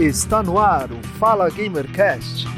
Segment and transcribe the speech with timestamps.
[0.00, 2.49] Está no ar o Fala Gamercast.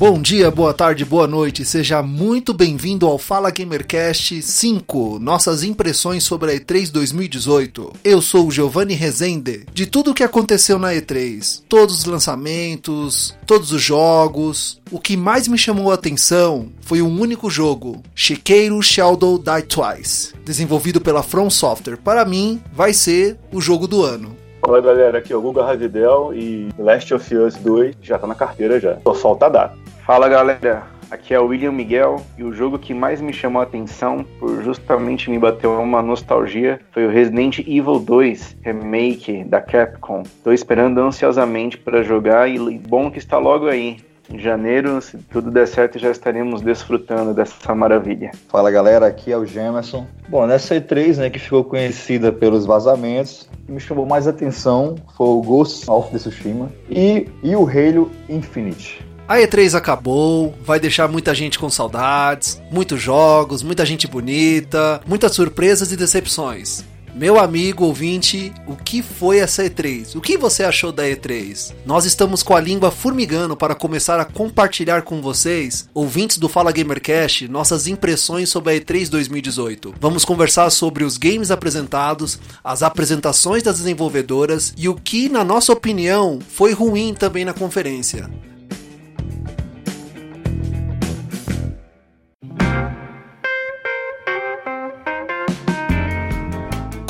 [0.00, 6.24] Bom dia, boa tarde, boa noite, seja muito bem-vindo ao Fala Gamercast 5, nossas impressões
[6.24, 7.92] sobre a E3 2018.
[8.02, 9.66] Eu sou o Giovanni Rezende.
[9.74, 15.18] De tudo o que aconteceu na E3, todos os lançamentos, todos os jogos, o que
[15.18, 21.22] mais me chamou a atenção foi um único jogo, Shikeru Shadow Die Twice, desenvolvido pela
[21.22, 21.98] From Software.
[21.98, 24.34] Para mim, vai ser o jogo do ano.
[24.62, 28.34] Fala galera, aqui é o Guga Ravidel e Last of Us 2 já tá na
[28.34, 28.98] carteira já.
[29.02, 29.89] Só falta data.
[30.04, 33.64] Fala galera, aqui é o William Miguel e o jogo que mais me chamou a
[33.64, 40.22] atenção por justamente me bater uma nostalgia foi o Resident Evil 2 Remake da Capcom.
[40.42, 43.98] Tô esperando ansiosamente para jogar e bom que está logo aí.
[44.32, 48.30] Em janeiro, se tudo der certo, já estaremos desfrutando dessa maravilha.
[48.48, 50.06] Fala galera, aqui é o Gemerson.
[50.28, 54.94] Bom, nessa E3, né, que ficou conhecida pelos vazamentos, o que me chamou mais atenção
[55.16, 59.09] foi o Ghost of Tsushima e, e o Halo Infinite.
[59.30, 65.36] A E3 acabou, vai deixar muita gente com saudades, muitos jogos, muita gente bonita, muitas
[65.36, 66.82] surpresas e decepções.
[67.14, 70.16] Meu amigo ouvinte, o que foi essa E3?
[70.16, 71.72] O que você achou da E3?
[71.86, 76.72] Nós estamos com a língua formigando para começar a compartilhar com vocês, ouvintes do Fala
[76.72, 79.94] Gamercast, nossas impressões sobre a E3 2018.
[80.00, 85.72] Vamos conversar sobre os games apresentados, as apresentações das desenvolvedoras e o que, na nossa
[85.72, 88.28] opinião, foi ruim também na conferência.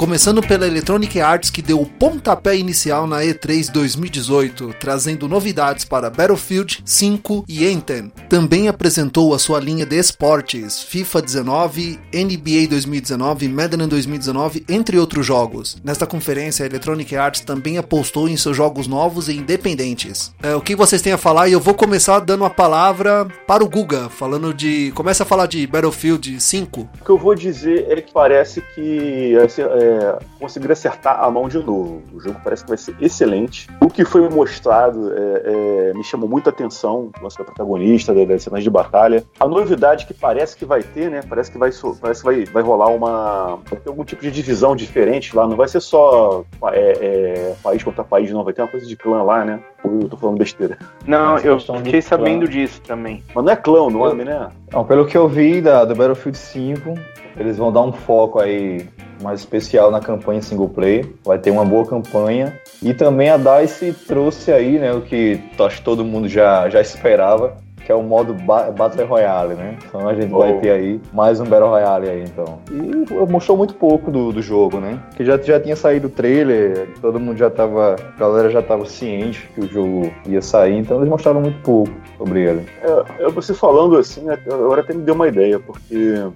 [0.01, 6.09] Começando pela Electronic Arts, que deu o pontapé inicial na E3 2018, trazendo novidades para
[6.09, 8.11] Battlefield 5 e Anthem.
[8.27, 15.27] Também apresentou a sua linha de esportes, FIFA 19, NBA 2019, Madden 2019, entre outros
[15.27, 15.77] jogos.
[15.85, 20.33] Nesta conferência, a Electronic Arts também apostou em seus jogos novos e independentes.
[20.43, 21.51] É, o que vocês têm a falar?
[21.51, 24.93] E eu vou começar dando a palavra para o Guga, falando de.
[24.93, 26.81] Começa a falar de Battlefield 5.
[26.81, 29.37] O que eu vou dizer é que parece que.
[29.37, 29.90] Assim, é,
[30.39, 32.03] conseguir acertar a mão de novo.
[32.13, 33.69] O jogo parece que vai ser excelente.
[33.81, 35.43] O que foi mostrado é,
[35.91, 39.25] é, me chamou muita atenção, o lance da protagonista, das cenas de batalha.
[39.39, 41.21] A novidade que parece que vai ter, né?
[41.29, 41.71] Parece que vai,
[42.01, 43.59] parece que vai, vai rolar uma.
[43.69, 45.47] Vai ter algum tipo de divisão diferente lá.
[45.47, 48.45] Não vai ser só é, é país contra país, não.
[48.45, 49.61] Vai ter uma coisa de clã lá, né?
[49.85, 50.79] eu tô falando besteira?
[51.07, 53.23] Não, eu fiquei sabendo disso também.
[53.35, 54.51] Mas não é clã o nome, né?
[54.73, 56.95] Não, pelo que eu vi da, do Battlefield 5,
[57.37, 58.87] eles vão dar um foco aí
[59.23, 61.07] mais especial na campanha single player.
[61.25, 62.59] Vai ter uma boa campanha.
[62.83, 66.81] E também a DICE trouxe aí, né, o que acho que todo mundo já, já
[66.81, 69.77] esperava, que é o modo ba Battle Royale, né?
[69.87, 70.39] Então a gente oh.
[70.39, 72.59] vai ter aí mais um Battle Royale aí, então.
[72.71, 75.01] E mostrou muito pouco do, do jogo, né?
[75.17, 78.85] Que já, já tinha saído o trailer, todo mundo já tava, a galera já tava
[78.87, 82.67] ciente que o jogo ia sair, então eles mostraram muito pouco sobre ele.
[82.83, 85.95] É, você falando assim, agora até me deu uma ideia, porque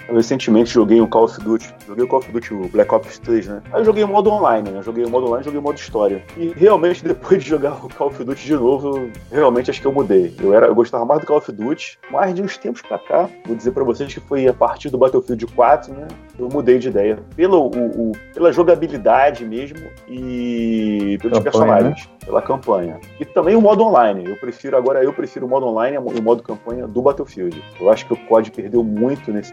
[0.09, 3.19] eu recentemente joguei um Call of Duty, joguei o Call of Duty, o Black Ops
[3.19, 3.63] 3, né?
[3.73, 4.83] Aí eu joguei o modo online, né?
[4.83, 6.23] Joguei o modo online, joguei o modo história.
[6.37, 9.93] E realmente depois de jogar o Call of Duty de novo, realmente acho que eu
[9.93, 10.35] mudei.
[10.41, 13.29] Eu era, eu gostava mais do Call of Duty, mas de uns tempos pra cá,
[13.47, 16.09] vou dizer para vocês que foi a partir do Battlefield 4, né?
[16.39, 17.19] Eu mudei de ideia.
[17.37, 19.79] Pelo, o, o pela jogabilidade mesmo
[20.09, 22.14] e pelos campanha, personagens, né?
[22.25, 22.99] Pela campanha.
[23.21, 24.25] E também o modo online.
[24.27, 27.63] Eu prefiro, agora eu prefiro o modo online e o modo campanha do Battlefield.
[27.81, 29.53] Eu acho que o COD perdeu muito nesse.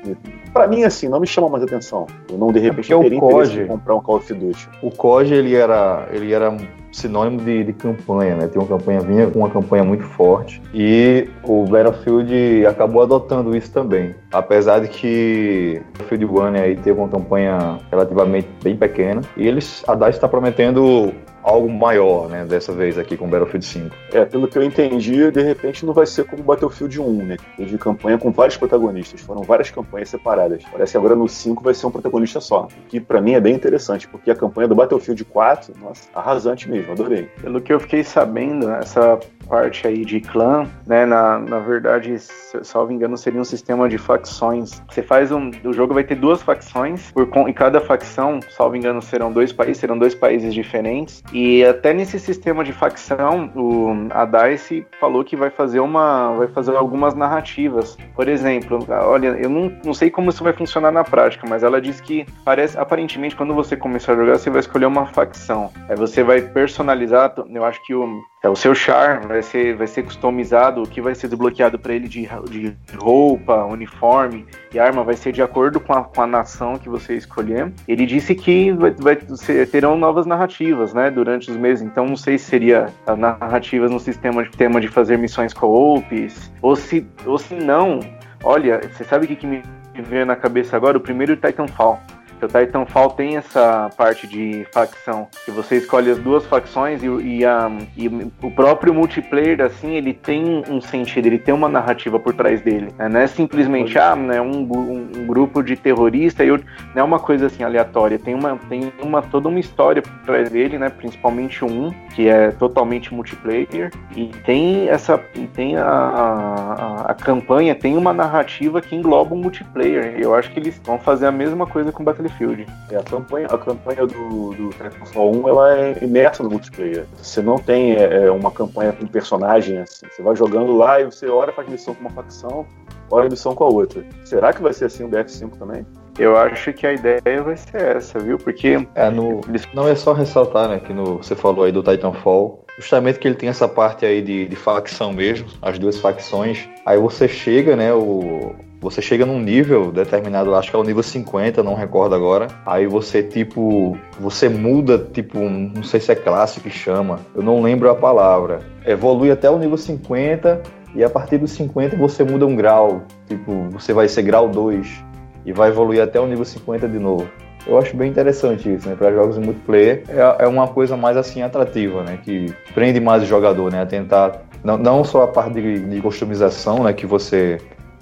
[0.54, 2.08] Pra mim, assim, não me chama mais atenção.
[2.30, 4.70] Eu não, de é repente, é teria o COD, comprar um Call of Duty.
[4.82, 6.56] O COD, ele era, ele era
[6.92, 8.48] sinônimo de, de, campanha, né?
[8.48, 13.72] Tem uma campanha, vinha com uma campanha muito forte e o Battlefield acabou adotando isso
[13.72, 14.14] também.
[14.32, 19.84] Apesar de que o Battlefield One aí teve uma campanha relativamente bem pequena e eles,
[19.88, 21.14] a DICE está prometendo
[21.44, 23.96] algo maior, né, dessa vez aqui com Battlefield 5.
[24.14, 27.78] É, pelo que eu entendi, de repente não vai ser como Battlefield 1, né, de
[27.78, 30.64] campanha com vários protagonistas, foram várias campanhas separadas.
[30.72, 33.56] Parece que agora no 5 vai ser um protagonista só, que para mim é bem
[33.56, 37.30] interessante, porque a campanha do Battlefield 4, nossa, arrasante mesmo, adorei.
[37.42, 41.06] Pelo que eu fiquei sabendo, essa parte aí de clã, né?
[41.06, 42.18] Na, na verdade,
[42.64, 44.82] salvo engano, seria um sistema de facções.
[44.90, 45.52] Você faz um.
[45.64, 49.78] O jogo vai ter duas facções, por, e cada facção, salvo engano, serão dois países,
[49.78, 51.24] serão dois países diferentes.
[51.34, 56.34] E até nesse sistema de facção, o, a DICE falou que vai fazer uma.
[56.36, 57.98] vai fazer algumas narrativas.
[58.16, 61.82] Por exemplo, olha, eu não, não sei como isso vai funcionar na prática, mas ela
[61.82, 65.72] diz que parece, aparentemente, quando você começar a jogar, você vai escolher uma facção.
[65.90, 69.86] Aí você vai personalizar, eu acho que o É, o seu char vai ser, vai
[69.86, 75.04] ser customizado, o que vai ser desbloqueado para ele de, de roupa, uniforme e arma
[75.04, 77.72] vai ser de acordo com a, com a nação que você escolher.
[77.88, 81.86] Ele disse que vai, vai ser, terão novas narrativas, né, durante os meses.
[81.86, 86.76] Então não sei se seria narrativas no sistema de tema de fazer missões co-ops, ou
[86.76, 88.00] se, ou se não.
[88.44, 89.62] Olha, você sabe o que, que me
[90.00, 90.98] veio na cabeça agora?
[90.98, 92.00] O primeiro Titanfall
[92.46, 97.46] o Titanfall tem essa parte de facção, que você escolhe as duas facções e, e,
[97.46, 102.34] a, e o próprio multiplayer, assim, ele tem um sentido, ele tem uma narrativa por
[102.34, 102.94] trás dele.
[102.98, 103.10] Né?
[103.10, 106.58] Não é simplesmente, ah, né, um, um, um grupo de terrorista e não
[106.96, 108.20] é uma coisa assim aleatória.
[108.20, 110.90] Tem uma, tem uma toda uma história por trás dele, né?
[110.90, 113.92] Principalmente um, que é totalmente multiplayer.
[114.16, 115.18] E tem essa.
[115.54, 120.16] Tem a, a, a campanha, tem uma narrativa que engloba um multiplayer.
[120.20, 122.66] Eu acho que eles vão fazer a mesma coisa com Battlefield Battlefield.
[122.90, 127.06] É, a campanha, a campanha do, do Titanfall 1 ela é imersa no multiplayer.
[127.18, 130.06] Você não tem é, é, uma campanha com personagem assim.
[130.10, 132.66] Você vai jogando lá e você ora faz missão com uma facção,
[133.10, 134.04] ora missão com a outra.
[134.24, 135.86] Será que vai ser assim o BF5 também?
[136.20, 138.38] Eu acho que a ideia vai ser essa, viu?
[138.38, 138.86] Porque.
[138.96, 139.42] É, no...
[139.74, 141.18] Não é só ressaltar, né, que no...
[141.18, 145.14] você falou aí do Titanfall, justamente que ele tem essa parte aí de, de facção
[145.14, 146.68] mesmo, as duas facções.
[146.86, 151.04] Aí você chega, né, o, você chega num nível determinado, acho que é o nível
[151.04, 152.48] 50, não recordo agora.
[152.66, 157.62] Aí você, tipo, você muda, tipo, não sei se é classe que chama, eu não
[157.62, 158.60] lembro a palavra.
[158.84, 160.64] Evolui até o nível 50
[160.96, 163.04] e a partir dos 50 você muda um grau.
[163.28, 165.06] Tipo, você vai ser grau 2
[165.46, 167.30] e vai evoluir até o nível 50 de novo.
[167.68, 168.96] Eu acho bem interessante isso, né?
[168.96, 172.18] Para jogos multiplayer é, é uma coisa mais assim atrativa, né?
[172.24, 173.84] Que prende mais o jogador, né?
[173.84, 176.94] A tentar não, não só a parte de, de customização, né?
[176.94, 177.60] Que você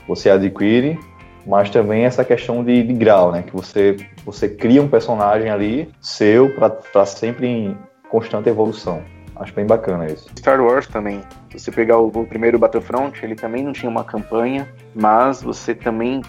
[0.10, 1.00] você adquire,
[1.46, 3.44] mas também essa questão de, de grau, né?
[3.44, 3.96] Que você,
[4.26, 6.50] você cria um personagem ali seu
[6.92, 7.78] para sempre em
[8.10, 9.04] constante evolução.
[9.36, 10.30] Acho bem bacana isso.
[10.38, 11.22] Star Wars também.
[11.50, 15.74] Se você pegar o, o, primeiro Battlefront, ele também não tinha uma campanha, mas você
[15.74, 16.22] também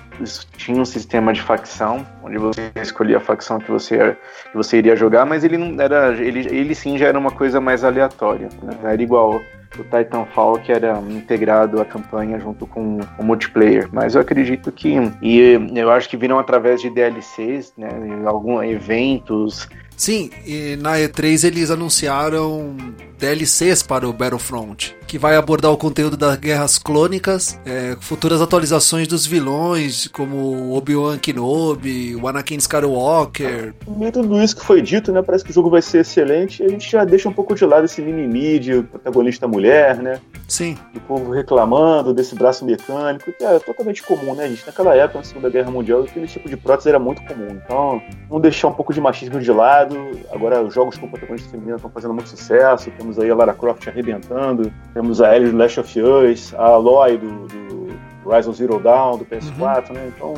[0.57, 4.17] tinha um sistema de facção, onde você escolhia a facção que você,
[4.53, 6.13] que você iria jogar, mas ele não era.
[6.13, 8.49] Ele, ele sim já era uma coisa mais aleatória.
[8.63, 8.79] Né?
[8.85, 9.41] Era igual
[9.81, 13.89] o Titanfall que era integrado à campanha junto com o multiplayer.
[13.93, 17.89] Mas eu acredito que e eu acho que viram através de DLCs, né,
[18.27, 19.69] alguns eventos.
[20.01, 22.75] Sim, e na E3 eles anunciaram
[23.19, 29.07] DLCs para o Battlefront, que vai abordar o conteúdo das guerras clônicas, é, futuras atualizações
[29.07, 33.75] dos vilões, como Obi-Wan Kenobi, o Anakin Skywalker.
[34.01, 35.21] E tudo isso que foi dito, né?
[35.21, 37.85] Parece que o jogo vai ser excelente a gente já deixa um pouco de lado
[37.85, 40.19] esse mimimi de protagonista mulher, né?
[40.49, 40.79] Sim.
[40.95, 44.67] Do povo reclamando desse braço mecânico, que é totalmente comum, né, gente?
[44.67, 47.49] Naquela época, na Segunda Guerra Mundial, aquele tipo de prótese era muito comum.
[47.51, 49.90] Então, vamos deixar um pouco de machismo de lado.
[50.31, 52.91] Agora, os jogos com protagonista feminina estão fazendo muito sucesso.
[52.93, 57.19] Temos aí a Lara Croft arrebentando, temos a Ellie do Last of Us, a Aloy
[57.19, 59.95] do, do Rise of Zero Dawn, do PS4, uhum.
[59.95, 60.13] né?
[60.15, 60.35] Então,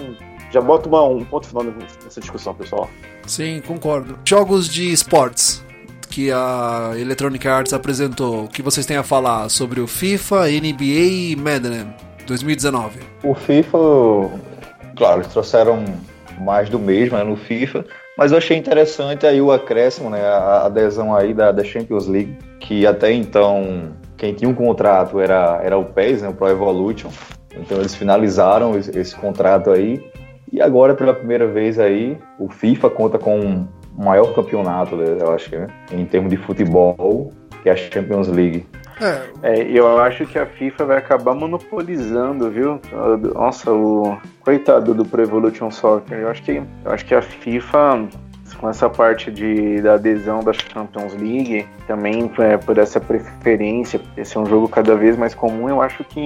[0.50, 2.88] já bota uma, um ponto final nessa discussão, pessoal.
[3.26, 4.18] Sim, concordo.
[4.24, 5.64] Jogos de esportes
[6.12, 11.30] que a Electronic Arts apresentou, o que vocês têm a falar sobre o FIFA, NBA
[11.30, 11.94] e Madden
[12.26, 13.00] 2019?
[13.22, 13.78] O FIFA,
[14.94, 15.82] claro, eles trouxeram
[16.38, 20.66] mais do mesmo né, no FIFA, mas eu achei interessante aí o acréscimo, né, a
[20.66, 25.76] adesão aí da, da Champions League, que até então quem tinha um contrato era, era
[25.76, 27.10] o PES, né, o Pro Evolution,
[27.56, 30.04] então eles finalizaram esse, esse contrato aí,
[30.52, 33.66] e agora pela primeira vez aí o FIFA conta com
[33.96, 38.28] maior campeonato, né, eu acho que, né, em termos de futebol, que é a Champions
[38.28, 38.66] League.
[39.02, 39.22] É.
[39.42, 39.62] é.
[39.70, 42.80] eu acho que a FIFA vai acabar monopolizando, viu?
[43.34, 46.18] Nossa, o coitado do Pro Evolution Soccer.
[46.18, 48.08] Eu acho que, eu acho que a FIFA
[48.62, 54.24] com essa parte de, da adesão da Champions League, também é, por essa preferência, por
[54.24, 56.20] ser um jogo cada vez mais comum, eu acho que.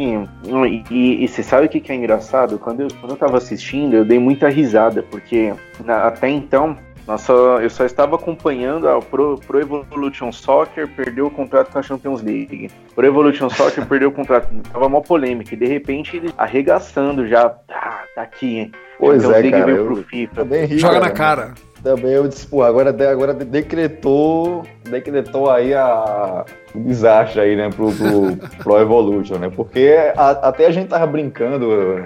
[0.44, 2.58] E, e, e você sabe o que, que é engraçado?
[2.58, 6.76] Quando eu, quando eu tava assistindo, eu dei muita risada, porque na, até então
[7.06, 11.82] nossa, eu só estava acompanhando a Pro, Pro Evolution Soccer, perdeu o contrato com a
[11.82, 12.68] Champions League.
[12.96, 15.54] Pro Evolution Soccer perdeu o contrato, tava mó polêmica.
[15.54, 18.72] E de repente ele arregaçando já, tá, tá aqui, hein?
[18.98, 20.42] Pois Champions é, League cara, veio pro FIFA.
[20.66, 21.54] Ri, Joga cara, na cara.
[21.80, 26.44] Também eu disse, pô, agora, agora decretou, decretou aí a,
[26.74, 29.48] o desastre aí, né, pro, pro Pro Evolution, né?
[29.54, 32.04] Porque a, até a gente tava brincando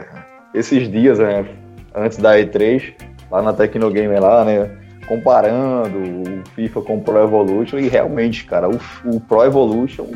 [0.52, 1.46] esses dias, né,
[1.94, 2.92] antes da E3,
[3.30, 4.70] lá na Tecnogame lá, né?
[5.10, 10.06] Comparando o FIFA com o Pro Evolution e realmente, cara, o, o Pro Evolution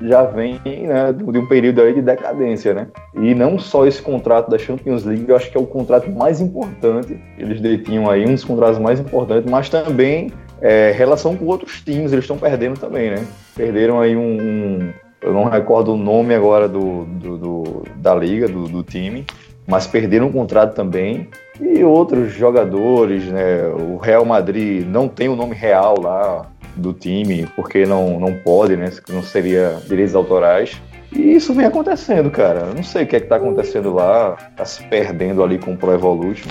[0.00, 2.86] já vem né, de um período aí de decadência, né?
[3.14, 6.40] E não só esse contrato da Champions League, eu acho que é o contrato mais
[6.40, 11.82] importante, eles detinham aí um dos contratos mais importantes, mas também É, relação com outros
[11.82, 13.26] times, eles estão perdendo também, né?
[13.54, 18.48] Perderam aí um, um, Eu não recordo o nome agora do, do, do da liga,
[18.48, 19.26] do, do, time,
[19.66, 21.28] mas perderam um contrato também.
[21.60, 23.66] E outros jogadores, né?
[23.66, 26.46] O Real Madrid não tem o nome real lá
[26.76, 28.90] do time, porque não, não pode, né?
[29.08, 30.80] Não seria direitos autorais.
[31.12, 32.60] E isso vem acontecendo, cara.
[32.60, 35.72] Eu não sei o que é que tá acontecendo lá, tá se perdendo ali com
[35.72, 36.50] o Pro Evolution.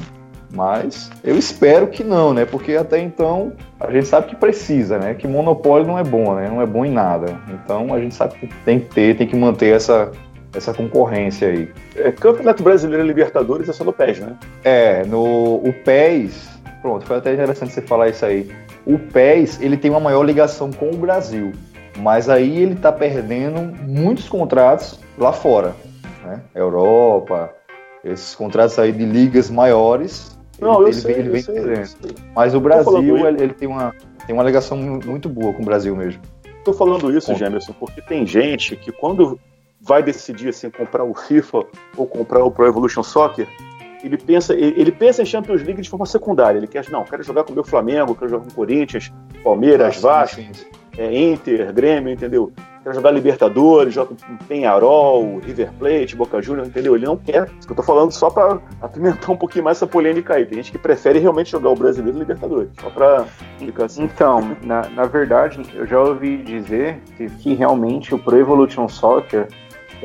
[0.54, 2.46] Mas eu espero que não, né?
[2.46, 5.14] Porque até então a gente sabe que precisa, né?
[5.14, 6.48] Que monopólio não é bom, né?
[6.50, 7.38] Não é bom em nada.
[7.50, 10.12] Então a gente sabe que tem que ter, tem que manter essa,
[10.56, 11.70] essa concorrência aí.
[11.96, 14.36] É, Campeonato Brasileiro e Libertadores é só no PES, né?
[14.64, 16.50] É, no o PES,
[16.82, 18.50] pronto, foi até interessante você falar isso aí.
[18.86, 21.52] O PES, ele tem uma maior ligação com o Brasil,
[21.98, 25.76] mas aí ele tá perdendo muitos contratos lá fora,
[26.24, 26.42] né?
[26.54, 27.52] Europa,
[28.04, 32.16] esses contratos aí de ligas maiores não, ele, eu sei, ele vem sei.
[32.36, 33.94] Mas o Brasil, ele, ele, tem, uma,
[34.26, 36.22] tem uma ligação muito boa com o Brasil mesmo.
[36.64, 37.38] Tô falando isso, com...
[37.38, 39.40] Gemerson, porque tem gente que quando
[39.86, 41.66] vai decidir assim, comprar o FIFA
[41.96, 43.48] ou comprar o Pro Evolution Soccer,
[44.04, 46.58] ele pensa, ele, pensa em Champions League de forma secundária.
[46.58, 49.12] Ele quer, não, quero jogar com o meu Flamengo, quero jogar com o Corinthians,
[49.44, 50.42] Palmeiras, ah, Vasco,
[50.98, 52.52] é, Inter, Grêmio, entendeu?
[52.86, 54.16] quer jogar Libertadores, joga
[54.48, 56.96] Penharol, River Plate, Boca Juniors, entendeu?
[56.96, 57.50] Ele não quer.
[57.58, 60.46] Isso que eu tô falando só pra apimentar um pouquinho mais essa polêmica aí.
[60.46, 62.70] Tem gente que prefere realmente jogar o brasileiro Libertadores.
[62.80, 63.26] Só pra
[63.58, 64.04] explicar assim.
[64.04, 69.48] Então, na, na verdade, eu já ouvi dizer que, que realmente o Pro Evolution Soccer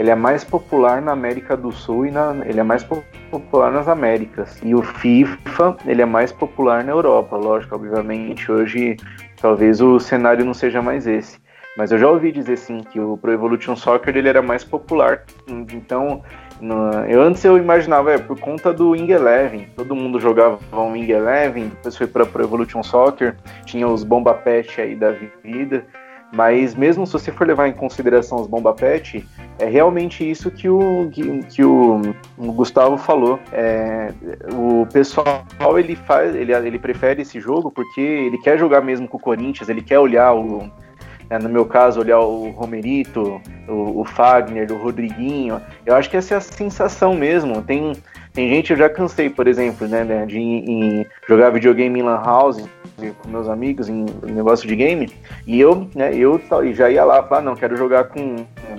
[0.01, 2.83] ele é mais popular na América do Sul e na, ele é mais
[3.31, 4.59] popular nas Américas.
[4.63, 7.37] E o FIFA, ele é mais popular na Europa.
[7.37, 8.97] Lógico, obviamente, hoje
[9.43, 11.39] talvez o cenário não seja mais esse.
[11.77, 15.25] Mas eu já ouvi dizer sim que o Pro Evolution Soccer ele era mais popular.
[15.47, 16.23] Então,
[16.63, 20.93] no, eu antes eu imaginava, é, por conta do Wing Eleven, todo mundo jogava um
[20.93, 25.11] Wing Eleven, depois foi para Pro Evolution Soccer, tinha os Bomba Pet aí da
[25.45, 25.85] vida.
[26.33, 29.27] Mas mesmo se você for levar em consideração os Bomba Pet,
[29.59, 32.01] é realmente isso que o, que, que o,
[32.39, 33.39] Gustavo falou.
[33.53, 34.13] É,
[34.55, 35.45] o pessoal
[35.77, 39.69] ele faz, ele, ele prefere esse jogo porque ele quer jogar mesmo com o Corinthians,
[39.69, 40.71] ele quer olhar o,
[41.31, 45.61] é, no meu caso, olhar o Romerito, o, o, Fagner, o Rodriguinho.
[45.87, 47.63] Eu acho que essa é a sensação mesmo.
[47.63, 47.93] Tem,
[48.33, 52.69] tem gente, eu já cansei, por exemplo, né, né de jogar videogame em Lan House
[53.23, 55.11] com meus amigos em, em negócio de game,
[55.47, 56.41] e eu, né, eu
[56.73, 58.37] já ia lá falar, não, quero jogar com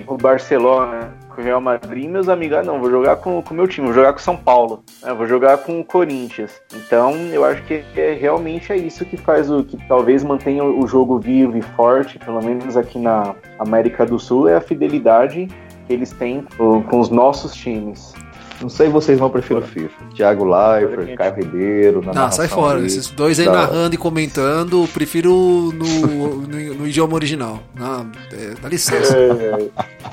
[0.07, 3.67] o Barcelona, com o Real Madrid, meus amigos, ah, não, vou jogar com o meu
[3.67, 6.61] time, vou jogar com o São Paulo, né, vou jogar com o Corinthians.
[6.73, 10.87] Então, eu acho que é, realmente é isso que faz o que talvez mantenha o
[10.87, 15.47] jogo vivo e forte, pelo menos aqui na América do Sul, é a fidelidade
[15.87, 18.13] que eles têm com os nossos times.
[18.61, 20.05] Não sei vocês, mas eu prefiro FIFA.
[20.15, 22.01] Thiago Leifert, Caio Ribeiro.
[22.05, 22.79] Na não, sai fora.
[22.79, 22.85] Aí.
[22.85, 23.51] Esses dois aí tá.
[23.51, 25.31] narrando e comentando, prefiro
[25.73, 27.59] no, no, no idioma original.
[27.75, 29.17] Não, é, dá licença.
[29.17, 29.69] É,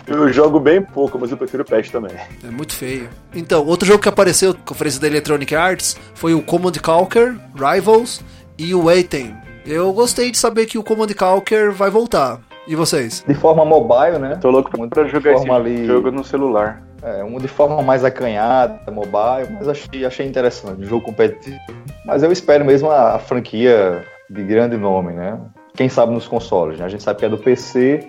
[0.07, 2.13] eu jogo bem pouco, mas eu prefiro o PES também.
[2.43, 3.09] É muito feio.
[3.35, 8.23] Então, outro jogo que apareceu na conferência da Electronic Arts foi o Command Conquer, Rivals
[8.57, 9.35] e o Waiting.
[9.67, 12.41] Eu gostei de saber que o Command Conquer vai voltar.
[12.67, 13.25] E vocês?
[13.27, 14.37] De forma mobile, né?
[14.41, 15.87] Tô louco pra jogar esse ali...
[15.87, 16.83] jogo no celular.
[17.03, 21.59] É, um de forma mais acanhada, mobile, mas achei, achei interessante, um jogo competitivo.
[22.05, 25.39] Mas eu espero mesmo a, a, franquia de grande nome, né?
[25.75, 26.85] Quem sabe nos consoles, né?
[26.85, 28.09] A gente sabe que é do PC,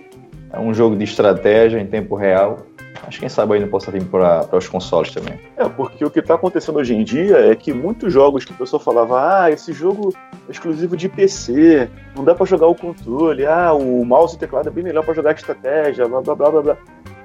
[0.51, 2.57] é um jogo de estratégia em tempo real.
[3.03, 5.39] Acho que quem sabe não possa vir para os consoles também.
[5.55, 8.55] É, porque o que está acontecendo hoje em dia é que muitos jogos que o
[8.55, 10.13] pessoal falava, ah, esse jogo
[10.47, 14.67] é exclusivo de PC, não dá para jogar o controle, ah, o mouse e teclado
[14.67, 16.77] é bem melhor para jogar estratégia, blá blá blá blá blá.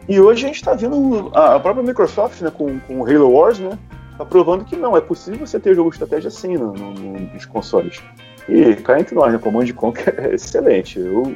[0.09, 3.59] E hoje a gente está vendo a própria Microsoft, né, com, com o Halo Wars,
[3.59, 3.79] né,
[4.19, 7.47] tá provando que não, é possível você ter jogo de estratégia assim no, no, nos
[7.47, 8.03] consoles.
[8.49, 10.99] E cá entre nós, né, Command Conquer é excelente.
[10.99, 11.35] Eu,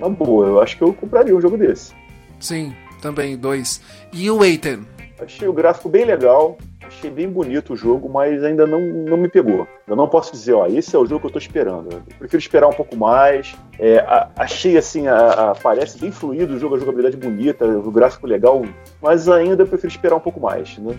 [0.00, 1.92] na boa, eu acho que eu compraria um jogo desse.
[2.40, 3.80] Sim, também, dois.
[4.12, 4.86] E o Aiden?
[5.20, 6.58] Achei o gráfico bem legal,
[6.92, 9.66] achei bem bonito o jogo, mas ainda não, não me pegou.
[9.86, 11.88] Eu não posso dizer, ó, esse é o jogo que eu tô esperando.
[11.92, 13.54] Eu prefiro esperar um pouco mais.
[13.78, 17.90] É, a, achei assim, a, a, parece bem fluido o jogo, a jogabilidade bonita, o
[17.90, 18.62] gráfico legal,
[19.00, 20.78] mas ainda prefiro esperar um pouco mais.
[20.78, 20.94] Né?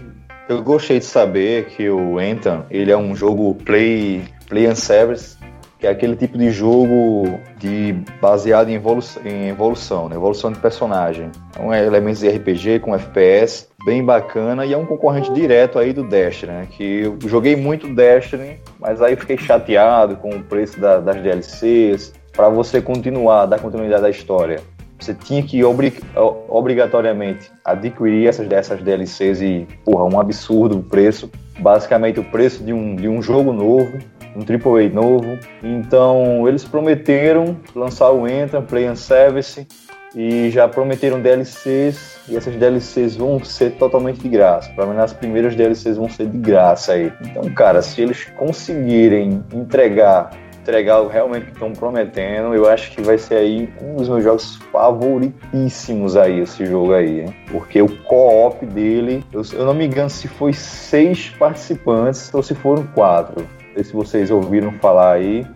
[0.50, 5.38] Eu gostei de saber que o Anthem, ele é um jogo play, play and service
[5.84, 10.16] que é aquele tipo de jogo de baseado em evolução, em evolução, né?
[10.16, 11.30] evolução de personagem.
[11.74, 16.08] É elementos de RPG com FPS, bem bacana, e é um concorrente direto aí do
[16.08, 16.68] Destiny, né?
[16.72, 22.13] Que eu joguei muito Destiny, mas aí fiquei chateado com o preço da, das DLCs.
[22.32, 24.62] Para você continuar, dar continuidade à história,
[24.98, 26.00] você tinha que obrig,
[26.48, 31.30] obrigatoriamente adquirir essas dessas DLCs e, porra, um absurdo o preço.
[31.60, 34.00] Basicamente o preço de um, de um jogo novo
[34.36, 35.38] um AAA novo.
[35.62, 39.68] Então, eles prometeram lançar o Entra, Play and Service,
[40.16, 44.72] e já prometeram DLCs, e essas DLCs vão ser totalmente de graça.
[44.74, 47.12] Pelo menos as primeiras DLCs vão ser de graça aí.
[47.22, 50.32] Então, cara, se eles conseguirem entregar
[50.63, 54.24] entregar realmente o que estão prometendo, eu acho que vai ser aí um dos meus
[54.24, 57.36] jogos favoritíssimos aí, esse jogo aí, hein?
[57.52, 62.56] Porque o co-op dele, eu, eu, não me engano se foi seis participantes ou se
[62.56, 63.46] foram quatro.
[63.74, 65.48] Não sei se vocês ouviram falar aí,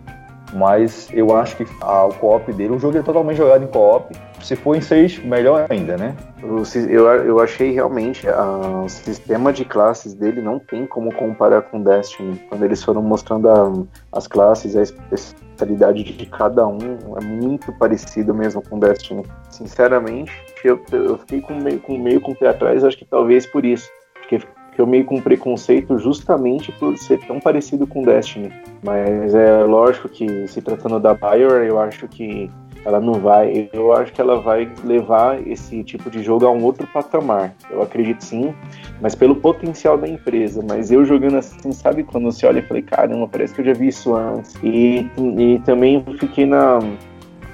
[0.52, 4.12] mas eu acho que ah, o co-op dele, o jogo é totalmente jogado em co-op,
[4.42, 6.16] se for em seis, melhor ainda, né?
[6.42, 11.82] Eu, eu achei realmente uh, o sistema de classes dele não tem como comparar com
[11.82, 12.40] Destiny.
[12.48, 13.72] Quando eles foram mostrando a,
[14.12, 19.24] as classes, a especialidade de cada um, é muito parecido mesmo com Destiny.
[19.50, 20.32] Sinceramente,
[20.64, 23.64] eu, eu fiquei com meio, com meio com o pé atrás, acho que talvez por
[23.64, 23.88] isso.
[24.14, 24.40] Porque
[24.80, 28.52] eu meio com preconceito justamente por ser tão parecido com Destiny.
[28.82, 32.50] Mas é lógico que se tratando da Bioware, eu acho que
[32.84, 33.68] ela não vai.
[33.72, 37.54] Eu acho que ela vai levar esse tipo de jogo a um outro patamar.
[37.70, 38.54] Eu acredito sim,
[39.00, 40.64] mas pelo potencial da empresa.
[40.66, 43.72] Mas eu jogando assim, sabe quando você olha e falei, caramba, parece que eu já
[43.72, 44.54] vi isso antes.
[44.62, 45.06] E,
[45.38, 46.78] e também fiquei na,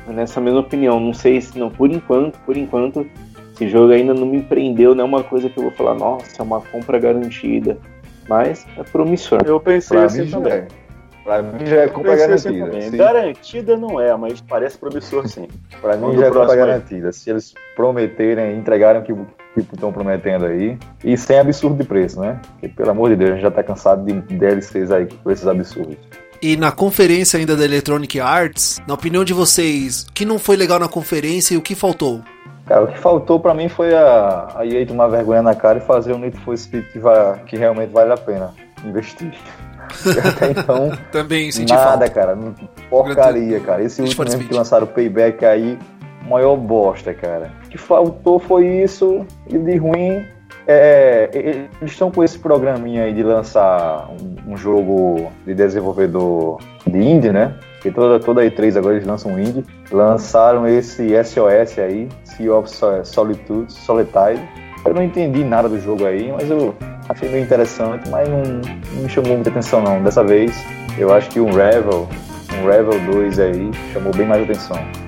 [0.06, 1.00] nessa mesma opinião.
[1.00, 3.06] Não sei se não, por enquanto, por enquanto,
[3.54, 6.26] esse jogo ainda não me prendeu, não é uma coisa que eu vou falar, nossa,
[6.38, 7.78] é uma compra garantida.
[8.28, 9.42] Mas é promissor.
[9.44, 10.52] Eu pensei pra assim também.
[10.52, 10.66] É.
[11.24, 12.76] Pra mim já é compra garantida.
[12.76, 15.48] Assim garantida não é, mas parece promissor sim.
[15.80, 17.12] Pra mim já é compra garantida.
[17.12, 19.14] Se eles prometerem, entregarem o que
[19.60, 22.40] estão prometendo aí, e sem absurdo de preço, né?
[22.52, 25.46] Porque, pelo amor de Deus, a gente já tá cansado de DLCs aí com esses
[25.46, 25.96] absurdos.
[26.42, 30.56] E na conferência ainda da Electronic Arts, na opinião de vocês, o que não foi
[30.56, 32.20] legal na conferência e o que faltou?
[32.66, 35.82] Cara, o que faltou para mim foi a, a EA tomar vergonha na cara e
[35.82, 38.54] fazer um Need for Speed que, vai, que realmente vale a pena
[38.84, 39.34] investir.
[40.26, 42.10] Até então, Também senti nada, falta.
[42.10, 42.38] cara.
[42.88, 43.82] Porcaria, cara.
[43.82, 45.78] Esse último mesmo que lançaram o Payback aí,
[46.26, 47.52] maior bosta, cara.
[47.66, 50.26] O que faltou foi isso, e de ruim,
[50.66, 56.98] é, eles estão com esse programinha aí de lançar um, um, jogo de desenvolvedor de
[56.98, 57.54] indie, né?
[57.74, 59.64] Porque toda, toda E3 agora eles lançam um indie.
[59.90, 62.70] Lançaram esse SOS aí, Sea of
[63.04, 64.40] Solitude, Solitude.
[64.84, 66.74] Eu não entendi nada do jogo aí, mas eu
[67.08, 70.02] achei meio interessante, mas não, não me chamou muita atenção não.
[70.02, 70.56] Dessa vez,
[70.98, 72.08] eu acho que um Revel,
[72.62, 75.03] um Revel 2 aí, chamou bem mais atenção.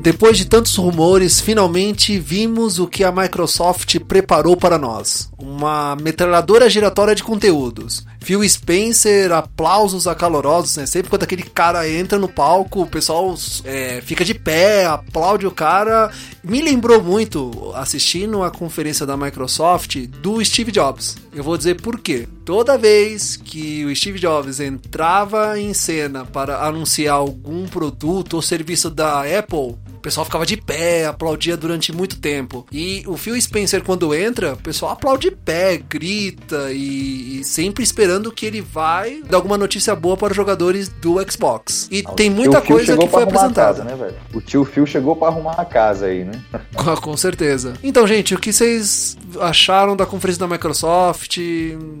[0.00, 6.70] Depois de tantos rumores, finalmente vimos o que a Microsoft preparou para nós: uma metralhadora
[6.70, 8.02] giratória de conteúdos.
[8.18, 10.86] Phil Spencer, aplausos acalorosos, né?
[10.86, 13.34] Sempre quando aquele cara entra no palco, o pessoal
[13.64, 16.10] é, fica de pé, aplaude o cara.
[16.42, 21.16] Me lembrou muito, assistindo a conferência da Microsoft, do Steve Jobs.
[21.34, 22.26] Eu vou dizer por quê.
[22.44, 28.90] Toda vez que o Steve Jobs entrava em cena para anunciar algum produto ou serviço
[28.90, 32.66] da Apple, o pessoal ficava de pé, aplaudia durante muito tempo.
[32.72, 37.84] E o Phil Spencer, quando entra, o pessoal aplaude de pé, grita e, e sempre
[37.84, 41.86] esperando que ele vai dar alguma notícia boa para os jogadores do Xbox.
[41.92, 43.84] E ah, tem muita coisa que foi apresentada.
[43.84, 46.32] Casa, né, o tio Phil chegou para arrumar a casa aí, né?
[47.02, 47.74] Com certeza.
[47.82, 51.38] Então, gente, o que vocês acharam da conferência da Microsoft,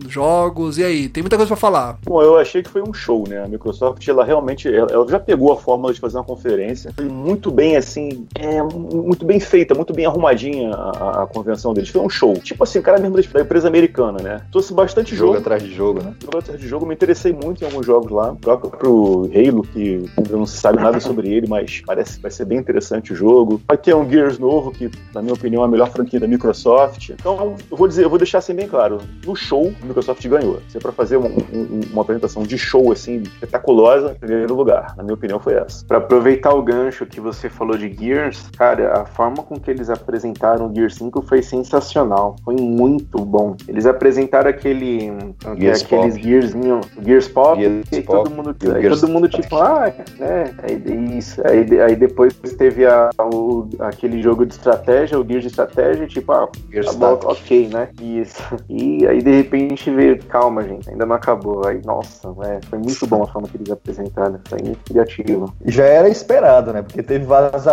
[0.08, 1.08] jogos, e aí?
[1.10, 1.98] Tem muita coisa para falar.
[2.02, 3.44] Bom, eu achei que foi um show, né?
[3.44, 7.50] A Microsoft, ela realmente, ela já pegou a fórmula de fazer uma conferência, foi muito
[7.50, 11.90] bem assim assim, é, muito bem feita, muito bem arrumadinha a, a, convenção deles.
[11.90, 12.34] Foi um show.
[12.34, 14.40] Tipo assim, o cara mesmo da empresa americana, né?
[14.50, 15.32] Trouxe bastante jogo.
[15.32, 16.14] Jogo atrás de jogo, né?
[16.22, 16.86] Jogo atrás de jogo.
[16.86, 18.32] Me interessei muito em alguns jogos lá.
[18.32, 22.44] O próprio Halo, que não se sabe nada sobre ele, mas parece que vai ser
[22.44, 23.60] bem interessante o jogo.
[23.66, 27.10] Vai ter um Gears novo, que, na minha opinião, é a melhor franquia da Microsoft.
[27.10, 28.98] Então, eu vou dizer, eu vou deixar assim bem claro.
[29.24, 30.60] No show, a Microsoft ganhou.
[30.68, 34.94] Se é pra fazer um, um, uma apresentação de show, assim, espetaculosa, em primeiro lugar.
[34.96, 35.84] Na minha opinião, foi essa.
[35.86, 39.88] Pra aproveitar o gancho que você falou de Gears, cara, a forma com que eles
[39.88, 42.36] apresentaram o Gear 5 foi sensacional.
[42.44, 43.56] Foi muito bom.
[43.66, 45.12] Eles apresentaram aquele.
[45.56, 46.22] Gears aqueles Pop.
[46.22, 51.16] Gearzinho, Gears Pop, Gears e Pop, todo mundo, aí todo mundo tipo, ah, é, é
[51.16, 51.40] isso.
[51.46, 56.32] Aí, aí depois teve a, o, aquele jogo de estratégia, o Gears de estratégia, tipo,
[56.32, 57.28] ah, Gears tá Exato.
[57.28, 57.88] ok, né?
[58.00, 58.40] Isso.
[58.68, 61.66] E aí de repente veio, calma, gente, ainda não acabou.
[61.66, 65.52] Aí, nossa, é, foi muito bom a forma que eles apresentaram, foi muito criativo.
[65.66, 66.82] Já era esperado, né?
[66.82, 67.69] Porque teve vazamento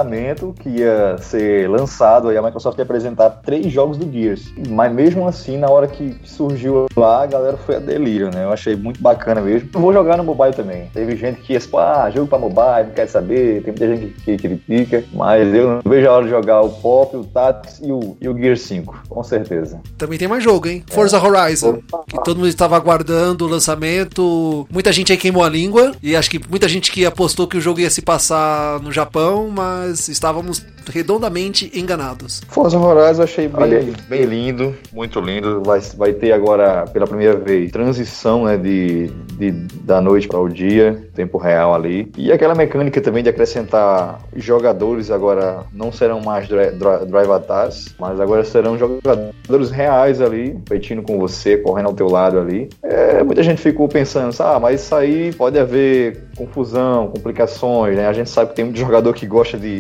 [0.53, 4.51] que ia ser lançado, aí a Microsoft ia apresentar três jogos do Gears.
[4.69, 8.43] Mas mesmo assim, na hora que surgiu lá, a galera foi a delírio, né?
[8.43, 9.69] Eu achei muito bacana mesmo.
[9.73, 10.89] Eu vou jogar no mobile também.
[10.93, 14.38] Teve gente que ia, ah, jogo pra mobile, não quer saber, tem muita gente que
[14.38, 18.17] critica, mas eu não vejo a hora de jogar o Pop, o Tactics e o,
[18.19, 19.79] e o Gear 5, com certeza.
[19.97, 20.83] Também tem mais jogo, hein?
[20.89, 24.67] Forza Horizon, que todo mundo estava aguardando o lançamento.
[24.69, 27.62] Muita gente aí queimou a língua e acho que muita gente que apostou que o
[27.62, 32.41] jogo ia se passar no Japão, mas estávamos redondamente enganados.
[32.47, 35.62] Forza Horizon eu achei bem, bem lindo, muito lindo.
[35.63, 39.52] Vai, vai ter agora, pela primeira vez, transição né, de, de
[39.84, 42.12] da noite para o dia, tempo real ali.
[42.17, 47.95] E aquela mecânica também de acrescentar jogadores agora não serão mais dri, dri, drive avatars,
[48.00, 52.69] mas agora serão jogadores reais ali, competindo com você, correndo ao teu lado ali.
[52.84, 58.08] É, muita gente ficou pensando, ah, mas isso aí pode haver confusão, complicações, né?
[58.08, 59.77] A gente sabe que tem muito jogador que gosta de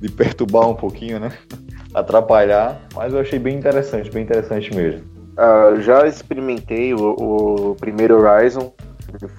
[0.00, 1.32] de perturbar um pouquinho, né?
[1.94, 5.16] Atrapalhar, mas eu achei bem interessante, bem interessante mesmo.
[5.36, 8.72] Uh, já experimentei o, o, primeiro Horizon,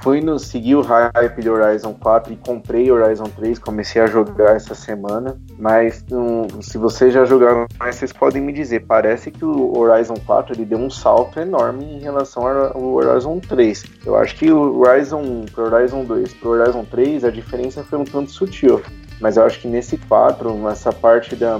[0.02, 4.56] fui no seguir o hype de Horizon 4 e comprei Horizon 3, comecei a jogar
[4.56, 9.43] essa semana, mas um, se vocês já jogaram mais, vocês podem me dizer, parece que
[9.43, 13.84] o Horizon 4 ele deu um salto enorme em relação ao Horizon 3.
[14.06, 18.06] Eu acho que o Horizon pro Horizon 2 pro Horizon 3 a diferença foi um
[18.06, 18.82] tanto sutil.
[19.19, 21.60] Mas eu acho que nesse 4, essa parte da,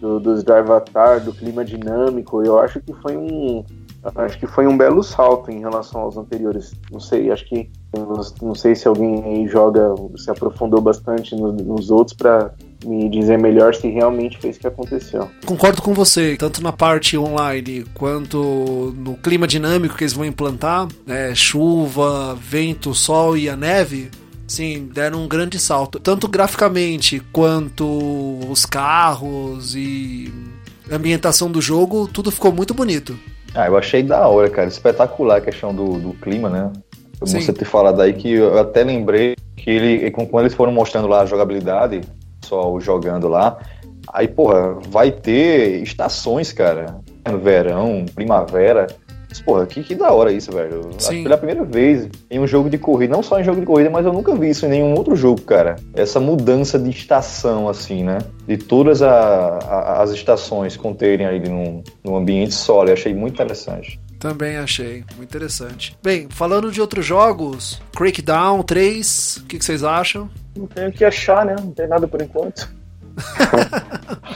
[0.00, 3.64] do, dos drive avatar, do clima dinâmico, eu acho que foi um.
[4.14, 6.72] Acho que foi um belo salto em relação aos anteriores.
[6.90, 7.70] Não sei, acho que.
[8.40, 12.52] Não sei se alguém aí joga, se aprofundou bastante nos, nos outros para
[12.84, 15.28] me dizer melhor se realmente foi isso que aconteceu.
[15.44, 20.86] Concordo com você, tanto na parte online quanto no clima dinâmico que eles vão implantar,
[21.06, 24.10] né, chuva, vento, sol e a neve,
[24.48, 26.00] Sim, deram um grande salto.
[26.00, 27.84] Tanto graficamente quanto
[28.50, 30.32] os carros e
[30.90, 33.16] a ambientação do jogo, tudo ficou muito bonito.
[33.54, 34.68] Ah, eu achei da hora, cara.
[34.68, 36.72] Espetacular a questão do, do clima, né?
[37.24, 37.40] Sim.
[37.40, 41.22] você ter falado aí, que eu até lembrei que ele, quando eles foram mostrando lá
[41.22, 42.00] a jogabilidade,
[42.42, 43.58] só jogando lá,
[44.12, 47.00] aí, porra, vai ter estações, cara.
[47.42, 48.86] Verão, primavera.
[49.28, 50.90] Mas, porra, que, que da hora isso, velho.
[50.98, 51.22] Sim.
[51.22, 54.06] Pela primeira vez em um jogo de corrida, não só em jogo de corrida, mas
[54.06, 55.76] eu nunca vi isso em nenhum outro jogo, cara.
[55.94, 58.18] Essa mudança de estação, assim, né?
[58.46, 62.88] De todas a, a, as estações conterem ali num, num ambiente solo.
[62.88, 64.00] Eu achei muito interessante.
[64.18, 65.96] Também achei, muito interessante.
[66.02, 70.28] Bem, falando de outros jogos, Crackdown 3, o que, que vocês acham?
[70.56, 71.54] Não tenho o que achar, né?
[71.56, 72.68] Não tem nada por enquanto.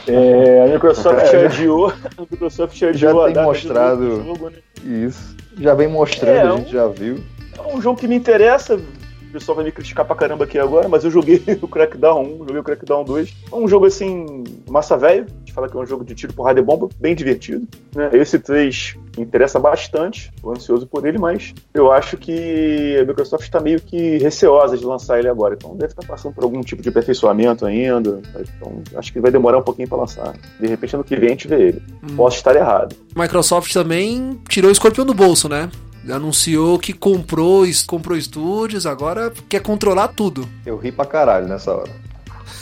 [0.07, 1.89] É, a Microsoft é, adiou.
[1.89, 4.59] A Microsoft adiou já tem mostrado jogo, né?
[4.85, 5.37] isso.
[5.59, 7.23] Já vem mostrando, é, a gente já viu.
[7.59, 8.77] É um jogo que me interessa.
[8.77, 12.39] O pessoal vai me criticar pra caramba aqui agora, mas eu joguei o Crackdown 1,
[12.39, 13.35] joguei o Crackdown 2.
[13.51, 15.27] É um jogo assim, massa velho.
[15.53, 17.69] Gente fala que é um jogo de tiro, porrada e bomba, bem divertido.
[17.95, 18.09] Né?
[18.15, 23.45] Esse 3 me interessa bastante, tô ansioso por ele, mas eu acho que a Microsoft
[23.45, 25.55] está meio que receosa de lançar ele agora.
[25.55, 28.23] Então deve estar tá passando por algum tipo de aperfeiçoamento ainda.
[28.57, 30.33] Então acho que vai demorar um pouquinho para lançar.
[30.59, 31.83] De repente ano que vem a gente vê ele.
[32.03, 32.17] Hum.
[32.17, 32.97] Posso estar errado.
[33.15, 35.69] Microsoft também tirou o escorpião do bolso, né?
[36.11, 40.49] anunciou que comprou, comprou estúdios, agora quer controlar tudo.
[40.67, 41.91] Eu ri pra caralho nessa hora.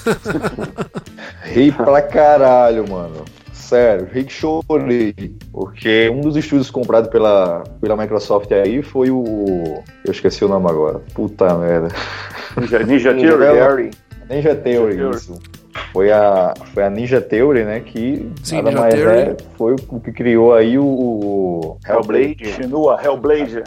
[1.45, 3.25] ri pra caralho, mano.
[3.53, 5.15] Sério, ri que chorei.
[5.53, 9.83] Porque um dos estúdios comprados pela, pela Microsoft aí foi o.
[10.05, 11.01] Eu esqueci o nome agora.
[11.15, 11.89] Puta merda.
[12.57, 13.91] Ninja, Ninja Theory.
[14.29, 15.39] Ninja Theory, Ninja isso.
[15.93, 17.81] Foi a, foi a Ninja Theory, né?
[17.81, 19.19] Que Sim, nada Ninja mais Theory.
[19.19, 22.53] é, foi o que criou aí o, o Hellblade.
[22.57, 23.63] Continua, Hellblade.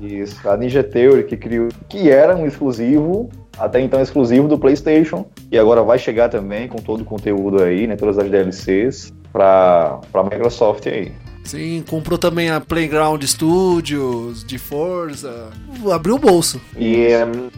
[0.00, 5.26] Isso, a Ninja Theory que criou, que era um exclusivo, até então exclusivo do PlayStation,
[5.50, 7.96] e agora vai chegar também com todo o conteúdo aí, né?
[7.96, 11.12] Todas as DLCs para a Microsoft aí.
[11.44, 15.50] Sim, comprou também a Playground Studios, de Forza.
[15.92, 16.58] Abriu o bolso.
[16.76, 17.08] E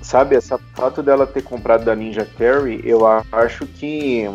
[0.03, 4.29] sabe, essa fato dela ter comprado da Ninja Theory, eu acho que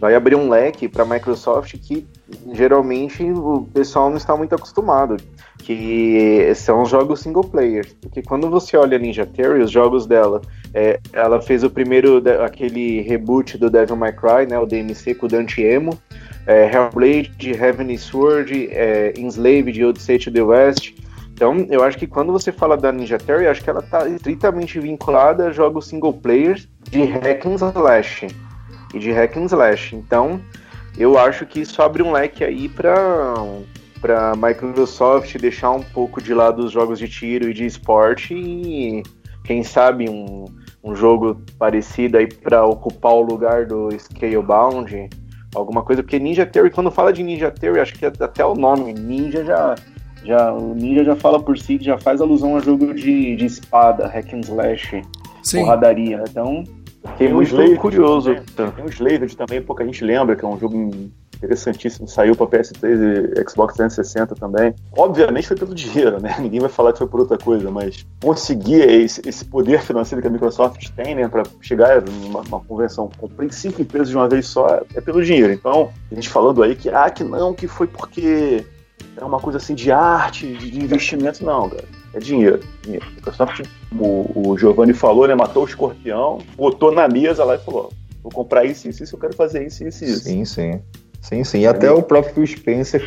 [0.00, 2.06] vai abrir um leque para a Microsoft que
[2.52, 5.16] geralmente o pessoal não está muito acostumado,
[5.58, 7.86] que são jogos single player.
[8.00, 10.40] Porque quando você olha Ninja Theory, os jogos dela,
[10.72, 15.26] é, ela fez o primeiro, aquele reboot do Devil May Cry, né, o DMC com
[15.26, 15.98] o Dante Emo,
[16.46, 20.94] é, Hellblade, Heavenly Sword, é, Enslaved, Odyssey to the West.
[21.32, 24.78] Então, eu acho que quando você fala da Ninja Theory, acho que ela está estritamente
[24.78, 28.28] vinculada a jogos single player de hack and slash.
[28.94, 29.96] E de hack and slash.
[29.96, 30.40] Então,
[30.96, 33.34] eu acho que isso abre um leque aí para
[34.00, 39.02] pra Microsoft deixar um pouco de lado os jogos de tiro e de esporte e
[39.44, 40.44] quem sabe um,
[40.82, 45.08] um jogo parecido aí pra ocupar o lugar do Scalebound,
[45.54, 48.92] alguma coisa, porque Ninja Theory, quando fala de Ninja Theory, acho que até o nome
[48.92, 49.74] Ninja já
[50.22, 54.06] já o Ninja já fala por si, já faz alusão a jogo de, de espada,
[54.06, 55.02] hack and slash,
[55.42, 55.60] Sim.
[55.60, 56.22] porradaria.
[56.28, 56.83] Então, fiquei
[57.18, 58.34] Tem o muito Slaved curioso.
[58.56, 58.72] também.
[58.72, 60.90] Tem o Slaved também, pouca gente lembra, que é um jogo
[61.36, 62.08] interessantíssimo.
[62.08, 64.74] Saiu pra PS3 e Xbox 360 também.
[64.96, 66.36] Obviamente foi pelo dinheiro, né?
[66.40, 70.28] Ninguém vai falar que foi por outra coisa, mas conseguir esse, esse poder financeiro que
[70.28, 74.46] a Microsoft tem, né, pra chegar numa, numa convenção, comprei cinco empresas de uma vez
[74.46, 75.52] só, é pelo dinheiro.
[75.52, 78.64] Então, a gente falando aí que, ah, que não, que foi porque
[79.16, 81.84] é uma coisa assim de arte, de investimento, não, cara.
[82.14, 82.60] É dinheiro.
[82.82, 83.04] dinheiro.
[83.98, 85.34] O, o Giovanni falou, né?
[85.34, 89.20] Matou o escorpião, botou na mesa lá e falou: vou comprar isso, isso, isso, eu
[89.20, 90.20] quero fazer isso, isso, isso.
[90.24, 90.80] Sim, sim.
[91.20, 91.60] Sim, sim.
[91.60, 93.02] E até o próprio Spencer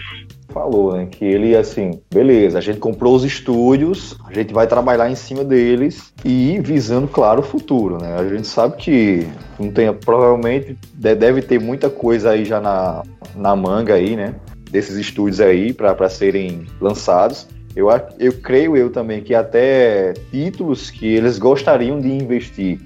[0.52, 1.06] falou, né?
[1.06, 5.44] Que ele, assim, beleza, a gente comprou os estúdios, a gente vai trabalhar em cima
[5.44, 8.16] deles e visando, claro, o futuro, né?
[8.18, 9.28] A gente sabe que
[9.60, 13.04] não tem, provavelmente de- deve ter muita coisa aí já na,
[13.36, 14.34] na manga aí, né?
[14.72, 17.48] Desses estúdios aí para serem lançados.
[17.78, 22.80] Eu, eu creio eu também que até títulos que eles gostariam de investir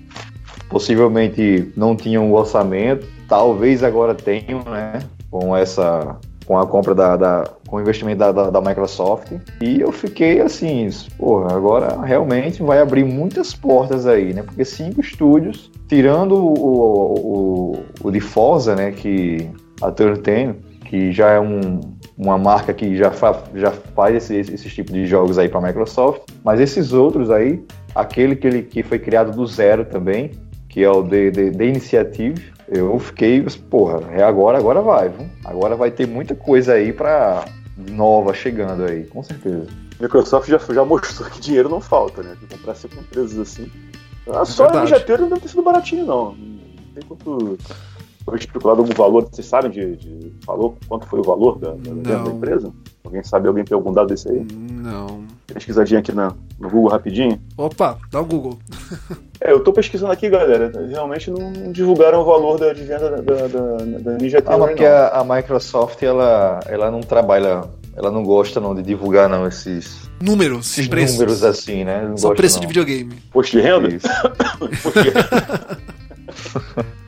[0.70, 5.00] possivelmente não tinham o orçamento, talvez agora tenham, né?
[5.30, 6.18] Com essa.
[6.46, 7.16] Com a compra da.
[7.16, 9.32] da- com o investimento da, da, da Microsoft.
[9.62, 14.44] E eu fiquei assim, porra, agora realmente vai abrir muitas portas aí, né?
[14.44, 18.92] Porque cinco estúdios, tirando o, o, o de Forza, né?
[18.92, 19.50] Que
[19.82, 21.80] a Turn 10, que já é um,
[22.17, 25.60] uma marca que já, fa, já faz esse, esse, esse tipo de jogos aí para
[25.60, 27.63] a Microsoft, mas esses outros aí,
[27.95, 30.32] aquele que, ele, que foi criado do zero também,
[30.69, 35.28] que é o The, The, The Initiative, eu fiquei, porra, é agora, agora vai, viu?
[35.43, 37.45] Agora vai ter muita coisa aí pra
[37.89, 39.67] nova chegando aí, com certeza.
[40.00, 42.36] Microsoft já, já mostrou que dinheiro não falta, né?
[42.39, 43.69] Que comprar cinco empresas assim.
[44.30, 44.89] A Sony verdade.
[44.89, 46.32] já teve não deve ter sido baratinho, não.
[46.32, 47.58] Não tem quanto.
[48.24, 50.34] Foi especulado algum valor, vocês sabem de, de.
[50.46, 52.72] Falou quanto foi o valor da, da, venda da empresa?
[53.04, 54.46] Alguém sabe, alguém tem algum dado desse aí?
[54.54, 55.24] Não.
[55.48, 57.42] Pesquisadinha aqui na, no Google rapidinho.
[57.58, 58.60] Opa, dá o Google.
[59.42, 60.72] É, eu tô pesquisando aqui, galera.
[60.88, 64.60] Realmente não divulgaram o valor da, de venda da, da, da, da Ninja Ah, Theory,
[64.60, 64.96] mas porque não.
[64.96, 67.64] a, a Microsoft, ela, ela não trabalha,
[67.96, 71.16] ela não gosta não de divulgar não esses, Números, esses preços.
[71.18, 72.08] números assim, né?
[72.08, 72.62] Não Só gosta, preço não.
[72.62, 73.16] de videogame.
[73.34, 73.88] Posto de renda?
[73.88, 74.08] Isso.
[74.84, 75.82] Posto de renda.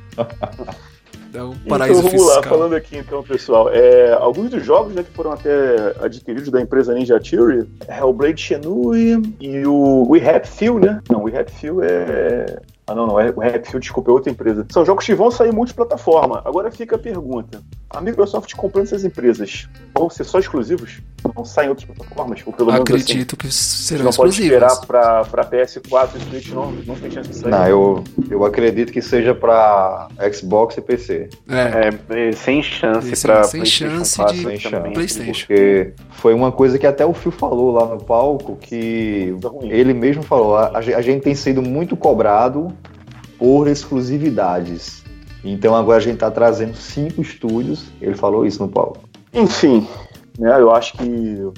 [1.63, 2.36] Um Então paraíso vamos fiscal.
[2.36, 3.69] lá, falando aqui então, pessoal.
[3.69, 9.36] É, alguns dos jogos né, que foram até adquiridos da empresa Ninja Theory, Hellblade Shenmue
[9.39, 10.99] e o We Happy Few, né?
[11.10, 12.62] Não, We Happy Few é...
[12.86, 14.65] Ah, não, não, é o Happy Few, desculpa, é outra empresa.
[14.69, 16.41] São jogos que vão sair multiplataforma.
[16.43, 17.62] Agora fica a pergunta.
[17.93, 20.99] A Microsoft comprando essas empresas vão ser só exclusivos?
[21.36, 22.41] Não saem em outras plataformas?
[22.45, 24.73] Ou pelo menos assim, Acredito que a gente serão não pode exclusivos.
[24.73, 27.51] esperar pra PS4 e Switch, não, não tem chance de sair.
[27.51, 31.29] Não, eu, eu acredito que seja pra Xbox e PC.
[31.47, 34.60] É, É, é, sem chance pra é sem chance 4 de- Sem também.
[34.60, 34.93] chance.
[34.93, 35.45] PlayStation.
[35.47, 39.36] Porque foi uma coisa que até o Phil falou lá no palco, que
[39.69, 42.75] ele mesmo falou, a, a gente tem sido muito cobrado
[43.38, 45.02] por exclusividades.
[45.43, 48.99] Então agora a gente tá trazendo cinco estúdios, ele falou isso no palco.
[49.34, 49.88] Enfim,
[50.38, 51.06] né, eu acho que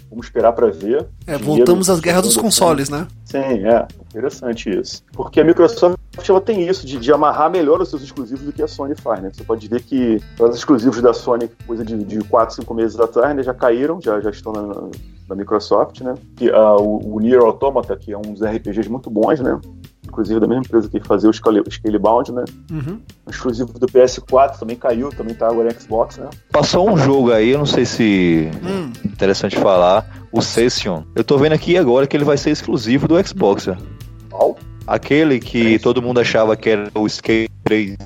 [0.09, 1.05] vamos esperar pra ver.
[1.27, 3.07] é, voltamos às guerras dos consoles, né?
[3.23, 3.87] Sim, é.
[4.09, 5.03] Interessante isso.
[5.11, 8.63] Porque a Microsoft ela tem isso de, de amarrar melhor os seus exclusivos do que
[8.63, 9.31] a Sony faz, né?
[9.33, 13.35] Você pode ver que os exclusivos da Sony, coisa de, de 4, 5 meses atrás,
[13.35, 14.89] né, já caíram, já, já estão na,
[15.27, 16.13] na Microsoft, né?
[16.37, 19.59] Que, ah, o, o Nier Automata, que é um dos RPGs muito bons, né?
[20.07, 22.43] Inclusive da mesma empresa que fazia o Scale- o Scalebound, né?
[22.71, 22.99] Uhum.
[23.25, 26.29] O exclusivo do PS4 também caiu, também tá agora em Xbox, né?
[26.51, 31.03] Passou um jogo aí, eu não sei se Hum, interessante falar, o Session.
[31.15, 33.67] Eu tô vendo aqui agora que ele vai ser exclusivo do Xbox.
[33.67, 33.77] né?
[34.29, 34.57] Qual?
[34.87, 37.97] Aquele que todo mundo achava que era o Skate 3,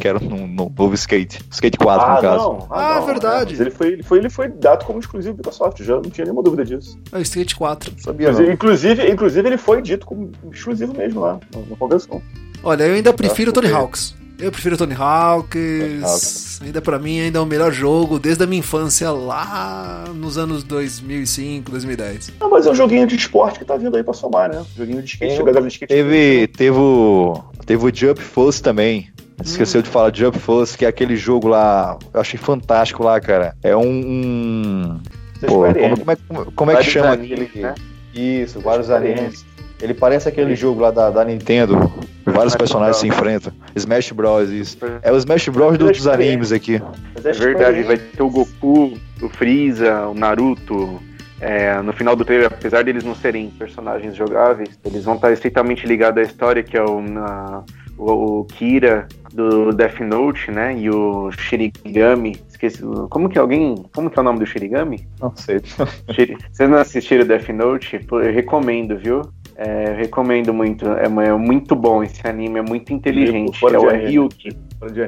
[0.00, 1.40] que era no, no novo Skate.
[1.50, 2.44] Skate 4, ah, no caso.
[2.44, 2.66] não.
[2.70, 3.54] Ah, não, verdade.
[3.54, 6.24] é, mas ele foi, ele, foi, ele foi dado como exclusivo Microsoft, já não tinha
[6.24, 6.98] nenhuma dúvida disso.
[7.12, 7.92] é o Street 4.
[7.98, 8.54] Sabia Inclusive, não.
[8.54, 12.22] inclusive, inclusive, ele foi dito como exclusivo mesmo lá, na, convenção.
[12.62, 13.72] Olha, eu ainda prefiro por Tony?
[13.72, 14.14] Hawks.
[14.38, 16.60] Eu prefiro Tony Hawks.
[16.60, 20.64] Ainda pra mim, ainda é o melhor jogo desde a minha infância lá nos anos
[20.64, 22.32] 2005, 2010.
[22.40, 24.64] Não, mas é um joguinho de esporte que tá vindo aí pra somar, né?
[24.76, 25.88] Joguinho de skate, jogador de skate.
[25.88, 29.08] Teve, teve, o, teve o Jump Force também.
[29.42, 31.98] Esqueceu de falar de Jump Force, que é aquele jogo lá.
[32.12, 33.54] Eu achei fantástico lá, cara.
[33.62, 33.82] É um.
[33.82, 35.00] um-
[35.46, 37.50] pô, como, como é, como, como é que Vários chama aquele.
[37.54, 37.74] né?
[38.14, 39.44] Isso, vários animes.
[39.82, 41.92] Ele parece aquele jogo lá da, da Nintendo
[42.24, 43.52] vários personagens se enfrentam.
[43.76, 44.78] Smash Bros, isso.
[45.02, 46.80] É o Smash Bros dos, dos animes aqui.
[47.22, 51.00] É verdade, vai ter o Goku, o Freeza, o Naruto.
[51.40, 55.86] É, no final do trailer, apesar deles não serem personagens jogáveis, eles vão estar estritamente
[55.86, 57.62] ligados à história, que é o, na,
[57.98, 60.78] o, o Kira do Death Note, né?
[60.78, 62.36] E o Shirigami.
[62.48, 62.82] Esqueci.
[63.10, 63.74] Como que alguém.
[63.94, 65.06] Como que é o nome do Shirigami?
[65.20, 65.60] Não sei.
[66.14, 68.00] Shiri- Vocês não assistiram Death Note?
[68.10, 69.22] Eu recomendo, viu?
[69.56, 70.86] É, eu recomendo muito.
[70.88, 73.58] É, é muito bom esse anime, é muito inteligente.
[73.58, 74.10] Fora É o anime.
[74.10, 74.48] Ryuki.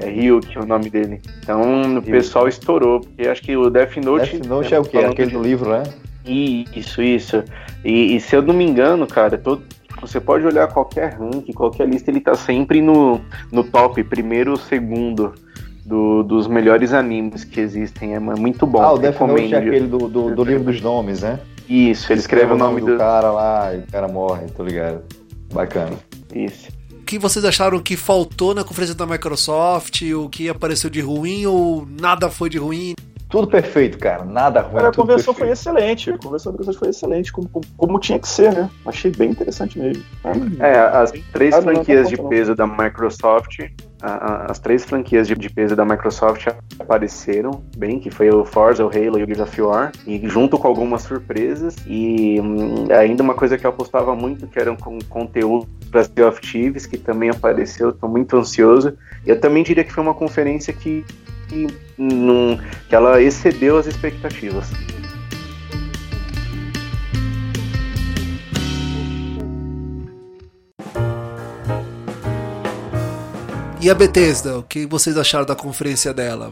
[0.05, 1.21] É Ryuki o nome dele.
[1.43, 4.33] Então o pessoal estourou, porque acho que o Death Note.
[4.37, 4.99] Death Note é o quê?
[4.99, 5.83] Aquele do livro, né?
[6.25, 7.45] Isso, isso.
[7.85, 9.62] E, e se eu não me engano, cara, todo,
[10.07, 14.57] você pode olhar qualquer ranking, qualquer lista, ele tá sempre no, no top, primeiro ou
[14.57, 15.33] segundo
[15.85, 18.14] do- dos melhores animes que existem.
[18.14, 18.81] É muito bom.
[18.83, 21.38] ah, o Death Note é aquele do, do, do livro dos nomes, né?
[21.69, 22.97] Isso, ele escreve o nome do, do.
[22.99, 25.03] cara lá e o cara morre, tô ligado.
[25.53, 25.92] Bacana.
[26.35, 26.69] Isso.
[26.92, 30.03] O que vocês acharam que faltou na conferência da Microsoft?
[30.03, 32.95] O que apareceu de ruim ou nada foi de ruim?
[33.29, 34.25] Tudo perfeito, cara.
[34.25, 34.77] Nada ruim.
[34.77, 36.11] Cara, a convenção foi excelente.
[36.11, 38.71] A convenção foi excelente, como, como, como tinha que ser, né?
[38.87, 40.03] Achei bem interessante mesmo.
[40.61, 42.29] É, as três Ah, franquias de conta, não.
[42.31, 43.59] peso da Microsoft,
[44.01, 46.47] a- a- as três franquias de, de peso da Microsoft
[46.79, 50.57] apareceram bem, que foi o Forza, o Halo e o Gears of War, e junto
[50.57, 54.99] com algumas surpresas, e hum, ainda uma coisa que eu apostava muito, que eram com
[55.09, 59.83] conteúdo para Sea of Thieves, que também apareceu, estou muito ansioso, e eu também diria
[59.83, 61.05] que foi uma conferência que,
[61.49, 61.67] que,
[61.99, 64.67] não- que ela excedeu as expectativas.
[73.81, 76.51] E a Bethesda, o que vocês acharam da conferência dela?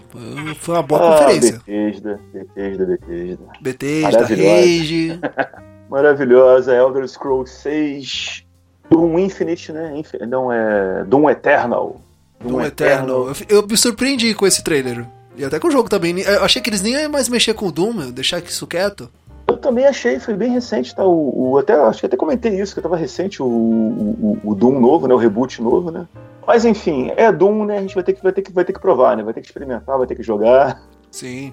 [0.60, 1.60] Foi uma boa Ah, conferência.
[1.66, 3.44] Bethesda, Bethesda, Bethesda.
[3.60, 4.50] Bethesda, Maravilhosa.
[4.60, 5.20] Rage.
[5.90, 8.44] Maravilhosa, Elder Scrolls 6,
[8.90, 10.02] Doom Infinite, né?
[10.28, 12.00] Não, é Doom Eternal.
[12.48, 13.28] Doom Eternal.
[13.28, 15.06] Eu, eu me surpreendi com esse trailer.
[15.36, 16.18] E até com o jogo também.
[16.20, 19.10] Eu achei que eles nem iam mais mexer com o Doom, meu, deixar isso quieto.
[19.46, 21.04] Eu também achei, foi bem recente, tá?
[21.04, 24.78] O, o- até, acho que até comentei isso, que tava recente o, o, o Doom
[24.80, 25.14] novo, né?
[25.14, 26.06] O reboot novo, né?
[26.46, 27.78] Mas enfim, é Doom, né?
[27.78, 29.22] A gente vai ter que, vai ter que, vai ter que provar, né?
[29.22, 30.82] Vai ter que experimentar, vai ter que jogar.
[31.10, 31.52] Sim.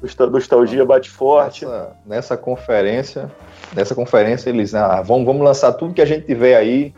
[0.00, 1.64] Nostal- Nostalgia bate forte.
[1.66, 3.30] Nessa, nessa conferência,
[3.74, 6.94] nessa conferência eles, ah, vamos, vamos lançar tudo que a gente tiver aí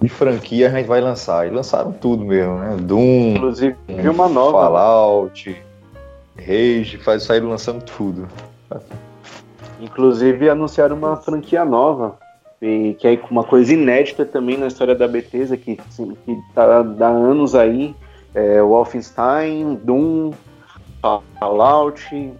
[0.00, 1.46] de franquia, a gente vai lançar.
[1.46, 2.76] E lançaram tudo mesmo, né?
[2.80, 3.76] Doom, Inclusive,
[4.08, 4.52] uma nova.
[4.52, 5.62] Fallout,
[6.36, 8.26] Rage, faz, saíram lançando tudo.
[9.80, 12.18] Inclusive anunciaram uma franquia nova,
[12.60, 16.64] e que é uma coisa inédita também na história da Bethesda, que, assim, que tá
[16.64, 17.94] há anos aí,
[18.34, 20.32] é, Wolfenstein, Doom,
[21.38, 22.32] Fallout,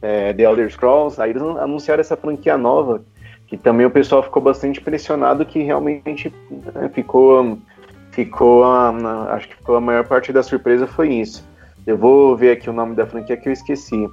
[0.00, 3.02] é, The Elder Scrolls, aí eles anunciaram essa franquia nova,
[3.46, 6.32] que também o pessoal ficou bastante impressionado, que realmente
[6.74, 7.58] né, ficou,
[8.10, 11.46] ficou a- acho que ficou a maior parte da surpresa foi isso.
[11.86, 14.08] Eu vou ver aqui o nome da franquia que eu esqueci.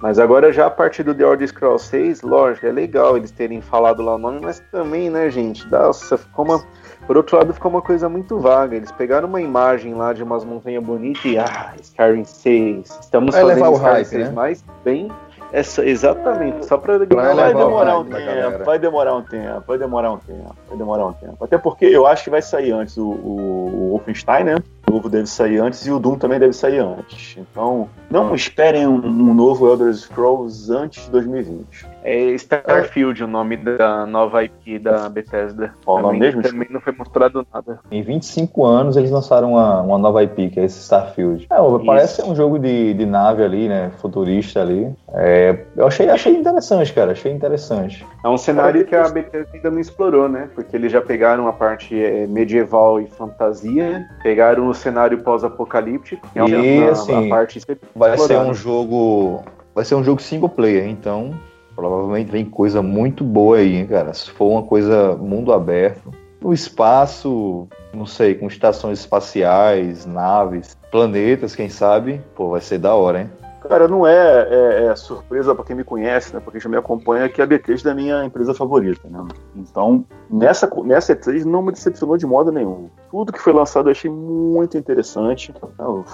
[0.00, 3.60] Mas agora já a partir do The Elder Scrolls 6, lógico, é legal eles terem
[3.60, 6.64] falado lá o nome, mas também, né, gente, nossa, ficou uma...
[7.06, 8.76] Por outro lado, ficou uma coisa muito vaga.
[8.76, 12.98] Eles pegaram uma imagem lá de umas montanhas bonitas e, ah, Skyrim 6.
[13.00, 14.34] Estamos Vai fazendo levar o Skyrim hype, 6 né?
[14.34, 15.10] mais bem...
[15.52, 17.08] Essa, exatamente, só pra Vai
[17.54, 21.44] demorar um tempo, vai demorar um tempo, vai demorar um tempo, vai demorar um tempo.
[21.44, 24.56] Até porque eu acho que vai sair antes o, o, o Wolfenstein, né?
[24.88, 27.36] O novo deve sair antes e o Doom também deve sair antes.
[27.36, 31.86] Então, não esperem um, um novo Elder Scrolls antes de 2020.
[32.02, 35.74] É Starfield o nome da nova IP da Bethesda.
[35.84, 36.42] Qual o nome também, mesmo?
[36.42, 37.78] também não foi mostrado nada.
[37.90, 41.46] Em 25 anos eles lançaram uma, uma nova IP, que é esse Starfield.
[41.50, 43.90] É, parece ser um jogo de, de nave ali, né?
[43.98, 44.92] Futurista ali.
[45.12, 47.12] É, eu achei, achei interessante, cara.
[47.12, 48.04] Achei interessante.
[48.24, 50.48] É um cenário que a Bethesda ainda não explorou, né?
[50.54, 56.40] Porque eles já pegaram a parte eh, medieval e fantasia, pegaram o cenário pós-apocalíptico, é
[56.40, 57.60] E, a, assim, a parte
[57.94, 59.42] Vai ser um jogo.
[59.74, 61.34] Vai ser um jogo single player, então
[61.76, 64.12] provavelmente vem coisa muito boa aí, hein, cara.
[64.12, 71.54] Se for uma coisa mundo aberto, no espaço, não sei, com estações espaciais, naves, planetas,
[71.54, 73.30] quem sabe, pô, vai ser da hora, hein?
[73.70, 76.40] Cara, não é, é- é surpresa pra quem me conhece, né?
[76.44, 79.24] Porque já me acompanha que a Bethesda é a minha empresa favorita, né?
[79.54, 82.88] Então, nessa, nessa E3 não me decepcionou de modo nenhum.
[83.12, 85.52] Tudo que foi lançado eu achei muito interessante.
[85.78, 85.84] né?
[85.86, 86.04] O,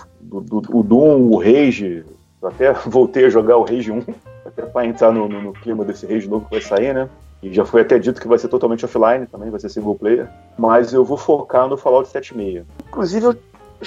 [0.43, 2.05] do- o Doom, o Rage,
[2.43, 4.03] eu até voltei a jogar o Rage 1,
[4.45, 7.09] até pra entrar no, no- no clima desse Rage novo que vai sair, né?
[7.43, 10.29] E já foi até dito que vai ser totalmente offline também, vai ser single player.
[10.59, 12.67] Mas eu vou focar no Fallout 76.
[12.89, 13.35] Inclusive, eu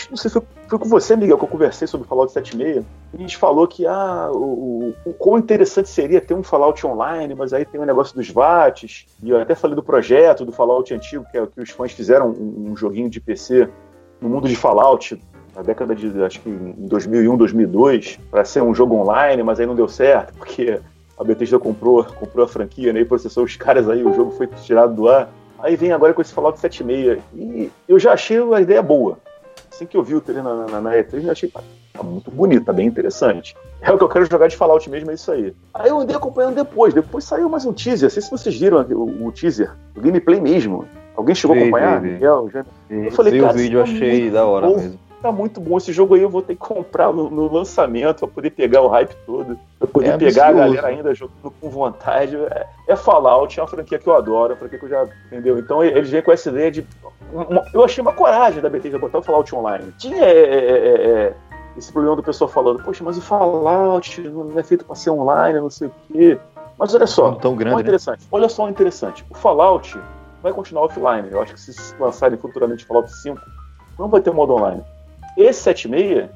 [0.09, 2.85] não sei, foi, foi, com você, Miguel, que eu conversei sobre o Fallout 76.
[3.13, 7.53] A gente falou que ah, o, o, quão interessante seria ter um Fallout online, mas
[7.53, 9.05] aí tem o um negócio dos VATs.
[9.23, 11.91] E eu até falei do projeto do Fallout antigo, que é o que os fãs
[11.91, 13.69] fizeram um, um joguinho de PC
[14.21, 15.19] no mundo de Fallout
[15.55, 19.65] na década de, acho que em 2001, 2002, para ser um jogo online, mas aí
[19.65, 20.79] não deu certo, porque
[21.17, 24.47] a Bethesda comprou, comprou a franquia né, e processou os caras aí, o jogo foi
[24.47, 25.29] tirado do ar.
[25.59, 27.21] Aí vem agora com esse Fallout 76.
[27.35, 29.17] E eu já achei a ideia boa.
[29.79, 32.65] Assim que eu vi o trailer na, na, na E3, eu achei, tá muito bonito,
[32.65, 33.55] tá bem interessante.
[33.81, 35.55] É o que eu quero jogar de Fallout mesmo, é isso aí.
[35.73, 36.93] Aí eu andei acompanhando depois.
[36.93, 38.07] Depois saiu mais um teaser.
[38.07, 40.85] Não sei se vocês viram o, o teaser, o gameplay mesmo.
[41.15, 42.01] Alguém chegou a acompanhar?
[42.01, 42.21] Vi, vi.
[42.21, 42.65] Eu, já...
[42.89, 44.75] eu falei, vi cara, o vídeo, tá achei da hora bom.
[44.75, 45.77] mesmo tá muito bom.
[45.77, 48.87] Esse jogo aí eu vou ter que comprar no, no lançamento pra poder pegar o
[48.87, 49.59] hype todo.
[49.77, 52.35] Pra poder é pegar a galera ainda jogando com vontade.
[52.35, 55.07] É, é Fallout, é uma franquia que eu adoro, uma franquia que eu já.
[55.27, 55.57] Entendeu?
[55.59, 56.87] Então eles vêm com essa ideia de.
[57.31, 59.93] Uma, eu achei uma coragem da Bethesda botar o Fallout online.
[59.97, 61.35] Tinha é, é, é, é,
[61.77, 65.59] esse problema do pessoal falando, poxa, mas o Fallout não é feito pra ser online,
[65.59, 66.39] não sei o quê.
[66.77, 67.81] Mas olha só, tão grande, né?
[67.81, 68.25] interessante.
[68.31, 69.25] Olha só o interessante.
[69.29, 69.99] O Fallout
[70.41, 71.27] vai continuar offline.
[71.29, 73.39] Eu acho que se lançarem futuramente Fallout 5,
[73.97, 74.81] não vai ter modo online.
[75.37, 76.29] Esse 76,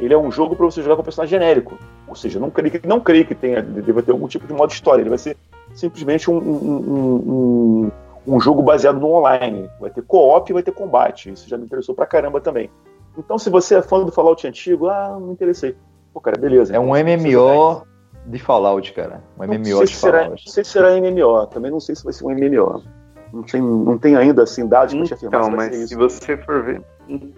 [0.00, 1.78] ele é um jogo para você jogar com um personagem genérico.
[2.06, 4.72] Ou seja, não creio que, não creio que tenha, deva ter algum tipo de modo
[4.72, 5.02] história.
[5.02, 5.36] Ele vai ser
[5.74, 7.90] simplesmente um, um,
[8.26, 9.68] um, um jogo baseado no online.
[9.80, 11.30] Vai ter co-op e vai ter combate.
[11.30, 12.70] Isso já me interessou pra caramba também.
[13.16, 15.76] Então, se você é fã do Fallout antigo, ah, não me interessei.
[16.14, 16.74] Pô, cara, beleza.
[16.74, 17.82] É um MMO
[18.26, 19.22] de Fallout, cara.
[19.38, 20.44] Um não MMO de será, Fallout.
[20.46, 21.46] Não sei se será MMO.
[21.48, 22.82] Também não sei se vai ser um MMO.
[23.32, 25.40] Não tem, não tem ainda assim dados para te afirmar.
[25.40, 26.82] Então, mas se você for ver,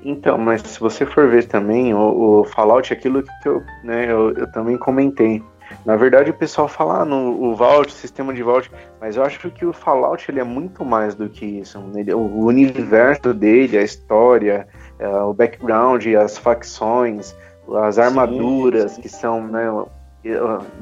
[0.02, 4.32] então, mas se você for ver também, o, o Fallout, aquilo que eu, né, eu,
[4.32, 5.42] eu, também comentei.
[5.86, 8.68] Na verdade, o pessoal fala ah, no o Vault, sistema de Vault,
[9.00, 11.80] mas eu acho que o Fallout ele é muito mais do que isso.
[11.94, 14.66] Ele, o universo dele, a história,
[14.98, 17.36] é, o background, as facções,
[17.84, 19.02] as armaduras sim, sim.
[19.02, 19.70] que são, né,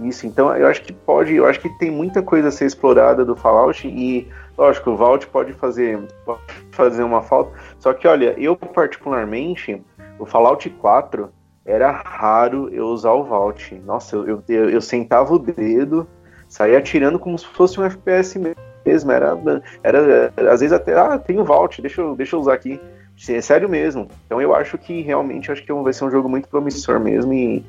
[0.03, 0.27] isso.
[0.27, 3.37] Então, eu acho que pode, eu acho que tem muita coisa a ser explorada do
[3.37, 4.27] Fallout e
[4.59, 6.41] Lógico, o Vault pode fazer, pode
[6.73, 7.53] fazer uma falta.
[7.79, 9.83] Só que, olha, eu particularmente,
[10.19, 11.31] o Fallout 4
[11.65, 13.75] era raro eu usar o Vault.
[13.85, 16.09] Nossa, eu, eu, eu sentava o dedo,
[16.49, 18.39] saía atirando como se fosse um FPS
[18.85, 19.13] mesmo.
[19.13, 19.39] Era,
[19.83, 22.81] era às vezes até, ah, tem o Vault, deixa eu, deixa eu usar aqui.
[23.29, 24.09] É sério mesmo.
[24.25, 27.65] Então eu acho que realmente acho que vai ser um jogo muito promissor mesmo e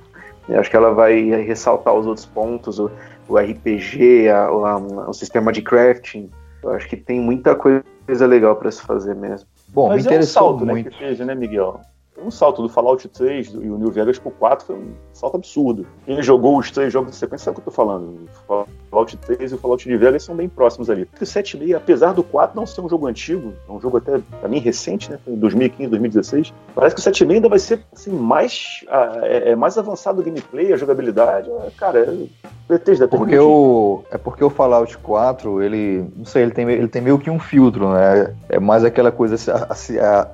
[0.49, 2.89] acho que ela vai ressaltar os outros pontos, o,
[3.27, 6.29] o RPG, a, a, o sistema de crafting.
[6.63, 7.83] Eu acho que tem muita coisa
[8.27, 9.47] legal para se fazer mesmo.
[9.71, 10.85] Bom, Mas me interessou é um salto, muito.
[10.85, 11.79] Né, que fez, né, Miguel?
[12.23, 15.85] Um salto do Fallout 3 e o New Vegas pro 4 foi um salto absurdo.
[16.05, 18.29] Quem jogou os três jogos de sequência sabe o que eu tô falando.
[18.47, 21.03] O Fallout 3 e o Fallout New Vegas são bem próximos ali.
[21.03, 24.49] O 7.6, apesar do 4 não ser um jogo antigo, é um jogo até, pra
[24.49, 25.19] mim, recente, né?
[25.23, 26.53] Foi em 2015, 2016.
[26.75, 28.85] Parece que o 7.6 ainda vai ser, assim, mais,
[29.23, 31.49] é, é, mais avançado o gameplay, a jogabilidade.
[31.49, 32.27] É, cara, é
[32.67, 37.01] Bethesda porque o É porque o Fallout 4, ele, não sei, ele tem, ele tem
[37.01, 38.35] meio que um filtro, né?
[38.47, 39.35] É mais aquela coisa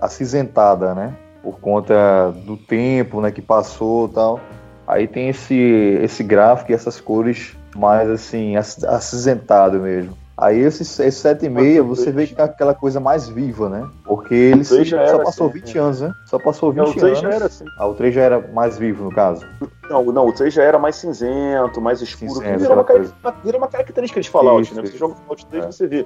[0.01, 1.13] acinzentada, né?
[1.45, 4.39] Por conta do tempo, né, que passou, tal.
[4.87, 5.55] Aí tem esse
[6.01, 10.17] esse gráfico e essas cores mais assim acinzentado mesmo.
[10.37, 13.87] Aí esse, esse 7,5 você vê que é aquela coisa mais viva, né?
[14.03, 14.75] Porque ele só
[15.19, 16.13] passou assim, 20 anos, né?
[16.25, 17.19] Só passou 20 não, o 3 anos.
[17.21, 17.65] Já era assim.
[17.77, 19.45] Ah, o 3 já era mais vivo, no caso.
[19.89, 22.33] Não, não, o 3 já era mais cinzento, mais escuro.
[22.33, 24.85] Cinzento, vira, uma, vira uma característica de Fallout, isso, né?
[24.85, 25.71] Você joga o Fallout 3 é.
[25.71, 26.05] você vê.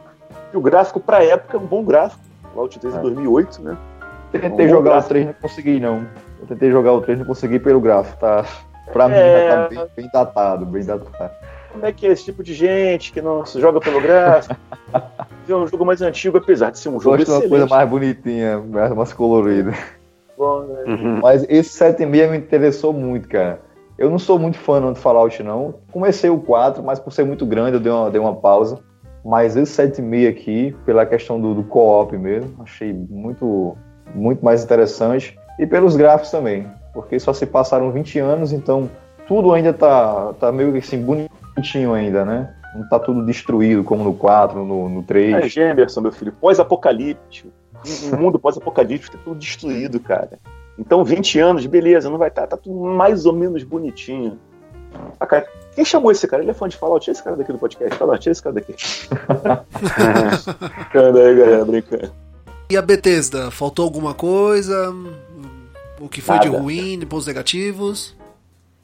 [0.53, 2.21] E o gráfico, pra época, é um bom gráfico.
[2.53, 2.97] Fallout 3 é.
[2.99, 3.77] em 2008, né?
[4.31, 5.05] Tentei um jogar gráfico.
[5.05, 6.07] o 3 não consegui, não.
[6.39, 8.45] Eu tentei jogar o 3 não consegui pelo gráfico, tá?
[8.91, 9.45] Pra é...
[9.45, 11.31] mim, tá bem, bem datado, bem datado
[11.71, 14.55] como é que é esse tipo de gente que não se joga pelo gráfico.
[15.47, 17.41] é um jogo mais antigo, apesar de ser um jogo Gosto excelente.
[17.41, 19.73] de uma coisa mais bonitinha, mais, mais colorida.
[20.37, 20.83] Bom, né?
[20.87, 21.19] uhum.
[21.21, 23.61] Mas esse 7,5 me interessou muito, cara.
[23.97, 25.75] Eu não sou muito fã não, de Fallout, não.
[25.91, 28.79] Comecei o 4, mas por ser muito grande eu dei uma, dei uma pausa.
[29.23, 33.75] Mas esse 7,5 aqui, pela questão do, do co-op mesmo, achei muito,
[34.13, 35.37] muito mais interessante.
[35.57, 38.89] E pelos gráficos também, porque só se passaram 20 anos, então
[39.27, 42.55] tudo ainda tá, tá meio assim bonito bonitinho ainda, né?
[42.75, 45.35] Não tá tudo destruído como no 4, no, no 3.
[45.35, 47.49] É, Gemerson, meu filho, pós-apocalíptico.
[48.13, 50.39] Um mundo pós-apocalíptico tá tudo destruído, cara.
[50.77, 54.39] Então, 20 anos, beleza, não vai estar, tá, tá tudo mais ou menos bonitinho.
[55.19, 56.41] Ah, cara, quem chamou esse cara?
[56.41, 57.03] Ele é fã de Fallout.
[57.03, 57.95] Tira esse cara daqui do podcast.
[57.95, 58.73] Fala, tira esse cara daqui.
[60.75, 62.11] Brincando aí, galera, brincando.
[62.69, 64.93] E a Bethesda, faltou alguma coisa?
[65.99, 66.49] O que foi nada.
[66.49, 68.15] de ruim, de pontos negativos?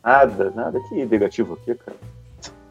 [0.03, 0.79] Nada, nada.
[0.89, 1.97] Que negativo aqui, cara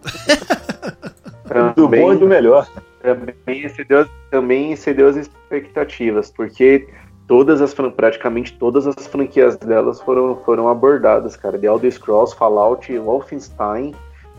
[1.74, 2.68] do bom e do melhor.
[3.02, 6.88] Também excedeu, também excedeu as expectativas, porque
[7.26, 11.58] todas as praticamente todas as franquias delas foram, foram abordadas, cara.
[11.58, 13.94] The Elder Scrolls, Fallout, Wolfenstein,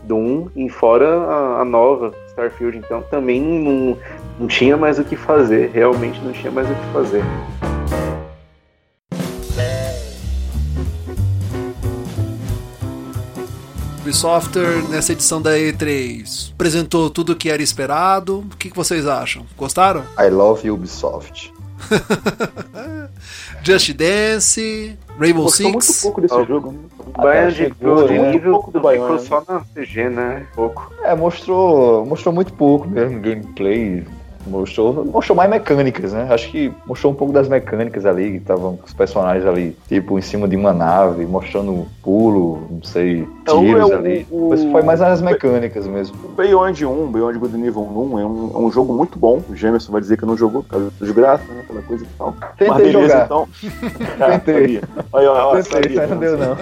[0.06, 2.78] Doom e fora a, a, nova Starfield.
[2.78, 3.98] Então também não,
[4.38, 7.24] não tinha mais o que fazer, realmente não tinha mais o que fazer.
[14.00, 14.56] Ubisoft
[14.88, 18.38] nessa edição da E3 apresentou tudo o que era esperado.
[18.38, 19.44] O que, que vocês acham?
[19.56, 20.04] Gostaram?
[20.16, 21.52] I love Ubisoft.
[23.66, 25.72] Just Dance, Rainbow Gostou Six.
[25.88, 26.44] muito pouco desse Oh.
[26.44, 26.70] jogo.
[26.72, 26.78] né?
[27.18, 28.32] Baiano de chegou, Good né?
[28.32, 29.18] nível Pouco do ficou Baiano.
[29.18, 30.46] só na CG, né?
[30.54, 30.92] Pouco.
[31.02, 34.04] É, mostrou, mostrou muito pouco mesmo, gameplay.
[34.46, 36.28] Mostrou, mostrou mais mecânicas, né?
[36.30, 40.18] Acho que mostrou um pouco das mecânicas ali, que estavam com os personagens ali, tipo,
[40.18, 44.26] em cima de uma nave, mostrando pulo, não sei, Então, tiros é ali.
[44.30, 46.16] o- Mas foi mais as mecânicas mesmo.
[46.36, 49.42] Beyond 1, Beyond Good Nível 1 é um, é um jogo muito bom.
[49.48, 51.62] O Jamerson vai dizer que não jogou por causa dos graças, né?
[51.64, 52.32] Aquela coisa e tal.
[52.56, 53.24] Tentei Mas beleza, jogar.
[53.24, 53.48] então.
[54.30, 54.54] Tentei.
[54.60, 54.82] sabia.
[55.12, 56.56] Olha, olha, olha, Tentei, sabia, mas não deu não.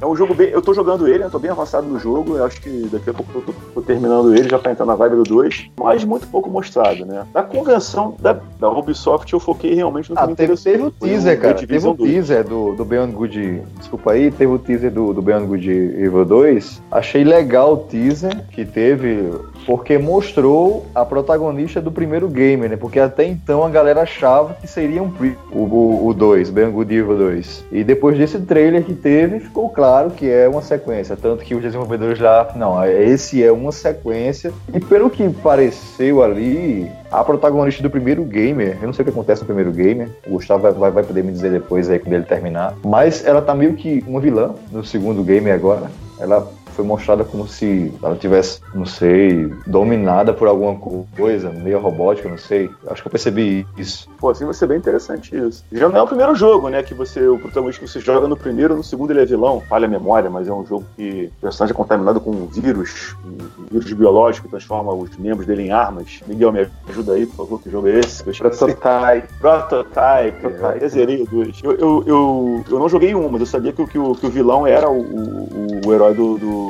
[0.00, 0.48] É um jogo bem.
[0.48, 2.36] Eu tô jogando ele, eu tô bem avançado no jogo.
[2.36, 4.94] Eu acho que daqui a pouco eu tô, tô terminando ele, já tá entrando na
[4.94, 5.70] vibe do 2.
[5.78, 7.26] Mas muito pouco mostrado, né?
[7.34, 10.90] Na convenção da, da Ubisoft, eu foquei realmente no que Ah, me teve, teve o
[10.90, 11.54] teaser, cara.
[11.54, 12.10] Teve o 2.
[12.10, 13.62] teaser do, do Beyond Good.
[13.78, 16.82] Desculpa aí, teve o teaser do, do Beyond Good Evil 2.
[16.92, 19.30] Achei legal o teaser que teve,
[19.68, 22.74] porque mostrou a protagonista do primeiro game, né?
[22.74, 26.72] Porque até então a galera achava que seria um pre o, o, o 2, Beyond
[26.72, 27.64] Good Evil 2.
[27.70, 31.18] E depois desse trailer que teve, ficou claro que é uma sequência.
[31.20, 32.48] Tanto que os desenvolvedores já.
[32.56, 34.54] Não, esse é uma sequência.
[34.72, 39.10] E pelo que pareceu ali, a protagonista do primeiro gamer, eu não sei o que
[39.10, 42.14] acontece no primeiro gamer, o Gustavo vai, vai, vai poder me dizer depois aí quando
[42.14, 45.90] ele terminar, mas ela tá meio que uma vilã no segundo gamer agora.
[46.18, 50.76] Ela foi mostrada como se ela tivesse, não sei, dominada por alguma
[51.16, 52.70] coisa, meio robótica, não sei.
[52.86, 54.08] Acho que eu percebi isso.
[54.20, 55.64] Pô, assim vai ser bem interessante isso.
[55.72, 56.80] Já não é o primeiro jogo, né?
[56.84, 59.60] Que você, o protagonista que você joga no primeiro, no segundo ele é vilão.
[59.68, 63.16] Falha a memória, mas é um jogo que o personagem é contaminado com um vírus,
[63.26, 66.20] um vírus biológico que transforma os membros dele em armas.
[66.28, 68.22] Miguel, me ajuda aí, por favor, que jogo é esse?
[68.38, 69.28] Prototype.
[69.40, 70.38] Prototype.
[70.40, 70.82] Prototype.
[70.84, 71.60] Eu zerei o 2.
[71.64, 74.26] Eu, eu, eu, eu não joguei um, mas eu sabia que, o- que, o, que
[74.26, 76.67] o vilão era o, o, o herói do, do,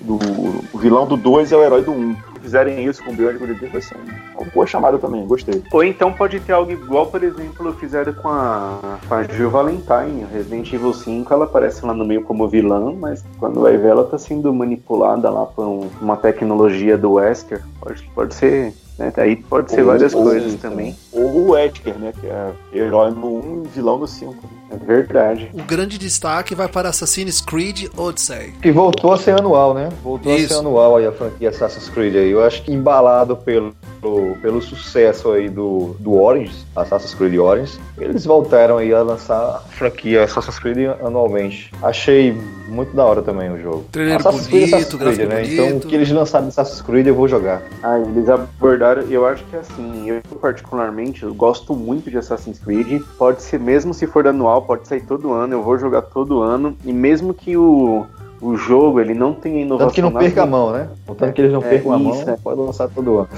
[0.00, 1.94] do- O vilão do 2 é o herói do 1.
[1.94, 2.14] Um.
[2.34, 5.26] Se fizerem isso com o Beyond Good Evil, vai ser um- uma boa chamada também,
[5.26, 5.62] gostei.
[5.72, 10.26] Ou então pode ter algo igual, por exemplo, fizeram com a, com a Jill Valentine.
[10.30, 14.04] Resident Evil 5, ela aparece lá no meio como vilã, mas quando vai ver, ela
[14.04, 17.62] tá sendo manipulada lá por um- uma tecnologia do Wesker.
[17.80, 18.74] Pode, pode ser.
[18.98, 19.12] Né?
[19.16, 20.94] Aí pode ser Ou- várias ou- coisas também.
[21.12, 22.12] Ou o Wesker, né?
[22.20, 24.36] Que é herói no 1 e vilão no 5.
[24.74, 25.50] Verdade.
[25.52, 28.52] O grande destaque vai para Assassin's Creed Odyssey.
[28.62, 29.88] Que voltou a ser anual, né?
[30.02, 30.48] Voltou a Isso.
[30.48, 32.30] ser anual aí a franquia Assassin's Creed aí.
[32.30, 33.74] Eu acho que embalado pelo,
[34.40, 39.58] pelo sucesso aí do, do Orange, Assassin's Creed Orange, eles voltaram aí a lançar a
[39.60, 41.70] franquia Assassin's Creed anualmente.
[41.82, 42.32] Achei
[42.68, 43.84] muito da hora também o jogo.
[43.92, 45.42] Trailer Assassin's Creed, bonito, Assassin's Creed, né?
[45.42, 45.52] bonito.
[45.52, 47.62] Então o que eles lançaram de Assassin's Creed eu vou jogar.
[47.82, 53.02] Ah, eles abordaram, eu acho que assim, eu particularmente eu gosto muito de Assassin's Creed.
[53.18, 56.76] Pode ser, mesmo se for anual, pode sair todo ano, eu vou jogar todo ano.
[56.84, 58.06] E mesmo que o,
[58.40, 59.88] o jogo ele não tenha inovação.
[59.88, 60.88] Tanto que não perca a mão, né?
[61.06, 62.36] Contanto que eles não É, percam a isso, mão, é.
[62.42, 63.28] pode lançar todo ano.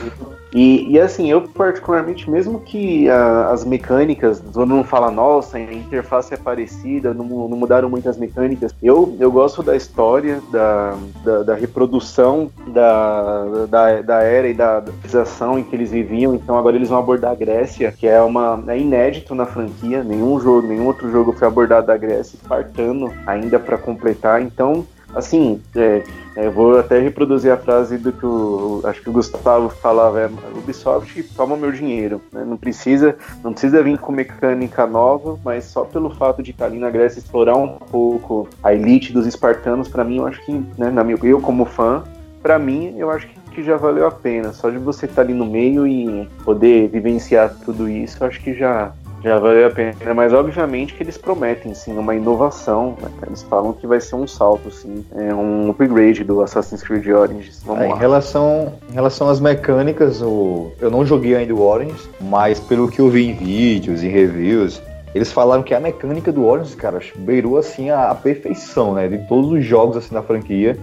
[0.56, 5.60] E, e assim, eu particularmente, mesmo que a- as mecânicas, todo mundo fala, nossa, a
[5.60, 8.74] interface é parecida, não, não mudaram muitas mecânicas.
[8.82, 14.82] Eu, eu gosto da história, da, da, da reprodução da, da, da era e da
[14.82, 16.34] civilização em que eles viviam.
[16.34, 20.02] Então agora eles vão abordar a Grécia, que é uma é inédito na franquia.
[20.02, 24.40] Nenhum jogo, nenhum outro jogo foi abordado da Grécia, espartano ainda para completar.
[24.40, 24.86] Então,
[25.16, 26.02] assim, é,
[26.36, 30.30] é, vou até reproduzir a frase do que o, acho que o Gustavo falava, é,
[30.54, 32.44] Ubisoft toma meu dinheiro, né?
[32.44, 36.78] não precisa, não precisa vir com mecânica nova, mas só pelo fato de estar ali
[36.78, 40.90] na Grécia explorar um pouco a elite dos espartanos, para mim eu acho que, né,
[40.90, 42.04] na minha, eu como fã,
[42.42, 45.32] para mim eu acho que, que já valeu a pena, só de você estar ali
[45.32, 48.92] no meio e poder vivenciar tudo isso, acho que já
[49.26, 52.96] já valeu a pena, mas obviamente que eles prometem sim uma inovação.
[53.02, 53.08] né?
[53.26, 57.60] Eles falam que vai ser um salto, sim, é um upgrade do Assassin's Creed Origins.
[57.64, 57.98] Vamos É, em, lá.
[57.98, 63.00] relação, em relação às mecânicas, o, eu não joguei ainda o Orange, mas pelo que
[63.00, 64.80] eu vi em vídeos e reviews,
[65.14, 69.08] eles falaram que a mecânica do Orange, cara, beirou assim a, a perfeição, né?
[69.08, 70.76] De todos os jogos assim da franquia,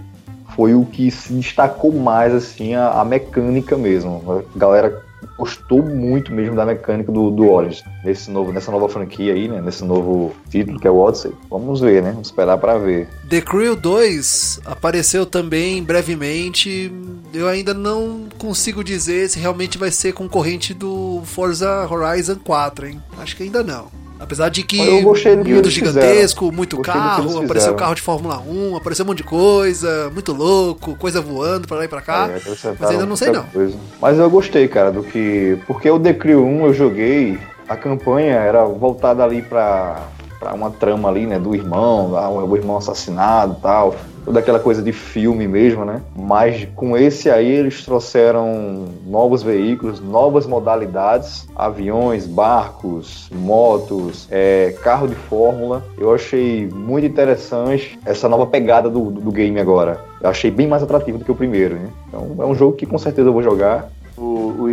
[0.54, 4.22] foi o que se destacou mais assim a, a mecânica mesmo.
[4.54, 5.02] A galera
[5.38, 9.60] gostou muito mesmo da mecânica do, do Origins, nesse novo, nessa nova franquia aí, né?
[9.60, 11.32] Nesse novo título que é o Odyssey.
[11.50, 12.10] Vamos ver, né?
[12.10, 13.08] Vamos esperar para ver.
[13.28, 16.92] The Crew 2 apareceu também brevemente.
[17.32, 23.02] Eu ainda não consigo dizer se realmente vai ser concorrente do Forza Horizon 4, hein?
[23.18, 24.03] Acho que ainda não.
[24.18, 27.44] Apesar de que Eu gostei do que mundo gigantesco, muito Gostei carro, fizeram.
[27.44, 31.78] apareceu carro de Fórmula 1, apareceu um monte de coisa, muito louco, coisa voando pra
[31.78, 32.30] lá e pra cá.
[32.30, 32.40] É,
[32.78, 33.44] mas ainda não sei não.
[33.44, 33.76] coisa.
[34.00, 35.58] Mas eu gostei, cara, do que.
[35.66, 37.38] Porque o The Crew 1 eu joguei,
[37.68, 40.02] a campanha era voltada ali pra,
[40.44, 41.38] pra uma trama ali, né?
[41.38, 43.94] Do irmão, o irmão assassinado tal.
[44.24, 46.00] Toda aquela coisa de filme mesmo, né?
[46.16, 55.06] Mas com esse aí eles trouxeram novos veículos, novas modalidades, aviões, barcos, motos, é, carro
[55.08, 55.82] de fórmula.
[55.98, 60.00] Eu achei muito interessante essa nova pegada do, do game agora.
[60.22, 61.88] Eu achei bem mais atrativo do que o primeiro, né?
[62.08, 63.90] Então é um jogo que com certeza eu vou jogar.
[64.16, 64.68] O, o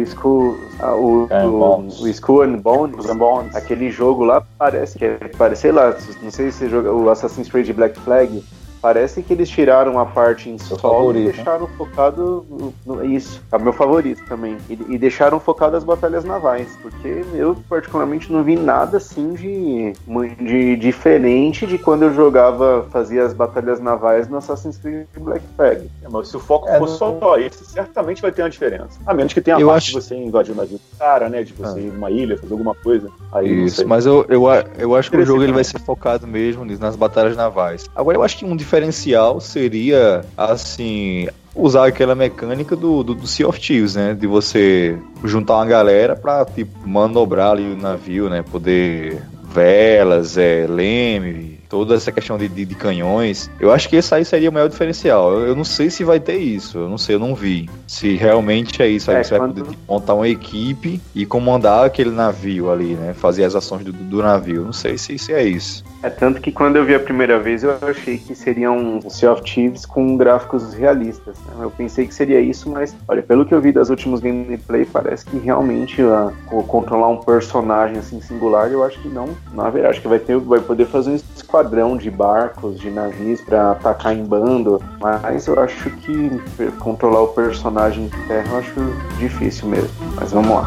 [0.80, 3.08] ah, o, É, o, o Skull and Bones,
[3.56, 7.10] aquele jogo lá parece que é, parece, sei lá, não sei se você joga o
[7.10, 8.44] Assassin's Creed Black Flag,
[8.82, 11.32] parece que eles tiraram a parte em solo favorito, e né?
[11.34, 15.84] deixaram focado no, no- isso, é o meu favorito também, e, e deixaram focado as
[15.84, 19.94] batalhas navais, porque eu particularmente não vi nada assim de,
[20.40, 25.90] de diferente de quando eu jogava, fazia as batalhas navais no Assassin's Creed Black Flag.
[26.04, 29.00] É, mas se o foco É, for não- só esse, certamente vai ter uma diferença.
[29.06, 31.30] A menos que tenha a Eu parte acho- de você invadir o navio do cara,
[31.30, 31.44] né?
[31.44, 31.82] De você Ah.
[31.82, 33.10] ir numa ilha, fazer alguma coisa.
[33.32, 33.86] Aí não Isso, sei.
[33.86, 36.82] mas eu, eu, a- eu acho que o jogo ele vai ser focado mesmo nisso,
[36.82, 37.90] nas batalhas navais.
[37.96, 43.48] Agora eu acho que um diferencial seria, assim, usar aquela mecânica do, do, do Sea
[43.48, 44.14] of Thieves, né?
[44.14, 48.42] De você juntar uma galera pra, tipo, manobrar ali o navio, né?
[48.42, 53.50] Poder velas, é, leme, toda essa questão de, de, de canhões.
[53.58, 55.32] Eu acho que esse aí seria o maior diferencial.
[55.32, 57.70] Eu, eu não sei se vai ter isso, eu não sei, eu não vi.
[57.88, 61.26] Se realmente é isso, aí É, você vai quando- poder tipo, montar uma equipe e
[61.26, 63.14] comandar aquele navio ali, né?
[63.14, 64.64] Fazer as ações do, do navio.
[64.66, 65.82] Não sei se, se é isso.
[66.04, 69.32] É tanto que quando eu vi a primeira vez eu achei que seria um Sea
[69.32, 71.38] of Thieves com gráficos realistas.
[71.48, 71.54] né?
[71.64, 75.24] Eu pensei que seria isso, mas olha, pelo que eu vi das últimas gameplay, parece
[75.26, 76.02] que realmente
[76.48, 79.62] co- controlar um personagem assim singular, eu acho que não, não.
[79.88, 81.16] Acho que vai ter, vai poder fazer um
[81.62, 86.42] esquadrão de barcos, de navios pra atacar em bando, mas eu acho que
[86.80, 88.80] controlar o personagem de terra eu acho
[89.20, 89.92] difícil mesmo.
[90.16, 90.66] Mas vamos lá.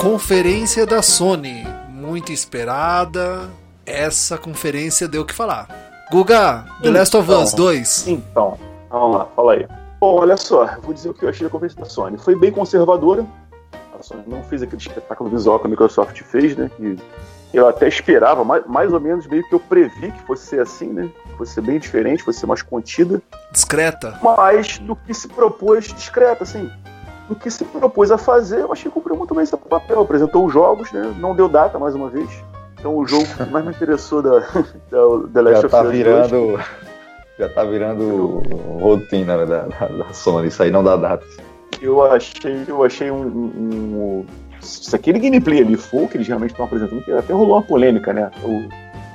[0.00, 3.48] Conferência da Sony, muito esperada.
[3.86, 5.68] Essa conferência deu o que falar.
[6.10, 7.64] Guga, The Last of Us Então.
[7.64, 8.08] 2.
[8.08, 8.58] Então,
[8.90, 9.66] vamos lá, fala aí.
[10.00, 12.18] Bom, olha só, vou dizer o que eu achei da conferência da Sony.
[12.18, 13.24] Foi bem conservadora.
[13.98, 16.70] A Sony não fez aquele espetáculo visual que a Microsoft fez, né?
[16.78, 16.96] Que
[17.52, 20.92] eu até esperava, mais, mais ou menos meio que eu previ que fosse ser assim,
[20.92, 21.10] né?
[21.36, 23.20] Fosse ser bem diferente, fosse ser mais contida.
[23.50, 24.18] Discreta.
[24.22, 26.70] Mas do que se propôs discreta, assim.
[27.28, 30.00] Do que se propôs a fazer, eu achei que cumpriu muito bem seu papel.
[30.00, 31.14] Apresentou os jogos, né?
[31.18, 32.30] Não deu data mais uma vez.
[32.78, 34.38] Então o jogo que mais me interessou da,
[34.90, 36.60] da The Last Já of tá Us 2 virando.
[37.38, 38.42] Já tá virando
[38.80, 40.48] rotina né, da, da, da Sony.
[40.48, 41.24] Isso aí não dá data.
[41.80, 43.50] Eu achei, eu achei um, um-
[44.20, 44.26] um-
[44.60, 48.12] Se aquele gameplay ali for que eles realmente estão apresentando, que até rolou uma polêmica,
[48.12, 48.30] né?
[48.42, 48.68] O-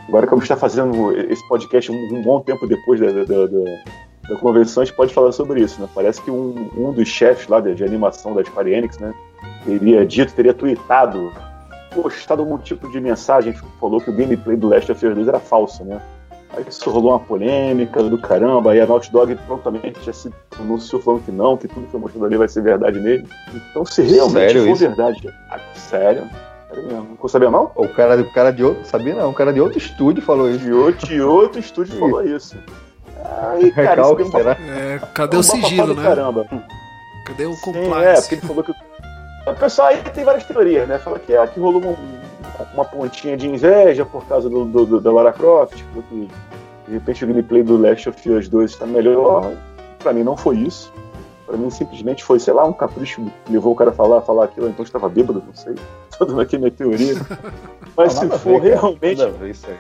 [0.08, 3.24] agora que a gente está fazendo esse podcast um, um bom tempo depois da, da,
[3.24, 5.88] da- da- convenção, a gente pode falar sobre isso, né?
[5.94, 9.14] Parece que um, um dos chefes lá de, de animação da Square Enix, né?
[9.66, 11.32] Teria dito, teria tweetado,
[11.94, 15.40] postado algum tipo de mensagem falou que o gameplay do Last of Us 2 era
[15.40, 16.02] falso, né?
[16.56, 21.02] Aí isso rolou uma polêmica do caramba, aí a Naughty Dog prontamente já se pronunciou
[21.02, 23.28] falando que não, que tudo que foi mostrado ali vai ser verdade mesmo.
[23.54, 24.80] Então, se realmente Sério for isso?
[24.88, 26.30] verdade, ah, sério,
[26.70, 27.72] sério mesmo, não sabendo não?
[27.76, 28.86] O cara, o cara de outro.
[28.86, 30.60] Sabia não, o cara de outro estúdio falou isso.
[30.60, 32.56] De outro, de outro estúdio falou isso.
[33.26, 34.52] Aí, cara, isso um será?
[34.52, 36.04] É, cadê um o sigilo, né?
[36.04, 36.46] Caramba.
[37.26, 38.22] Cadê o Sim, é, compliance?
[38.22, 38.74] porque ele falou que.
[39.46, 41.00] O pessoal aí tem várias teorias, né?
[41.00, 41.96] Fala que, ah, que rolou um-
[42.74, 46.28] uma pontinha de inveja por causa do, do- do- da Lara Croft, falou que
[46.88, 49.52] de repente o gameplay do Last of Us 2 está melhor.
[50.00, 50.92] Pra mim não foi isso.
[51.46, 54.46] Pra mim simplesmente foi, sei lá, um capricho que levou o cara a falar, falar
[54.46, 55.76] aquilo, então estava bêbado, não sei.
[56.18, 57.16] Tô dando aqui minha teoria.
[57.96, 59.22] Mas se for ver, realmente.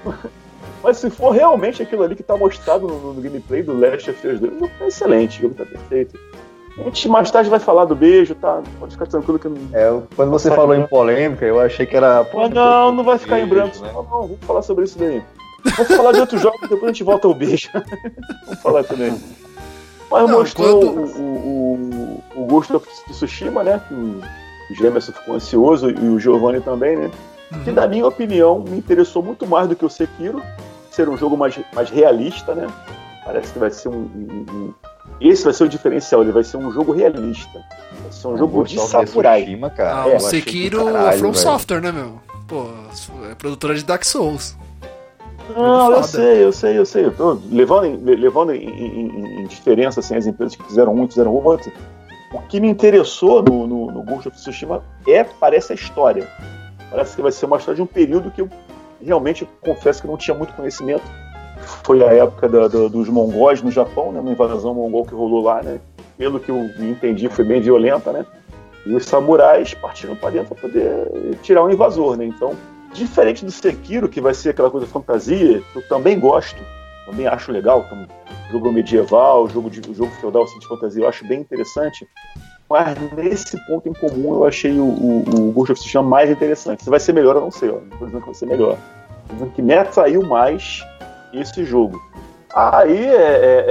[0.84, 4.28] Mas se for realmente aquilo ali que tá mostrado no, no gameplay do Last of
[4.28, 6.20] Us 2, o jogo tá excelente, o jogo tá perfeito.
[6.80, 8.62] A gente mais tarde vai falar do beijo, tá?
[8.80, 9.62] Pode ficar tranquilo que eu não.
[9.74, 12.28] É, quando você falou em polêmica, eu achei que era.
[12.34, 13.70] Mas não, não vai ficar em branco.
[13.80, 13.92] Beijo, né?
[13.94, 15.22] Não, não, vamos falar sobre isso daí.
[15.78, 17.70] Vamos falar de outros jogos, depois a gente volta ao beijo.
[18.46, 19.12] vamos falar também.
[20.10, 23.80] Mas Não, mostrou quando- o, o, o, Ghost of Tsushima, né?
[23.88, 24.22] Que o,
[24.76, 27.12] Gemerson ficou ansioso e o Giovanni também, né?
[27.64, 27.76] Que Uhum.
[27.76, 30.42] na minha opinião me interessou muito mais do que o Sekiro,
[30.90, 32.68] ser um jogo mais, mais realista, né?
[33.24, 34.74] Parece que vai ser um, um- um
[35.30, 37.64] esse vai ser o diferencial, ele vai ser um jogo realista.
[38.02, 39.42] Vai ser um jogo de samurai.
[39.44, 40.04] Tsushima, cara.
[40.04, 41.42] Ah, É, o eu Sekiro é caralho, From velho.
[41.42, 42.20] Software, né, meu?
[42.48, 42.66] Pô,
[43.30, 44.56] é produtora de Dark Souls.
[45.56, 46.04] Não, eu Foda.
[46.08, 47.06] sei, eu sei, eu sei.
[47.06, 50.64] Eu tô levando em, le- levando em, em- em- em diferença assim, as empresas que
[50.64, 51.72] fizeram um e fizeram outro.
[52.34, 56.28] O que me interessou no, no, no Ghost of Tsushima é, parece a história.
[56.90, 58.50] Parece que vai ser uma história de um período que eu
[59.06, 61.04] realmente confesso que não tinha muito conhecimento.
[61.84, 64.20] Foi a época da- da- dos mongóis no Japão, né?
[64.20, 65.80] Uma invasão mongol que rolou lá, né?
[66.18, 68.26] Pelo que eu entendi, foi bem violenta, né?
[68.86, 72.26] E os samurais partiram para dentro para poder tirar o invasor, né?
[72.26, 72.54] Então,
[72.94, 76.62] diferente do Sekiro, que vai ser aquela coisa fantasia, eu também gosto,
[77.06, 78.06] também acho legal, como
[78.52, 82.08] jogo medieval, jogo de jogo feudal assim, de fantasia, eu acho bem interessante.
[82.70, 86.84] Mas nesse ponto em comum eu achei o, o, o Ghost of Tsushima mais interessante.
[86.84, 87.74] Se vai ser melhor, eu não sei, ó.
[87.74, 88.78] Não tô dizendo que vai ser melhor.
[89.28, 90.84] Tô dizendo que me atraiu mais
[91.34, 92.02] esse jogo.
[92.56, 93.66] Aí, é, é,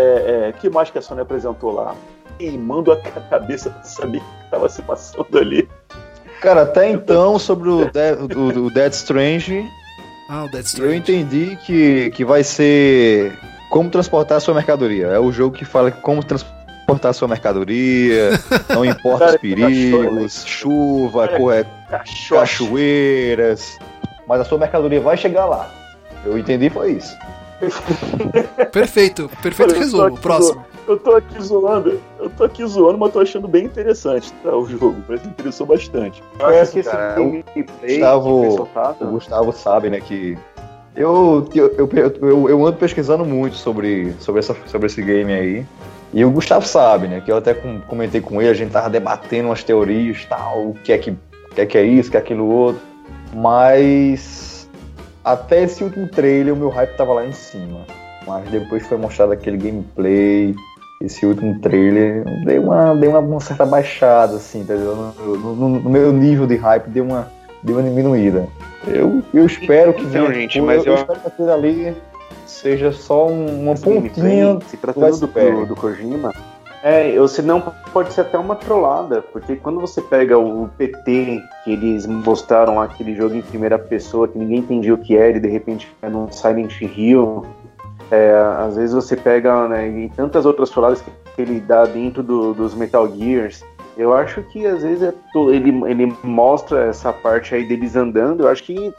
[0.45, 1.95] é, é, que mais que a Sony apresentou lá?
[2.39, 5.69] Queimando a cabeça pra saber o que estava se passando ali.
[6.41, 9.65] Cara, até então, sobre o, Dead, o, o Dead Strange,
[10.29, 10.97] Ah, o Dead eu Stranding.
[10.97, 13.39] entendi que, que vai ser
[13.71, 15.07] como transportar a sua mercadoria.
[15.07, 18.31] É o jogo que fala como transportar a sua mercadoria,
[18.69, 23.79] não importa Cara, os perigos, chuva, corre- cachoeiras,
[24.27, 25.71] mas a sua mercadoria vai chegar lá.
[26.25, 27.17] Eu entendi foi isso.
[28.73, 30.19] Perfeito, perfeito Olha, resumo.
[30.19, 30.65] Próximo.
[30.89, 34.67] Eu tô aqui zoando, eu tô aqui zoando, mas tô achando bem interessante tá, o
[34.67, 34.97] jogo.
[35.07, 36.23] Parece que me interessou bastante.
[36.39, 40.37] Eu acho que esse cara, gameplay Gustavo- que foi O Gustavo sabe, né, que
[40.97, 41.89] eu, eu,
[42.21, 45.67] eu, eu, ando pesquisando muito sobre, sobre, essa, sobre esse game aí.
[46.13, 48.91] E o Gustavo sabe, né, que eu até com- comentei com ele, a gente tava
[48.91, 52.11] debatendo umas teorias tal, o que é que, o que, é, que é isso, o
[52.11, 52.83] que é aquilo outro.
[53.33, 54.52] Mas
[55.25, 57.81] até esse último trailer o meu hype tava lá em cima.
[58.27, 60.55] Mas depois foi mostrado aquele gameplay,
[61.01, 64.95] esse último trailer, deu uma, deu uma, uma certa baixada, assim, entendeu?
[64.95, 67.29] No, no- no meu nível de hype deu uma,
[67.63, 68.47] deu uma diminuída.
[68.87, 71.97] Eu, eu espero que Então, gente, eu, mas eu eu- espero que aquilo ali
[72.47, 74.59] seja só um, uma pontinha.
[74.69, 76.33] se tratando do, do, do Kojima,
[76.83, 77.61] é, eu, se não
[77.93, 82.85] pode ser até uma trollada, porque quando você pega o PT que eles mostraram lá,
[82.85, 86.09] aquele jogo em primeira pessoa que ninguém entendia o que era e de repente é
[86.09, 87.47] num Silent Hill,
[88.11, 91.11] é, às vezes você pega né, e tantas outras trolladas que
[91.41, 93.65] ele dá dentro do- dos Metal Gears.
[93.97, 95.15] Eu acho que às vezes é
[95.51, 98.43] ele, ele mostra essa parte aí deles andando.
[98.43, 98.93] Eu acho que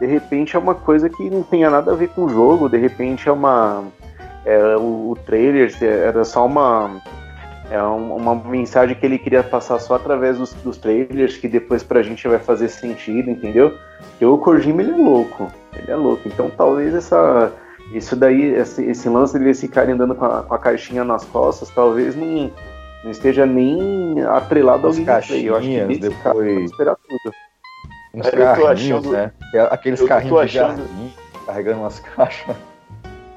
[0.00, 2.68] de repente é uma coisa que não tenha nada a ver com o jogo.
[2.68, 3.84] De repente é uma
[4.44, 7.00] é, o, o trailer era só uma
[7.70, 11.82] é um- uma mensagem que ele queria passar só através dos, dos trailers que depois
[11.82, 13.72] pra gente vai fazer sentido, entendeu?
[14.10, 16.22] Porque o Kojima ele é louco, ele é louco.
[16.26, 17.52] Então talvez essa
[17.92, 21.70] isso daí esse, esse lance dele ficar andando com a, com a caixinha nas costas,
[21.70, 22.50] talvez não,
[23.04, 25.48] não esteja nem atrelado ao As gameplay.
[25.48, 27.34] Eu acho que nesse caso depois- vai esperar tudo.
[28.12, 29.32] Uns Eu tô carrinhos, achando- né?
[29.70, 31.12] Aqueles eu carrinhos de achando- jardim,
[31.46, 32.56] carregando umas caixas.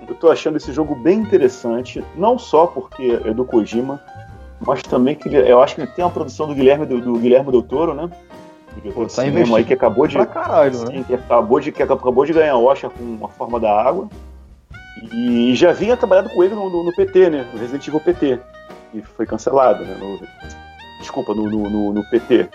[0.08, 4.02] Eu tô achando esse jogo bem interessante, não só porque é do Kojima,
[4.66, 7.52] mas também que eu acho que ele tem uma produção do Guilherme do, do Guilherme
[7.52, 8.10] Del Toro, né?
[8.84, 10.86] De tá investindo aí que acabou de Pra caralho, né?
[10.98, 14.08] Sim, que acabou de, que acabou de ganhar Oscar com A Forma da Água.
[15.14, 17.48] E já vinha trabalhado com ele no, no- no PT, né?
[17.54, 18.40] No Resident Evil PT.
[18.94, 19.96] E foi cancelado, né?
[20.00, 20.20] No-
[21.00, 22.50] desculpa, no, no, no- no PT.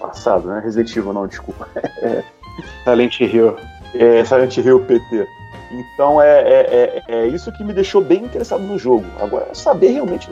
[0.00, 0.60] Passado, né?
[0.62, 1.66] Resident Evil, não, desculpa.
[2.84, 3.56] Silent Hill.
[3.94, 5.26] É Silent Hill PT.
[5.70, 9.04] Então é, é, é, é isso que me deixou bem interessado no jogo.
[9.20, 10.30] Agora, é saber realmente,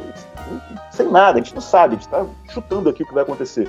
[0.90, 3.68] sem nada, a gente não sabe, a gente tá chutando aqui o que vai acontecer.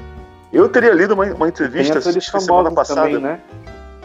[0.53, 3.01] Eu teria lido uma, uma Tem entrevista semana famosos passada.
[3.01, 3.39] também, né?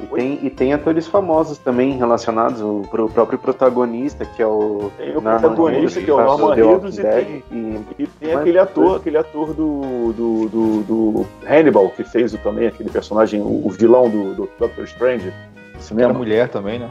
[0.02, 4.90] E tem, e tem atores famosos também relacionados, o pro próprio protagonista, que é o
[4.98, 8.32] Tem o Norman protagonista, Reedus, que é o Norman Reedus, e tem, e E tem
[8.32, 12.90] Mas- aquele ator, aquele ator do, do, do, do Hannibal, que fez o, também aquele
[12.90, 15.32] personagem, o, o vilão do, do Doctor Strange,
[15.78, 16.12] cinema.
[16.12, 16.88] mulher também, né?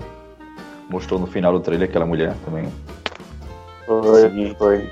[0.91, 2.69] Mostrou no final do trailer aquela mulher também.
[3.85, 4.89] Foi, foi.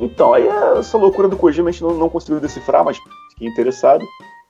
[0.00, 2.98] Então, aí é essa loucura do Kojima a gente não, não conseguiu decifrar, mas
[3.30, 4.04] fiquei interessado.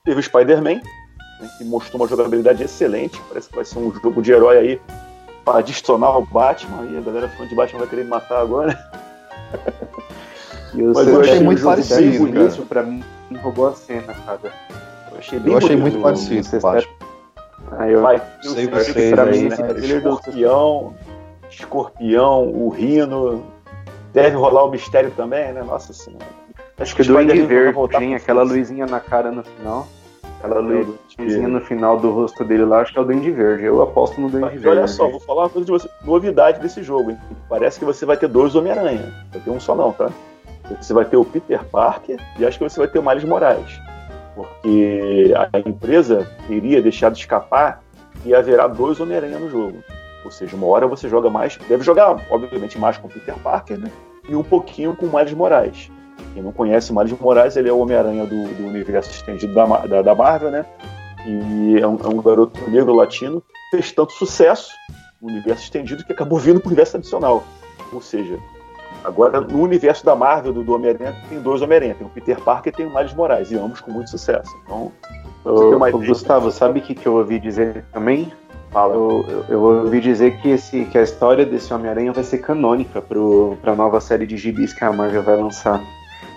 [0.04, 3.20] Teve o Spider-Man, né, que mostrou uma jogabilidade excelente.
[3.28, 4.80] Parece que vai ser um jogo de herói aí
[5.44, 6.82] para destonar o Batman.
[6.82, 8.78] Aí a galera fã de Batman vai querer me matar agora.
[10.72, 12.46] E o Mas eu achei muito parecido.
[12.46, 13.02] Isso pra mim
[13.42, 14.52] roubou a cena, cara.
[15.10, 15.98] Eu achei bem Eu achei bonito.
[15.98, 16.92] muito parecido, Você Batman.
[17.78, 19.56] Aí eu, Vai, Sei sei você, que pra mim, né?
[19.56, 20.94] trailer do- escorpião,
[21.50, 23.44] escorpião, o rino,
[24.12, 25.62] deve rolar o mistério também, né?
[25.62, 26.24] Nossa senhora.
[26.78, 29.86] acho que o Duende Verde, com Aquela luzinha na cara no final.
[30.38, 33.64] Aquela luzinha no final do rosto dele lá, acho que é o Duende Verde.
[33.64, 34.68] Eu aposto no Duende Verde.
[34.68, 37.18] Olha só, vou falar uma coisa de você, novidade desse jogo, hein?
[37.48, 39.12] Parece que você vai ter dois Homem-Aranha.
[39.32, 40.10] Vai ter um só não, tá?
[40.80, 43.78] Você vai ter o Peter Parker e acho que você vai ter o Miles Morales.
[44.40, 47.82] Porque a empresa teria deixado escapar
[48.22, 49.82] que haverá dois Homem-Aranha no jogo.
[50.24, 53.90] Ou seja, uma hora você joga mais, deve jogar, obviamente, mais com Peter Parker, né?
[54.28, 55.90] E um pouquinho com Miles Morales.
[56.32, 60.02] Quem não conhece Miles Morales, ele é o Homem-Aranha do, do, universo estendido da, da,
[60.02, 60.64] da, Marvel, né?
[61.26, 64.70] E é um, é um garoto negro latino, fez tanto sucesso
[65.20, 67.44] no universo estendido que acabou vindo para o universo adicional.
[67.92, 68.38] Ou seja,
[69.04, 72.72] agora no universo da Marvel, do, do Homem-Aranha, tem dois Homem-Aranha, tem o Peter Parker
[72.72, 74.50] e tem o Miles Morales, e ambos com muito sucesso.
[74.64, 74.92] Então,
[75.44, 78.30] Ô, ô, Gustavo, sabe o que, que eu ouvi dizer também?
[78.70, 78.94] Fala.
[78.94, 83.02] Eu, eu, eu, ouvi dizer que, esse, que a história desse Homem-Aranha vai ser canônica
[83.02, 85.80] para a nova série de gibis que a Marvel vai lançar.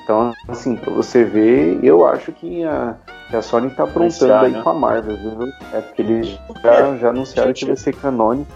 [0.04, 2.96] Então, assim, pra você ver, eu acho que a,
[3.30, 4.62] que a Sony tá aprontando aí né?
[4.62, 5.48] com a Marvel, viu?
[5.74, 8.52] É porque eles já, já anunciaram gente, que vai ser canônico.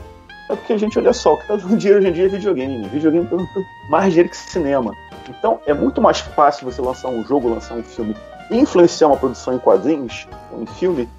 [0.49, 2.29] É porque a gente olha só, o que tá dando dinheiro hoje em dia é
[2.29, 2.87] videogame.
[2.87, 3.49] Videogame tá dando
[3.89, 4.95] mais dinheiro que cinema.
[5.29, 8.15] Então, é muito mais fácil você lançar um jogo, lançar um filme,
[8.49, 10.27] influenciar uma produção em quadrinhos,
[10.57, 11.09] em filme,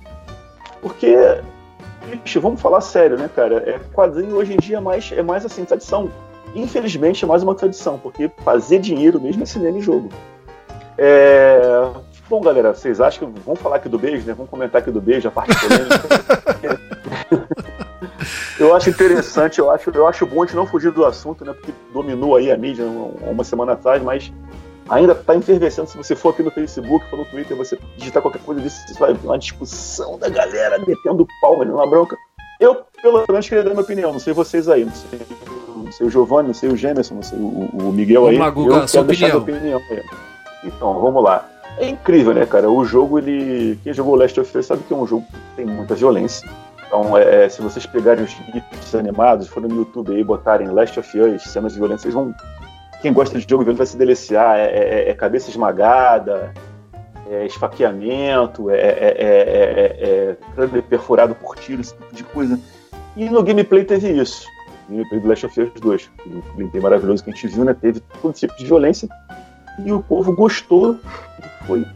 [0.81, 1.17] porque
[2.23, 3.57] Bicho, vamos falar sério, né, cara?
[3.69, 6.11] É, quadrinho hoje em dia é mais, é mais assim, tradição
[6.55, 10.09] infelizmente, é mais uma tradição, porque fazer dinheiro mesmo é cinema e jogo.
[10.97, 11.91] É...
[12.29, 13.41] Bom, galera, vocês acham que.
[13.41, 14.35] Vamos falar aqui do beijo, né?
[14.35, 15.99] Vamos comentar aqui do beijo, a parte polêmica.
[18.59, 21.53] eu acho interessante, eu acho, eu acho bom a gente não fugir do assunto, né?
[21.53, 24.33] Porque dominou aí a mídia uma semana atrás, mas
[24.89, 25.89] ainda está efervescendo.
[25.89, 28.99] Se você for aqui no Facebook, for no Twitter, você digitar qualquer coisa disso, você
[28.99, 32.17] vai ver uma discussão da galera metendo palma ali na bronca.
[32.61, 35.21] Eu, pelo menos, queria dar minha opinião, não sei vocês aí, não sei
[35.89, 38.39] não sei o Giovanni, não sei o Gemerson, não sei o, o Miguel vamos aí.
[38.39, 39.79] Lá, Guga, eu quero deixar opinião.
[39.79, 40.05] opinião
[40.65, 41.49] Então, vamos lá.
[41.79, 42.69] É incrível, né, cara?
[42.71, 43.79] O jogo, ele.
[43.83, 46.49] Quem jogou Last of Us sabe que é um jogo que tem muita violência.
[46.89, 50.99] Então, é, é se vocês pegarem os GIFs animados, forem no YouTube aí botarem Last
[50.99, 52.35] of Us, cenas de violência, vocês vão.
[53.01, 54.59] Quem gosta de jogo violento vai se deliciar.
[54.59, 56.53] É, é, é cabeça esmagada,
[57.31, 62.59] é esfaqueamento, é, é, é, perfurado por tiro, esse tipo de coisa.
[63.17, 64.47] E no gameplay teve isso
[64.89, 66.11] gameplay do Last of Us 2.
[66.27, 67.75] O gameplay maravilhoso que a gente viu, né?
[67.75, 69.09] Teve todo tipo de violência.
[69.85, 70.99] E o povo gostou
[71.39, 71.87] e foi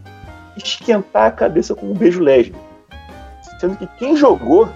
[0.57, 2.59] esquentar a cabeça com um beijo lésbico.
[3.63, 4.69] Sendo que quem jogou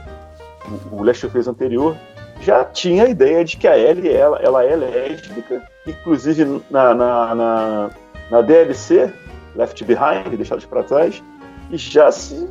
[0.93, 1.97] o Last of Us anterior
[2.41, 5.61] já tinha a ideia de que a Ellie ela, ela é lésbica.
[5.85, 7.91] Inclusive na, na, na,
[8.31, 9.13] na DLC,
[9.57, 11.21] Left Behind, Deixados para Trás,
[11.69, 12.49] e já se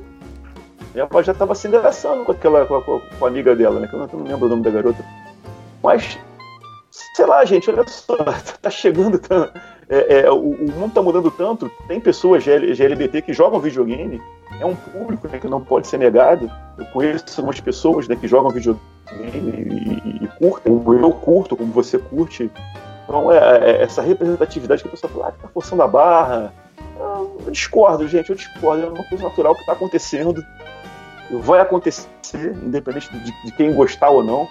[0.94, 3.88] ela já estava se engraçando com aquela com a, com a, amiga dela, né?
[3.88, 5.06] Que eu não, lembro o nome da garota.
[5.82, 6.20] Mas,
[7.16, 8.18] sei lá, gente, olha só,
[8.62, 9.20] tá chegando.
[9.20, 9.54] Tá,
[9.88, 11.72] é, é, o, o, mundo tá mudando tanto.
[11.88, 14.22] Tem pessoas GL, GLBT que jogam videogame.
[14.60, 16.50] É um público né, que não pode ser negado.
[16.78, 18.82] Eu conheço algumas pessoas né, que jogam videogame
[19.12, 22.50] e, e, curtem, como eu curto, como você curte.
[23.04, 26.54] Então, é, é essa representatividade que a pessoa fala, ah, tá forçando a barra.
[26.98, 28.84] Eu discordo, gente, eu discordo.
[28.84, 30.44] É uma coisa natural que está acontecendo.
[31.42, 32.08] Vai acontecer,
[32.64, 34.48] independente de, de quem gostar ou não.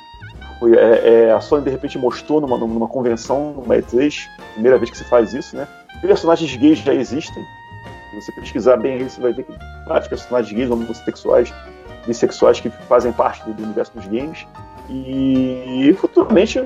[0.58, 4.90] Foi, é, é, a Sony de repente mostrou numa, numa convenção, numa E3, primeira vez
[4.90, 5.66] que se faz isso, né?
[6.00, 7.42] Personagens gays já existem.
[8.14, 9.52] Se você pesquisar bem você vai ver que
[9.86, 11.52] vários personagens gays, homossexuais,
[12.06, 14.46] bissexuais que fazem parte do, universo dos games.
[14.88, 16.62] E futuramente,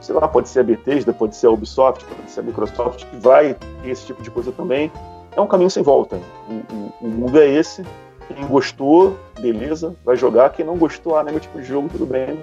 [0.00, 3.16] sei lá, pode ser a Bethesda, pode ser a Ubisoft, pode ser a Microsoft, que
[3.16, 4.90] vai ter esse tipo de coisa também.
[5.36, 6.18] É um caminho sem volta.
[6.48, 7.84] O, o, o mundo é esse.
[8.28, 10.50] Quem gostou, beleza, vai jogar.
[10.50, 12.38] Quem não gostou, ah, não é meu tipo de jogo, tudo bem,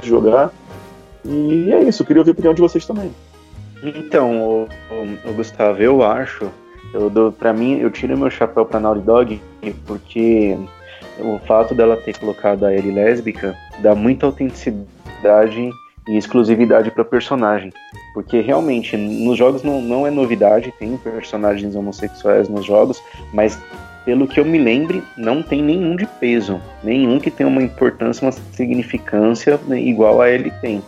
[0.00, 0.52] de jogar.
[1.24, 3.12] E é isso, queria ouvir a opinião de vocês também.
[3.82, 6.50] Então, o, o Gustavo, eu acho,
[6.94, 9.42] eu dou, pra mim, eu tiro meu chapéu pra Naughty Dog
[9.86, 10.56] porque
[11.18, 15.70] o fato dela ter colocado a Ellie lésbica dá muita autenticidade
[16.08, 17.72] e exclusividade para personagem.
[18.14, 23.58] Porque realmente, nos jogos não, não é novidade, tem personagens homossexuais nos jogos, mas
[24.04, 28.24] pelo que eu me lembre, não tem nenhum de peso, nenhum que tenha uma importância,
[28.24, 30.82] uma significância né, igual a ele tem.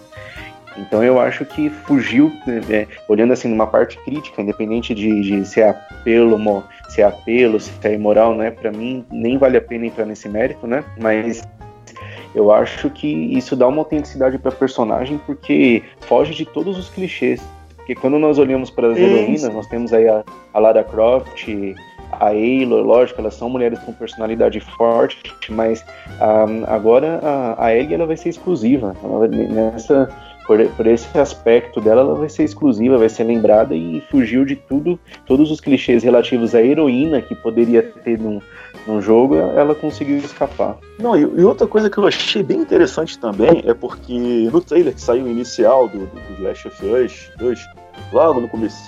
[0.78, 2.32] Então eu acho que fugiu,
[2.70, 7.58] é, olhando assim numa parte crítica, independente de, de se é apelo, se é apelo,
[7.58, 8.50] se é imoral, né?
[8.50, 10.84] Para mim nem vale a pena entrar nesse mérito, né?
[10.98, 11.42] Mas
[12.34, 17.42] eu acho que isso dá uma autenticidade para personagem porque foge de todos os clichês.
[17.76, 21.48] Porque quando nós olhamos para as heroínas, nós temos aí a, a Lara Croft,
[22.12, 25.84] a Aloy, lógico, elas são mulheres com personalidade forte, mas
[26.20, 28.94] um, agora a, a Ellie ela vai ser exclusiva.
[29.02, 30.08] Vai, nessa,
[30.46, 34.56] por, por esse aspecto dela, ela vai ser exclusiva, vai ser lembrada e fugiu de
[34.56, 38.40] tudo, todos os clichês relativos à heroína que poderia ter num,
[38.86, 40.78] num jogo, ela conseguiu escapar.
[40.98, 44.94] Não, e, e, outra coisa que eu achei bem interessante também é porque no trailer
[44.94, 47.60] que saiu inicial do, do, do Last of Us 2,
[48.12, 48.78] logo no começo,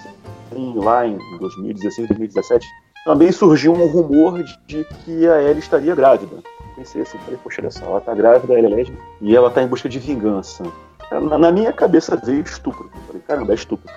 [0.77, 2.67] lá em 2016, 2017,
[3.05, 6.43] também surgiu um rumor de, de que a Ellie estaria grávida.
[6.77, 9.63] Pensei assim, falei, poxa, olha só, ela tá grávida, ela é lésbica, e ela tá
[9.63, 10.63] em busca de vingança.
[11.11, 12.91] Na, minha cabeça veio estupro.
[13.07, 13.91] Falei, caramba, é estupro.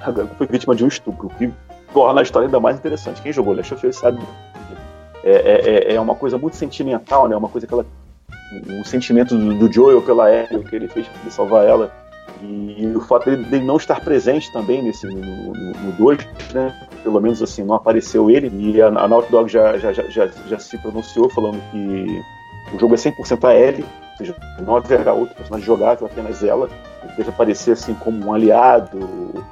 [0.00, 1.52] A garota foi vítima de um estupro, que
[1.92, 3.22] torna a história ainda mais interessante.
[3.22, 4.20] Quem jogou Last of Us sabe.
[5.24, 7.36] É, é, é, é uma coisa muito sentimental, né?
[7.36, 7.86] Uma coisa que ela.
[8.68, 11.92] Um sentimento do, do Joel pela Ellie, que ele fez para salvar ela.
[12.40, 16.18] E o fato dele, dele, não estar presente também nesse no 2,
[16.54, 16.88] né?
[17.02, 18.50] Pelo menos assim, não apareceu ele.
[18.54, 22.22] E a, a Naughty Dog já, já, já, já, se pronunciou falando que
[22.72, 23.84] o jogo é 100% a Ellie,
[24.18, 26.68] seja, não haverá outro personagem jogável, apenas ela.
[27.02, 28.98] Ele deve aparecer assim como um aliado,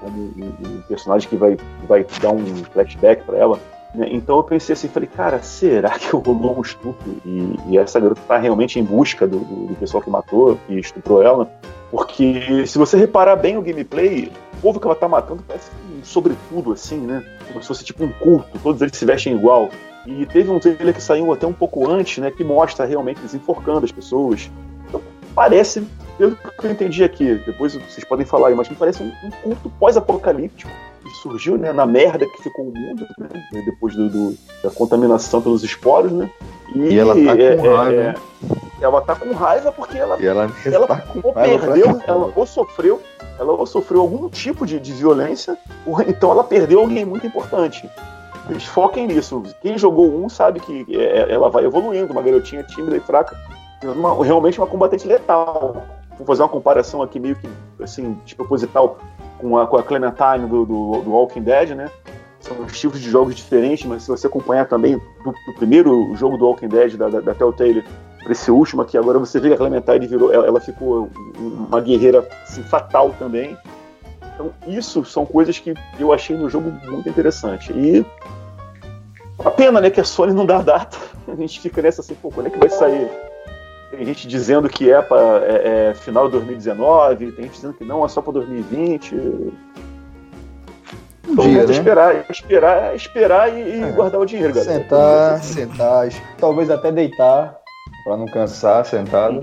[0.00, 1.56] como um, um personagem que vai,
[1.88, 3.58] vai dar um flashback para ela.
[3.94, 4.08] Né?
[4.10, 7.16] Então eu pensei assim, falei, cara, será que rolou um estupro?
[7.24, 10.74] E, e essa garota está realmente em busca do, do, do pessoal que matou, que
[10.78, 11.50] estuprou ela?
[11.90, 16.04] Porque se você reparar bem o gameplay, o povo que ela tá matando parece um
[16.04, 17.24] sobretudo, assim, né?
[17.48, 19.70] Como se fosse tipo um culto, todos eles se vestem igual.
[20.06, 22.30] E teve um trailer que saiu até um pouco antes, né?
[22.30, 24.50] Que mostra realmente eles enforcando as pessoas.
[24.88, 25.02] Então,
[25.34, 25.86] parece,
[26.16, 29.30] pelo que eu entendi aqui, depois vocês podem falar aí, mas me parece um, um
[29.30, 30.70] culto pós-apocalíptico
[31.02, 33.28] que surgiu né, na merda que ficou o mundo, né,
[33.64, 36.30] depois do, do, da contaminação pelos esporos, né?
[36.74, 38.02] E, e ela tá é, com raiva.
[38.02, 38.14] É,
[38.80, 43.00] ela tá com raiva porque ela, e ela, ela tá ou perdeu, ela ou sofreu,
[43.38, 47.88] ela ou sofreu algum tipo de, de violência, ou então ela perdeu alguém muito importante.
[48.48, 49.42] Eles foquem nisso.
[49.60, 53.36] Quem jogou um sabe que é, é, ela vai evoluindo, uma garotinha tímida e fraca,
[53.82, 55.84] uma, realmente uma combatente letal.
[56.16, 57.48] Vou fazer uma comparação aqui meio que
[57.82, 58.98] assim, de proposital
[59.38, 61.90] com a, com a Clementine do, do, do Walking Dead, né?
[62.46, 66.46] são estilos de jogos diferentes, mas se você acompanhar também do, do primeiro jogo do
[66.46, 67.84] Walking Dead, da, da, da Telltale,
[68.22, 71.80] para esse último aqui, agora você vê que a Clementine virou, ela, ela ficou uma
[71.80, 73.56] guerreira assim, fatal também.
[74.36, 77.72] Então, isso são coisas que eu achei no jogo muito interessante.
[77.72, 78.04] E
[79.42, 80.98] a pena, né, que a Sony não dá data.
[81.26, 83.10] A gente fica nessa assim, pô, quando é que vai sair?
[83.90, 87.84] Tem gente dizendo que é para é, é, final de 2019, tem gente dizendo que
[87.84, 89.14] não, é só para 2020.
[89.14, 89.52] Um
[91.28, 91.72] então, dia, né?
[91.72, 93.90] esperar, esperar, esperar e, é.
[93.90, 94.72] guardar o dinheiro, galera.
[94.72, 96.08] Sentar, sentar,
[96.38, 97.58] talvez até deitar
[98.04, 99.42] para não cansar sentado,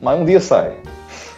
[0.00, 0.76] mas um dia sai.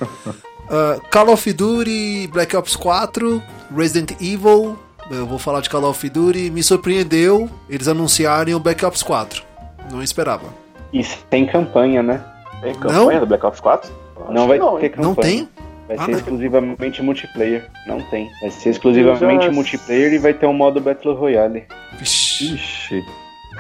[0.65, 3.43] uh, Call of Duty, Black Ops 4,
[3.75, 4.79] Resident Evil.
[5.11, 6.51] Eu vou falar de Call of Duty.
[6.51, 9.43] Me surpreendeu eles anunciarem o Black Ops 4.
[9.91, 10.47] Não esperava.
[10.93, 12.25] E tem campanha, né?
[12.63, 13.21] Tem campanha não?
[13.21, 13.93] do Black Ops 4?
[14.31, 15.09] Não vai não, ter campanha.
[15.09, 15.49] Não tem?
[15.87, 17.71] Vai ah, ser exclusivamente multiplayer.
[17.87, 18.31] Não tem.
[18.41, 19.53] Vai ser exclusivamente já...
[19.53, 21.67] multiplayer e vai ter um modo Battle Royale.
[21.99, 23.05] Vixe.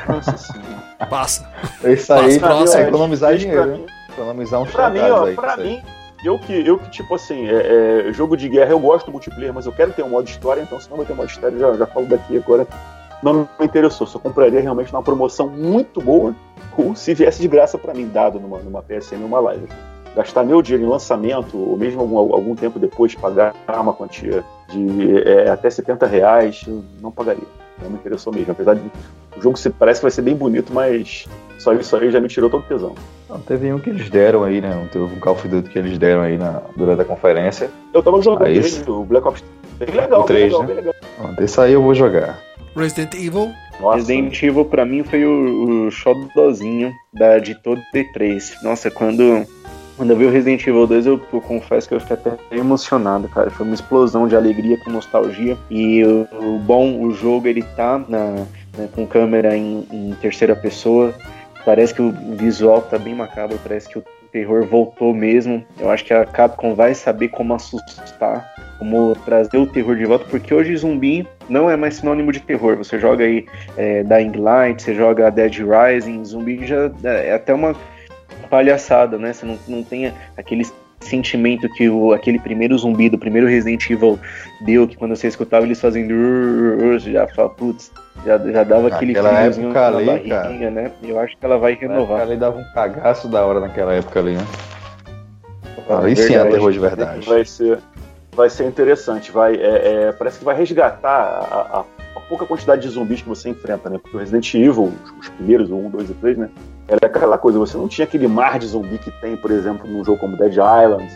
[0.08, 1.06] Nossa senhora.
[1.10, 1.50] Passa.
[1.84, 3.86] Isso aí Passa, é economizar dinheiro.
[4.10, 5.82] Economizar um Pra mim, ó, aí, pra mim,
[6.24, 9.52] eu que, eu que, tipo assim, é, é, jogo de guerra eu gosto do multiplayer,
[9.52, 11.72] mas eu quero ter um modo história, então se não vai ter modo história, já,
[11.74, 12.66] já falo daqui agora.
[13.22, 16.34] Não me interessou, só compraria realmente uma promoção muito boa,
[16.76, 19.66] ou se viesse de graça para mim, dado numa, numa PSN, numa live
[20.14, 25.18] gastar meu dinheiro em lançamento, ou mesmo algum, algum tempo depois pagar uma quantia de
[25.18, 26.64] é, até 70 reais,
[27.00, 27.42] não pagaria.
[27.82, 28.52] Não me interessou mesmo.
[28.52, 28.82] Apesar de
[29.36, 31.26] o jogo se, parece que vai ser bem bonito, mas
[31.58, 32.94] só isso aí já me tirou todo o tesão.
[33.28, 34.88] Não, teve um que eles deram aí, né?
[34.92, 37.70] Teve um Call of Duty que eles deram aí na, durante a conferência.
[37.92, 39.42] Eu tava jogando aí, o Black Ops
[39.78, 40.66] bem legal, o 3, bem legal, né?
[40.66, 40.94] bem legal.
[41.38, 42.38] Esse aí eu vou jogar.
[42.76, 43.52] Resident Evil.
[43.80, 43.96] Nossa.
[43.96, 48.62] Resident Evil pra mim foi o, o xodózinho da, de todo D3.
[48.62, 49.46] Nossa, quando
[49.96, 53.28] quando eu vi o Resident Evil 2, eu, eu, confesso que eu fiquei até emocionado,
[53.28, 53.50] cara.
[53.50, 55.56] Foi uma explosão de alegria com nostalgia.
[55.70, 58.44] E o, o bom, o jogo, ele tá na,
[58.76, 61.14] né, com câmera em, em, terceira pessoa.
[61.64, 65.64] Parece que o visual tá bem macabro, parece que o terror voltou mesmo.
[65.78, 70.26] Eu acho que a Capcom vai saber como assustar, como trazer o terror de volta,
[70.28, 72.76] porque hoje zumbi não é mais sinônimo de terror.
[72.76, 73.46] Você joga aí
[73.76, 77.74] é, Dying Light, você joga Dead Rising, zumbi já é até uma
[78.50, 79.32] palhaçada, né?
[79.32, 80.64] Você não, não tem aquele
[81.00, 84.18] sentimento que o, aquele primeiro zumbi do primeiro Resident Evil
[84.62, 87.92] deu, que quando você escutava eles fazendo já fala, putz,
[88.24, 90.90] já, já dava aquele friozinho na ali, cara, né?
[91.02, 92.20] Eu acho que ela vai renovar.
[92.20, 94.46] Ela dava um cagaço da hora naquela época ali, né?
[95.88, 97.28] Ah, Aí sim é terror de verdade.
[97.28, 97.78] Vai ser,
[98.34, 101.84] vai ser interessante, vai, é, é, parece que vai resgatar a, a,
[102.16, 103.98] a, pouca quantidade de zumbis que você enfrenta, né?
[103.98, 106.48] Porque o Resident Evil, os, os primeiros, o 1, 2 e 3, né?
[106.88, 110.04] Era aquela coisa, você não tinha aquele mar de zumbi que tem, por exemplo, num
[110.04, 111.08] jogo como Dead Island,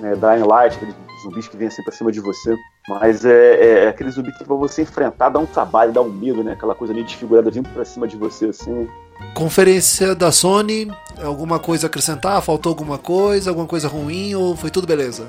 [0.00, 0.94] né, Dying Light, aqueles
[1.28, 2.56] zumbis que vêm assim pra cima de você.
[2.88, 6.08] Mas é, é, é aquele zumbi que pra você enfrentar dá um trabalho, dá um
[6.08, 6.52] medo, né?
[6.52, 8.88] Aquela coisa ali desfigurada vindo pra cima de você, assim.
[9.34, 10.90] Conferência da Sony,
[11.22, 12.40] alguma coisa a acrescentar?
[12.42, 13.50] Faltou alguma coisa?
[13.50, 15.26] Alguma coisa ruim ou foi tudo beleza?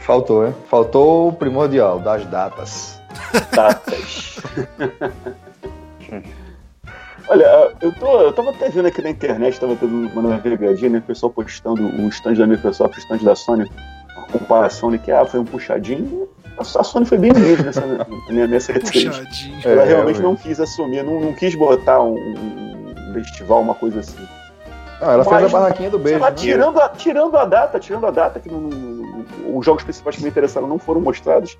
[0.00, 0.54] Faltou, hein?
[0.68, 3.00] Faltou o primordial das datas.
[3.52, 4.36] Datas.
[7.26, 10.98] Olha, eu, tô, eu tava até vendo aqui na internet, tava tendo uma navegadinha, né?
[10.98, 13.70] O pessoal postando o stand da Microsoft, o stand da Sony,
[14.32, 14.98] comparação, né?
[15.02, 16.28] Que ah, foi um puxadinho.
[16.56, 17.80] A Sony foi bem humilde nessa,
[18.30, 18.80] nessa E3.
[19.06, 19.60] Puxadinho.
[19.64, 20.22] Ela É, realmente realmente.
[20.22, 24.24] não quis assumir, não, não quis botar um, um festival, uma coisa assim.
[25.00, 26.20] Não, ela fez Mas, a barraquinha do beijo.
[26.20, 26.36] lá, né?
[26.36, 30.22] tirando, a, tirando a data, tirando a data, que não, não- os jogos principais que
[30.22, 31.56] me interessaram não foram mostrados,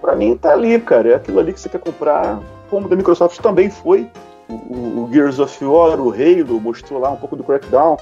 [0.00, 1.08] pra mim tá ali, cara.
[1.10, 2.38] É aquilo ali que você quer comprar,
[2.70, 4.08] como da Microsoft também foi.
[4.48, 7.96] O, o- o Gears of War, o Halo, mostrou lá um pouco do Crackdown,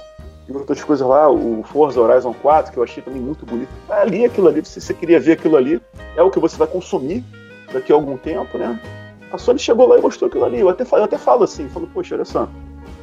[0.47, 3.69] e outras coisas lá, o Forza Horizon 4, que eu achei também muito bonito.
[3.87, 5.81] Tá ali aquilo ali, se você queria ver aquilo ali,
[6.15, 7.23] é o que você vai consumir
[7.73, 8.79] daqui a algum tempo, né?
[9.31, 10.59] A Sony chegou lá e mostrou aquilo ali.
[10.59, 12.47] Eu até, eu até falo assim, falo, poxa, olha só,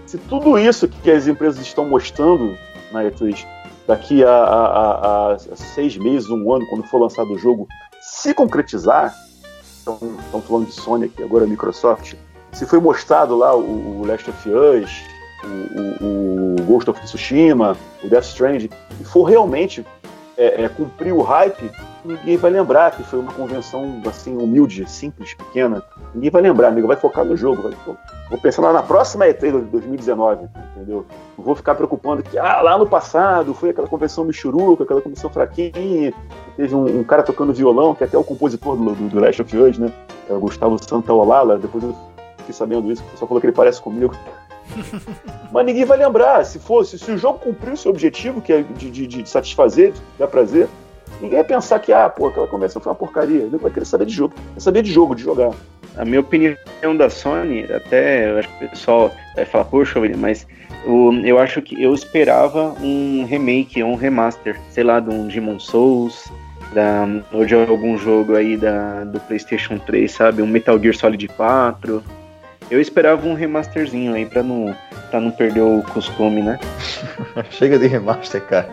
[0.07, 2.57] se tudo isso que as empresas estão mostrando
[2.93, 3.45] na E3
[3.89, 4.93] daqui a, a-
[5.33, 7.67] a- a seis meses, um ano, quando for lançado o jogo,
[8.01, 9.13] se concretizar,
[9.83, 12.15] então, estamos falando de Sony aqui, agora Microsoft,
[12.53, 14.91] se foi mostrado lá o, o Last of Us,
[15.45, 18.71] o, o- Ghost of Tsushima, o Death Stranding,
[19.01, 19.85] e for realmente
[20.37, 21.71] é, é, cumprir o hype,
[22.05, 25.83] ninguém vai lembrar que foi uma convenção assim humilde, simples, pequena.
[26.15, 27.63] Ninguém vai lembrar, amigo, vai focar no jogo.
[27.63, 27.73] Vai,
[28.31, 31.05] vou pensar lá na próxima E3 de 2019, entendeu?
[31.37, 35.29] Não vou ficar preocupando que ah, lá no passado foi aquela convenção michuruca, aquela convenção
[35.31, 36.13] fraquinha,
[36.57, 39.43] teve um, um cara tocando violão, que é até o compositor do, do, do Last
[39.43, 39.93] of Us, né?
[40.29, 41.95] É o Gustavo Santaolala, depois eu
[42.39, 44.15] fiquei sabendo isso, o pessoal falou que ele parece comigo.
[45.53, 46.45] Mas ninguém vai lembrar.
[46.45, 49.93] Se fosse, se o jogo cumpriu o seu objetivo, que é de, de, de satisfazer,
[49.93, 50.69] de dar prazer,
[51.21, 53.45] ninguém vai pensar que, ah, pô, aquela convenção foi uma porcaria.
[53.45, 54.35] Ninguém vai querer saber de jogo.
[54.59, 55.51] Saber de jogo, de jogar.
[55.97, 56.57] A minha opinião
[56.97, 60.47] da Sony, até eu acho que o pessoal vai falar, poxa, mas
[60.87, 65.59] o- eu acho que eu esperava um remake, um remaster, sei lá, de um Demon
[65.61, 66.33] Souls,
[66.73, 70.41] da, ou de algum jogo aí da, do PlayStation 3, sabe?
[70.41, 72.03] Um Metal Gear Solid 4.
[72.73, 74.75] Eu esperava um remasterzinho aí pra não,
[75.11, 76.59] pra não perder o costume, né?
[77.53, 78.67] Chega de remaster, cara.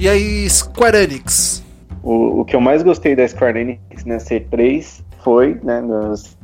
[0.00, 1.62] E aí, Square Enix?
[2.02, 5.82] O, o que eu mais gostei da Square Enix na C3 foi, né,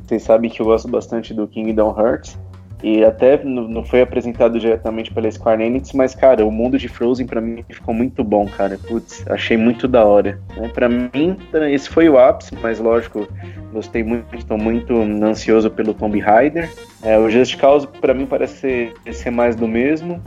[0.05, 2.37] vocês sabem que eu gosto bastante do Kingdom Hearts,
[2.83, 7.27] e até não foi apresentado diretamente pela Square Enix, mas, cara, o mundo de Frozen
[7.27, 8.79] pra mim ficou muito bom, cara.
[8.87, 10.39] Putz, achei muito da hora.
[10.57, 10.67] Né?
[10.69, 11.37] Pra mim,
[11.69, 13.27] esse foi o ápice, mas lógico,
[13.71, 16.71] gostei muito, estou muito ansioso pelo Tomb Raider.
[17.03, 20.21] É, o Just Cause, pra mim, parece ser, ser mais do mesmo.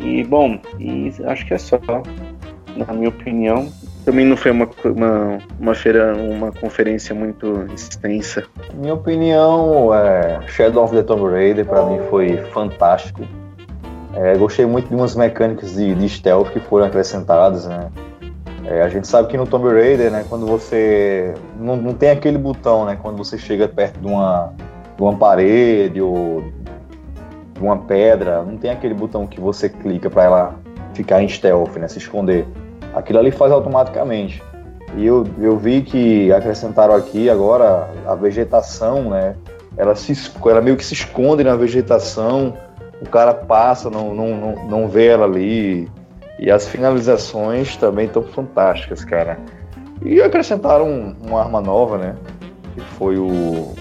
[0.00, 1.78] E, bom, e acho que é só,
[2.76, 3.72] na minha opinião.
[4.04, 8.44] Também não foi uma, uma, uma feira, uma conferência muito extensa.
[8.74, 13.22] Minha opinião, é, Shadow of the Tomb Raider pra mim foi fantástico.
[14.14, 17.90] É, gostei muito de umas mecânicas de, de stealth que foram acrescentadas, né?
[18.66, 22.38] É, a gente sabe que no Tomb Raider, né, quando você não, não tem aquele
[22.38, 24.54] botão, né, quando você chega perto de uma,
[24.96, 26.42] de uma parede ou
[27.52, 30.54] de uma pedra, não tem aquele botão que você clica para ela
[30.94, 32.46] ficar em stealth, né, se esconder.
[32.94, 34.42] Aquilo ali faz automaticamente.
[34.96, 39.34] E eu, eu vi que acrescentaram aqui agora a vegetação, né?
[39.76, 40.12] Ela, se,
[40.46, 42.56] ela meio que se esconde na vegetação,
[43.02, 45.90] o cara passa, não, não, não, não vê ela ali.
[46.38, 49.38] E as finalizações também estão fantásticas, cara.
[50.04, 52.14] E acrescentaram um- uma arma nova, né?
[52.74, 53.74] Que foi o,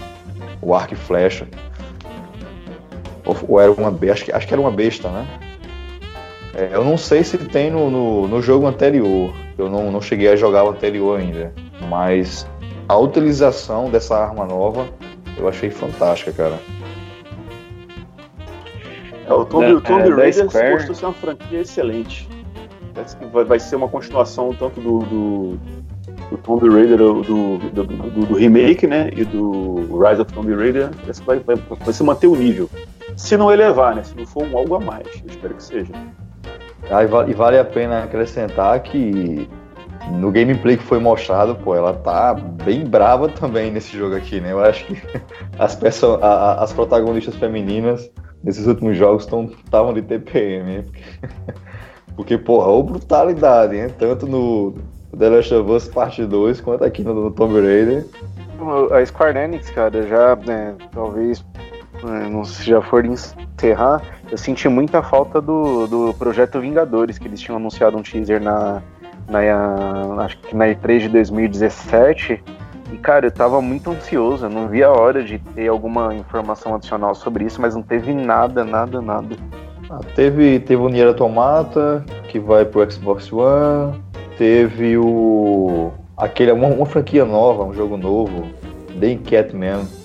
[0.61, 1.47] o arco e flecha.
[3.25, 5.27] Ou, ou era uma besta, acho que, acho que era uma besta, né?
[6.55, 9.33] É, eu não sei se tem no, no, no jogo anterior.
[9.57, 11.51] Eu não, não cheguei a jogar o anterior ainda.
[11.89, 12.47] Mas
[12.87, 14.87] a utilização dessa arma nova
[15.37, 16.59] eu achei fantástica, cara.
[19.27, 20.73] É, o Tomb, Da- o Tomb é, Raider Square.
[20.73, 22.27] mostrou ser uma franquia excelente.
[22.93, 25.59] Parece que vai, vai ser uma continuação tanto do, do,
[26.29, 29.09] do Tomb Raider, do, do, do- do remake, né?
[29.15, 30.89] E do Rise of Tomb Raider.
[31.01, 32.69] Parece que vai, vai, vai se manter o nível.
[33.15, 34.03] Se não elevar, né?
[34.03, 35.07] Se não for um algo a mais.
[35.07, 35.91] Eu espero que seja.
[36.89, 39.47] E, va- vale a pena acrescentar que
[40.19, 44.51] no gameplay que foi mostrado, pô, ela tá bem brava também nesse jogo aqui, né?
[44.51, 45.01] Eu acho que
[45.57, 48.09] as, perso- a- a- as protagonistas femininas
[48.43, 50.83] nesses últimos jogos estavam de TPM?
[52.15, 53.87] Porque, porra, ou brutalidade, hein?
[53.97, 54.75] Tanto no
[55.17, 58.05] The Last of Us Parte 2 quanto aqui no, no Tomb Raider.
[58.91, 61.43] A Square Enix, cara, já, né, talvez
[62.03, 64.01] né, se já for encerrar,
[64.31, 68.81] eu senti muita falta do, do projeto Vingadores, que eles tinham anunciado um teaser na,
[69.27, 72.43] na acho que na E3 de 2017.
[72.91, 76.75] E cara, eu tava muito ansioso, eu não via a hora de ter alguma informação
[76.75, 79.35] adicional sobre isso, mas não teve nada, nada, nada.
[79.89, 83.99] Ah, teve, teve o Nier Automata, que vai pro Xbox One,
[84.37, 85.91] teve o.
[86.17, 88.47] aquele, uma, uma franquia nova, um jogo novo,
[88.99, 90.02] The Enquete mesmo.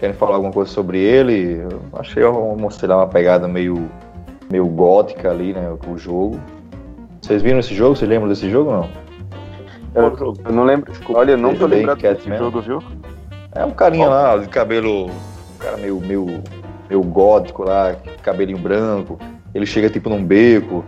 [0.00, 1.60] Querem falar alguma coisa sobre ele?
[1.60, 3.86] Eu achei uma, sei lá, uma pegada meio,
[4.50, 5.70] meio gótica ali, né?
[5.86, 6.40] O jogo.
[7.20, 7.94] Vocês viram esse jogo?
[7.94, 8.88] Vocês lembram desse jogo ou não?
[9.94, 11.20] Eu, eu não lembro, desculpa.
[11.20, 12.46] Olha, não tô lembrado desse mesmo.
[12.46, 12.82] jogo, viu?
[13.54, 15.08] É um carinha lá, de cabelo.
[15.08, 16.42] Um cara meio, meio,
[16.88, 19.18] meio gótico lá, cabelinho branco.
[19.54, 20.82] Ele chega tipo num beco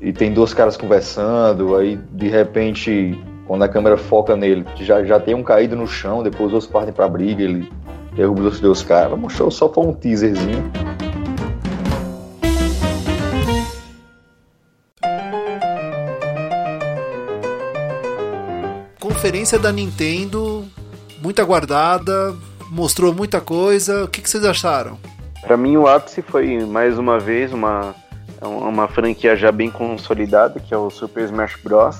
[0.00, 5.20] e tem dois caras conversando, aí de repente, quando a câmera foca nele, já, já
[5.20, 7.70] tem um caído no chão, depois os outros partem pra briga, ele
[8.14, 9.18] derruba os dois caras.
[9.18, 10.70] Mostrou só pra um teaserzinho.
[19.20, 20.64] conferência da Nintendo,
[21.20, 22.34] muito aguardada,
[22.70, 24.04] mostrou muita coisa.
[24.04, 24.98] O que, que vocês acharam?
[25.42, 27.94] Para mim, o ápice foi mais uma vez uma,
[28.40, 31.98] uma franquia já bem consolidada, que é o Super Smash Bros.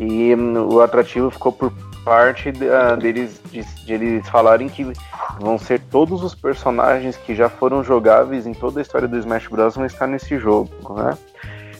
[0.00, 1.72] E um, o atrativo ficou por
[2.08, 4.90] parte de, uh, deles de, de, eles falarem que
[5.38, 9.46] vão ser todos os personagens que já foram jogáveis em toda a história do Smash
[9.46, 9.76] Bros.
[9.76, 11.16] vão estar nesse jogo, né?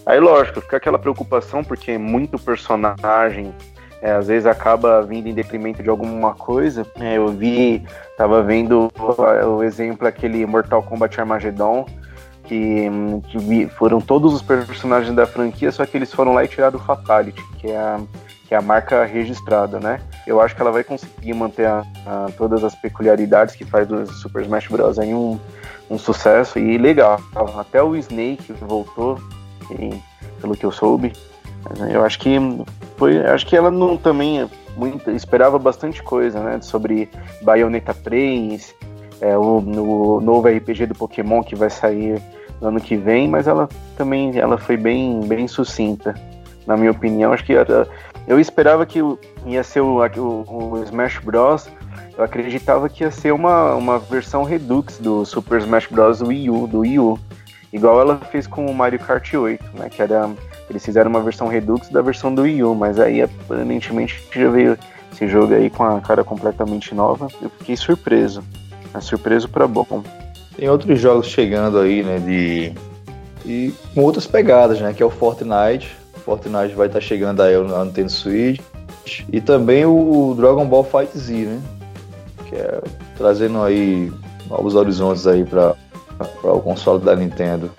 [0.05, 3.55] Aí, lógico, fica aquela preocupação porque é muito personagem
[4.01, 6.87] é, às vezes acaba vindo em detrimento de alguma coisa.
[7.01, 7.85] É, eu vi,
[8.17, 11.85] tava vendo o exemplo aquele Mortal Kombat Armageddon,
[12.45, 12.89] que,
[13.29, 16.83] que foram todos os personagens da franquia, só que eles foram lá e tiraram o
[16.83, 18.01] Fatality, que é a,
[18.49, 20.01] que é a marca registrada, né?
[20.27, 24.11] Eu acho que ela vai conseguir manter a, a, todas as peculiaridades que faz do
[24.11, 24.99] Super Smash Bros.
[24.99, 25.39] aí um,
[25.91, 27.21] um sucesso e legal.
[27.59, 29.21] Até o Snake voltou,
[29.71, 30.03] e,
[30.41, 31.13] pelo que eu soube.
[31.93, 32.39] Eu acho que
[32.97, 37.11] foi, acho que ela não também muito, esperava bastante coisa, né, sobre
[37.43, 38.75] Bayonetta 3,
[39.21, 39.61] é, o,
[40.23, 42.23] novo RPG do Pokémon que vai sair
[42.61, 46.15] no ano que vem, mas ela também ela foi bem, bem sucinta,
[46.67, 47.33] na minha opinião.
[47.33, 47.55] Acho que
[48.29, 49.01] eu esperava que
[49.47, 51.69] ia ser o, o, o Smash Bros.
[52.17, 56.21] Eu acreditava que ia ser uma, uma versão Redux do Super Smash Bros.
[56.21, 57.19] Wii U, do Wii U.
[57.73, 59.89] Igual ela fez com o Mario Kart 8, né?
[59.89, 60.31] Que era
[60.69, 64.79] eles fizeram uma versão Redux da versão do Wii U, mas aí aparentemente já veio
[65.11, 67.29] esse jogo aí com a cara completamente nova.
[67.41, 68.45] Eu fiquei surpreso.
[68.93, 70.03] É surpreso para bom.
[70.57, 72.73] Tem outros jogos chegando aí, né, de
[73.47, 75.97] e com outras pegadas, né, que é o Fortnite.
[76.29, 78.61] Fortnite vai estar tá chegando aí no Nintendo Switch
[79.33, 81.61] e também o Dragon Ball Fight Z, né?
[82.49, 82.81] Que é
[83.17, 84.13] trazendo aí
[84.49, 85.75] novos horizontes aí para
[86.43, 87.71] o console da Nintendo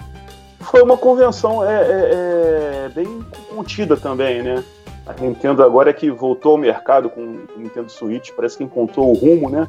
[0.70, 4.64] foi uma convenção é, é, é, bem contida também, né?
[5.06, 9.10] A Nintendo agora é que voltou ao mercado com o Nintendo Switch, parece que encontrou
[9.10, 9.68] o rumo, né?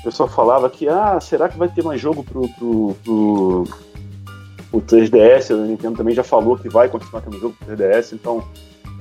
[0.00, 3.64] O pessoal falava que, ah, será que vai ter mais jogo pro, pro, pro,
[4.70, 5.52] pro 3DS?
[5.52, 8.44] A Nintendo também já falou que vai continuar tendo jogo pro 3DS, então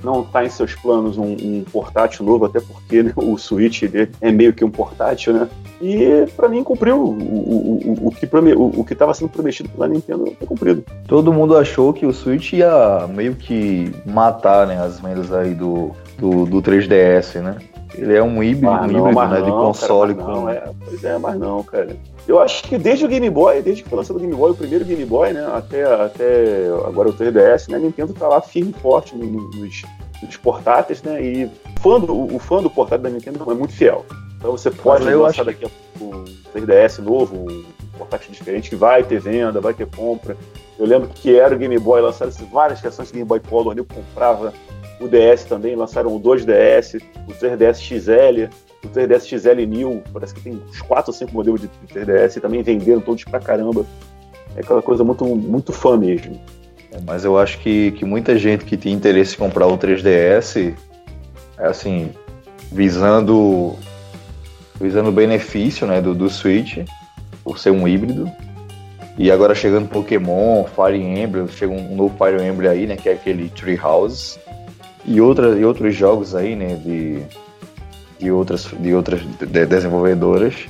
[0.03, 3.83] não está em seus planos um, um, portátil novo, até porque né, o Switch
[4.21, 5.49] é meio que um portátil, né?
[5.81, 9.69] E para mim cumpriu o, o, o, o que o, o que estava sendo prometido
[9.69, 10.83] pela Nintendo foi cumprido.
[11.07, 15.91] Todo mundo achou que o Switch ia meio que matar né, as vendas aí do,
[16.17, 17.57] do, do 3DS, né?
[17.97, 20.31] Ele é um híbrido, ah, não, um híbrido né, não, de console cara, com.
[20.31, 21.97] Não, é, pois é, mas não, cara.
[22.27, 24.55] Eu acho que desde o Game Boy, desde que foi lançado o Game Boy, o
[24.55, 28.73] primeiro Game Boy, né, até, até agora o 3DS, né, a Nintendo tá lá firme
[28.77, 29.83] e forte nos,
[30.21, 31.51] nos portáteis, né, e
[31.81, 34.05] fã do, o fã do portátil da Nintendo é muito fiel.
[34.37, 37.65] Então você pode Mas lançar daqui a pouco um 3DS novo, um
[37.97, 40.37] portátil diferente, que vai ter venda, vai ter compra.
[40.77, 43.85] Eu lembro que era o Game Boy, lançaram várias versões de Game Boy Color, eu
[43.85, 44.53] comprava
[44.99, 48.53] o DS também, lançaram o 2DS, o 3DS XL,
[48.83, 52.41] o 3DS XL New, parece que tem uns 4 ou 5 modelos de 3DS e
[52.41, 53.85] também venderam todos pra caramba.
[54.55, 56.39] É aquela coisa muito, muito fã mesmo.
[56.91, 60.73] É, mas eu acho que, que muita gente que tinha interesse em comprar o 3DS,
[61.57, 62.11] é assim,
[62.71, 63.75] visando
[64.79, 66.77] visando o benefício né, do, do Switch,
[67.43, 68.31] por ser um híbrido.
[69.17, 73.13] E agora chegando Pokémon, Fire Emblem, chega um novo Fire Emblem aí, né, que é
[73.13, 74.39] aquele Tree House.
[75.07, 77.23] E, outra, e outros jogos aí, né, de,
[78.19, 80.67] de outras, de outras de desenvolvedoras.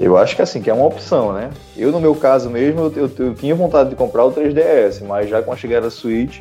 [0.00, 1.50] Eu acho que assim, que é uma opção, né?
[1.76, 5.28] Eu, no meu caso mesmo, eu, eu, eu tinha vontade de comprar o 3DS, mas
[5.28, 6.40] já com a chegada da Switch,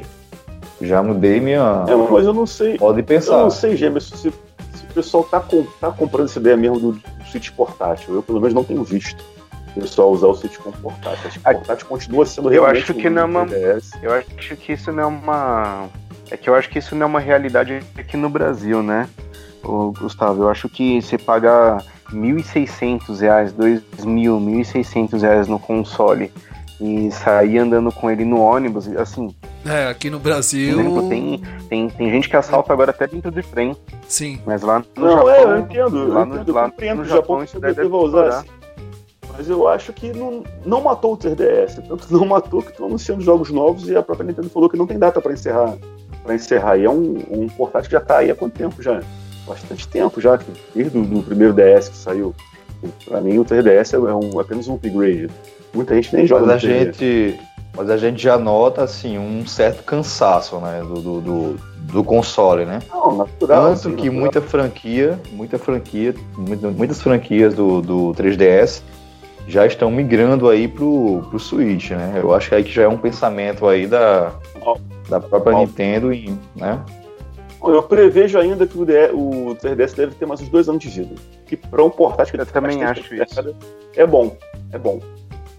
[0.82, 1.84] já mudei minha.
[1.90, 2.78] É, mas eu não sei.
[2.78, 3.34] Pode pensar.
[3.34, 6.80] Eu não sei, Gêmeos, se, se o pessoal tá, com, tá comprando essa ideia mesmo
[6.80, 8.16] do, do Switch portátil.
[8.16, 9.22] Eu, pelo menos, não tenho visto.
[9.76, 11.28] o pessoal usar o Switch como portátil.
[11.28, 13.92] Acho que o portátil continua sendo Eu acho que não é uma- 3DS.
[14.02, 15.90] Eu acho que isso não é uma.
[16.32, 19.10] É que eu acho que isso não é uma realidade aqui no Brasil, né,
[19.64, 20.44] Ô, Gustavo?
[20.44, 21.84] Eu acho que você pagar
[22.14, 26.32] 1.600 reais, R$ 2.000, 1.600 reais no console
[26.80, 29.36] e sair andando com ele no ônibus, assim,
[29.66, 30.80] É, aqui no Brasil.
[30.80, 33.76] exemplo, tem, tem, tem gente que assalta agora até dentro de trem,
[34.08, 34.40] Sim.
[34.46, 35.30] mas lá no Não, Japão.
[35.30, 36.08] é, eu entendo.
[36.14, 38.28] lá eu no- entendo, eu lá compreendo no que o Japão Japão isso deve usar
[38.30, 38.48] assim.
[39.38, 41.82] Mas eu acho que não, não matou o 3DS.
[41.88, 44.88] Tanto não matou que estão anunciando jogos novos e a própria Nintendo falou que não
[44.88, 45.76] tem data para encerrar.
[46.30, 46.78] Para encerrar.
[46.78, 49.02] E é um, um portátil que já tá aí há quanto tempo já?
[49.48, 50.46] Bastante tempo já, que
[50.76, 52.36] desde o do primeiro DS que saiu.
[53.04, 55.28] Para mim o 3DS é um, apenas um upgrade.
[55.74, 56.86] Muita gente nem joga Mas a no 3DS.
[56.86, 57.40] gente,
[57.76, 61.60] mas a gente já nota assim um certo cansaço, né, do, do, do,
[61.92, 62.78] do console, né?
[62.92, 63.64] Não, natural.
[63.64, 64.14] Tanto assim, que natural.
[64.22, 68.84] muita franquia, muita franquia, muita- muitas franquias do, do 3DS
[69.50, 72.20] já estão migrando aí pro, pro Switch, né?
[72.22, 74.32] Eu acho que aí que já é um pensamento aí da,
[75.10, 75.60] da própria Ó.
[75.62, 76.80] Nintendo, e, né?
[77.62, 80.90] Eu prevejo ainda que o, DE o 3DS deve ter mais uns dois anos de
[80.90, 81.16] vida.
[81.46, 83.56] Que para um portátil que Eu também acho isso.
[83.96, 84.38] É bom,
[84.72, 85.02] é bom.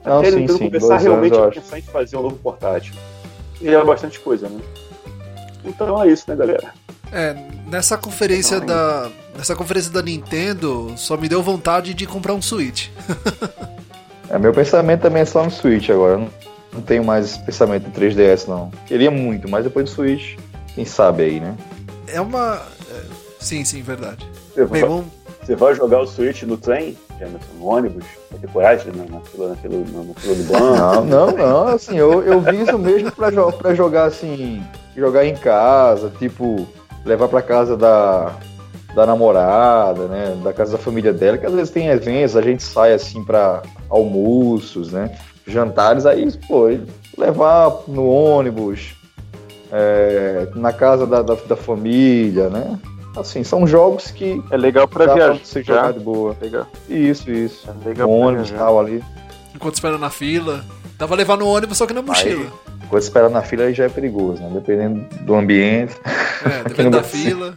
[0.04, 1.60] Não, Até sim, ele sim, começar dois realmente anos, a acho.
[1.60, 2.94] pensar em fazer um novo portátil.
[3.60, 4.60] E é bastante coisa, né?
[5.64, 6.72] Então é isso, né, galera?
[7.12, 7.36] É,
[7.66, 9.10] nessa conferência Não, da.
[9.36, 12.88] Nessa conferência da Nintendo, só me deu vontade de comprar um Switch.
[14.30, 16.18] É, meu pensamento também é só no Switch agora.
[16.18, 16.28] Não,
[16.72, 18.70] não tenho mais esse pensamento do 3DS, não.
[18.86, 20.36] Queria muito, mas depois do Switch,
[20.74, 21.56] quem sabe aí, né?
[22.06, 22.62] É uma.
[22.92, 23.02] é,
[23.40, 24.24] Sim, sim, verdade.
[24.54, 25.06] Você Bem, vai, vamos.
[25.42, 26.96] você vai jogar o Switch no trem,
[27.58, 30.64] no ônibus, vai ter coragem na, na, fila, na, fila, na, na fila do banco.
[30.76, 31.68] Não, não, não.
[31.68, 34.62] Assim, eu, eu vi isso mesmo pra, jo pra jogar assim,
[34.96, 36.68] jogar em casa, tipo,
[37.04, 38.32] levar pra casa da,
[38.94, 40.38] da namorada, né?
[40.44, 43.62] Da casa da família dela, que às vezes tem eventos, a gente sai assim pra
[43.90, 45.16] almoços, né?
[45.46, 46.68] Jantares, aí, pô,
[47.18, 48.94] levar no ônibus,
[49.72, 52.78] é, na casa da, da, da família, né?
[53.16, 55.38] Assim, são jogos que É legal pra viajar.
[55.44, 56.36] você jogar de boa.
[56.40, 57.68] Legal, Isso, isso.
[57.68, 59.02] é legal pra ônibus e tal ali.
[59.54, 60.64] Enquanto espera na fila.
[60.96, 62.46] Tava levando no ônibus, só que na mochila.
[62.88, 64.50] Quando esperar na fila aí já é perigoso, né?
[64.52, 65.94] Dependendo do ambiente.
[66.44, 67.54] É, Aqui depende no da fila.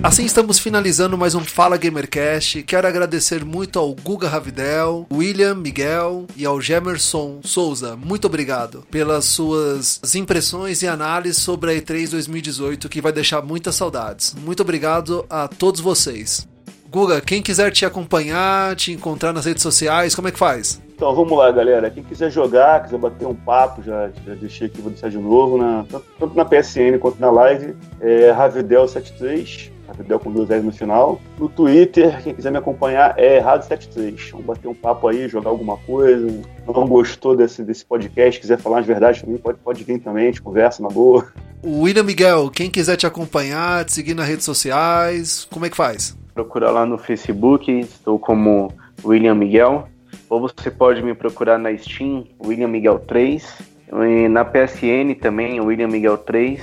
[0.00, 2.62] Assim estamos finalizando mais um Fala Gamercast.
[2.62, 7.96] Quero agradecer muito ao Guga Ravidel, William Miguel e ao Gemerson Souza.
[7.96, 13.74] Muito obrigado pelas suas impressões e análises sobre a E3 2018 que vai deixar muitas
[13.74, 14.34] saudades.
[14.34, 16.46] Muito obrigado a todos vocês.
[16.88, 20.80] Guga, quem quiser te acompanhar, te encontrar nas redes sociais, como é que faz?
[20.94, 21.90] Então vamos lá, galera.
[21.90, 25.58] Quem quiser jogar, quiser bater um papo, já, já deixei aqui, vou deixar de novo,
[25.58, 30.72] na, tanto, tanto na PSN quanto na live, é Ravidel73, Ravidel com dois L's no
[30.72, 31.20] final.
[31.38, 34.30] No Twitter, quem quiser me acompanhar é Rado73.
[34.30, 36.26] Vamos bater um papo aí, jogar alguma coisa.
[36.66, 40.26] Não gostou desse, desse podcast, quiser falar as verdades também, pode, pode vir também, a
[40.26, 41.26] gente conversa na boa.
[41.62, 45.76] O William Miguel, quem quiser te acompanhar, te seguir nas redes sociais, como é que
[45.76, 46.16] faz?
[46.32, 48.72] Procura lá no Facebook, estou como
[49.04, 49.88] William Miguel.
[50.30, 53.44] Ou você pode me procurar na Steam, William Miguel 3.
[53.90, 56.60] E na PSN também, William Miguel 3.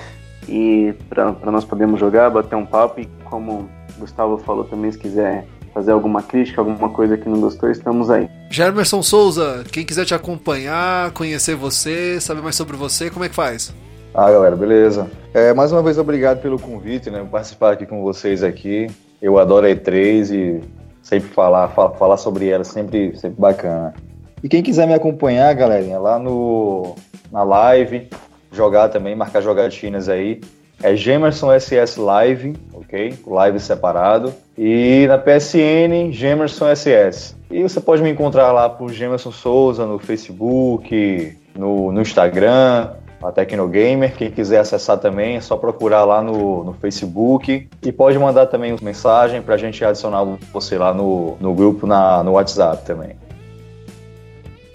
[0.48, 3.02] E para nós podermos jogar, bater um papo.
[3.02, 3.52] E como
[3.98, 8.10] o Gustavo falou também, se quiser fazer alguma crítica, alguma coisa que não gostou, estamos
[8.10, 8.30] aí.
[8.50, 13.36] Germerson Souza, quem quiser te acompanhar, conhecer você, saber mais sobre você, como é que
[13.36, 13.74] faz?
[14.14, 15.10] Ah, galera, beleza.
[15.34, 17.28] É, mais uma vez, obrigado pelo convite, né?
[17.30, 18.88] Participar aqui com vocês aqui.
[19.22, 20.62] Eu adoro a E3 e
[21.02, 23.94] sempre falar, fa- falar sobre ela, sempre, sempre bacana.
[24.42, 26.96] E quem quiser me acompanhar, galerinha, lá no,
[27.30, 28.08] na live,
[28.56, 30.42] jogar também, marcar jogatinas aí,
[30.84, 33.18] é Gemerson SS Live, ok?
[33.26, 34.34] Live separado.
[34.58, 37.36] E na PSN, Gemerson SS.
[37.50, 42.90] E você pode me encontrar lá por Gemerson Souza no Facebook, no, no Instagram,
[43.24, 44.16] a Tecnogamer.
[44.16, 47.68] Quem quiser acessar também é só procurar lá no, no Facebook.
[47.82, 51.88] E pode mandar também uma mensagem para a gente adicionar você lá no, no grupo
[51.88, 53.16] na, no WhatsApp também.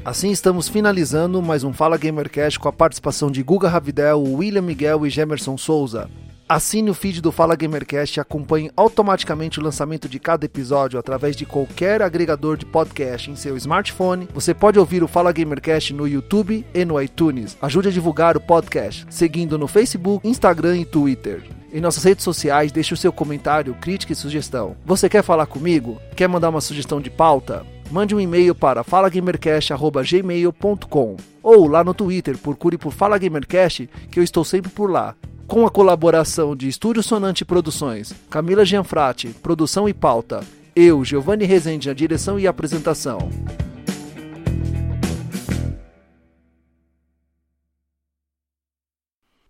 [0.02, 5.06] Assim estamos finalizando mais um Fala Gamercast com a participação de Guga Ravidel, William Miguel
[5.06, 6.09] e Gemerson Souza.
[6.48, 11.36] Assine o feed do Fala Gamercast e acompanhe automaticamente o lançamento de cada episódio através
[11.36, 14.27] de qualquer agregador de podcast em seu smartphone.
[14.32, 17.56] Você pode ouvir o Fala Gamercast no YouTube e no iTunes.
[17.60, 21.43] Ajude a divulgar o podcast, seguindo no Facebook, Instagram e Twitter.
[21.72, 24.74] Em nossas redes sociais, deixe o seu comentário, crítica e sugestão.
[24.85, 26.01] Você quer falar comigo?
[26.16, 27.64] Quer mandar uma sugestão de pauta?
[27.91, 34.23] Mande um e-mail para falagamercast.gmail.com ou lá no Twitter, procure por Fala Gamercast, que eu
[34.23, 35.17] estou sempre por lá.
[35.51, 40.45] com a colaboração de Estúdio Sonante Produções, Camila Gianfrati, produção e pauta,
[40.77, 43.19] eu, Giovanni Rezende, na direção e apresentação.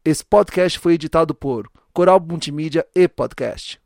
[0.03, 3.79] Esse podcast foi editado por Coral Multimídia e Podcast.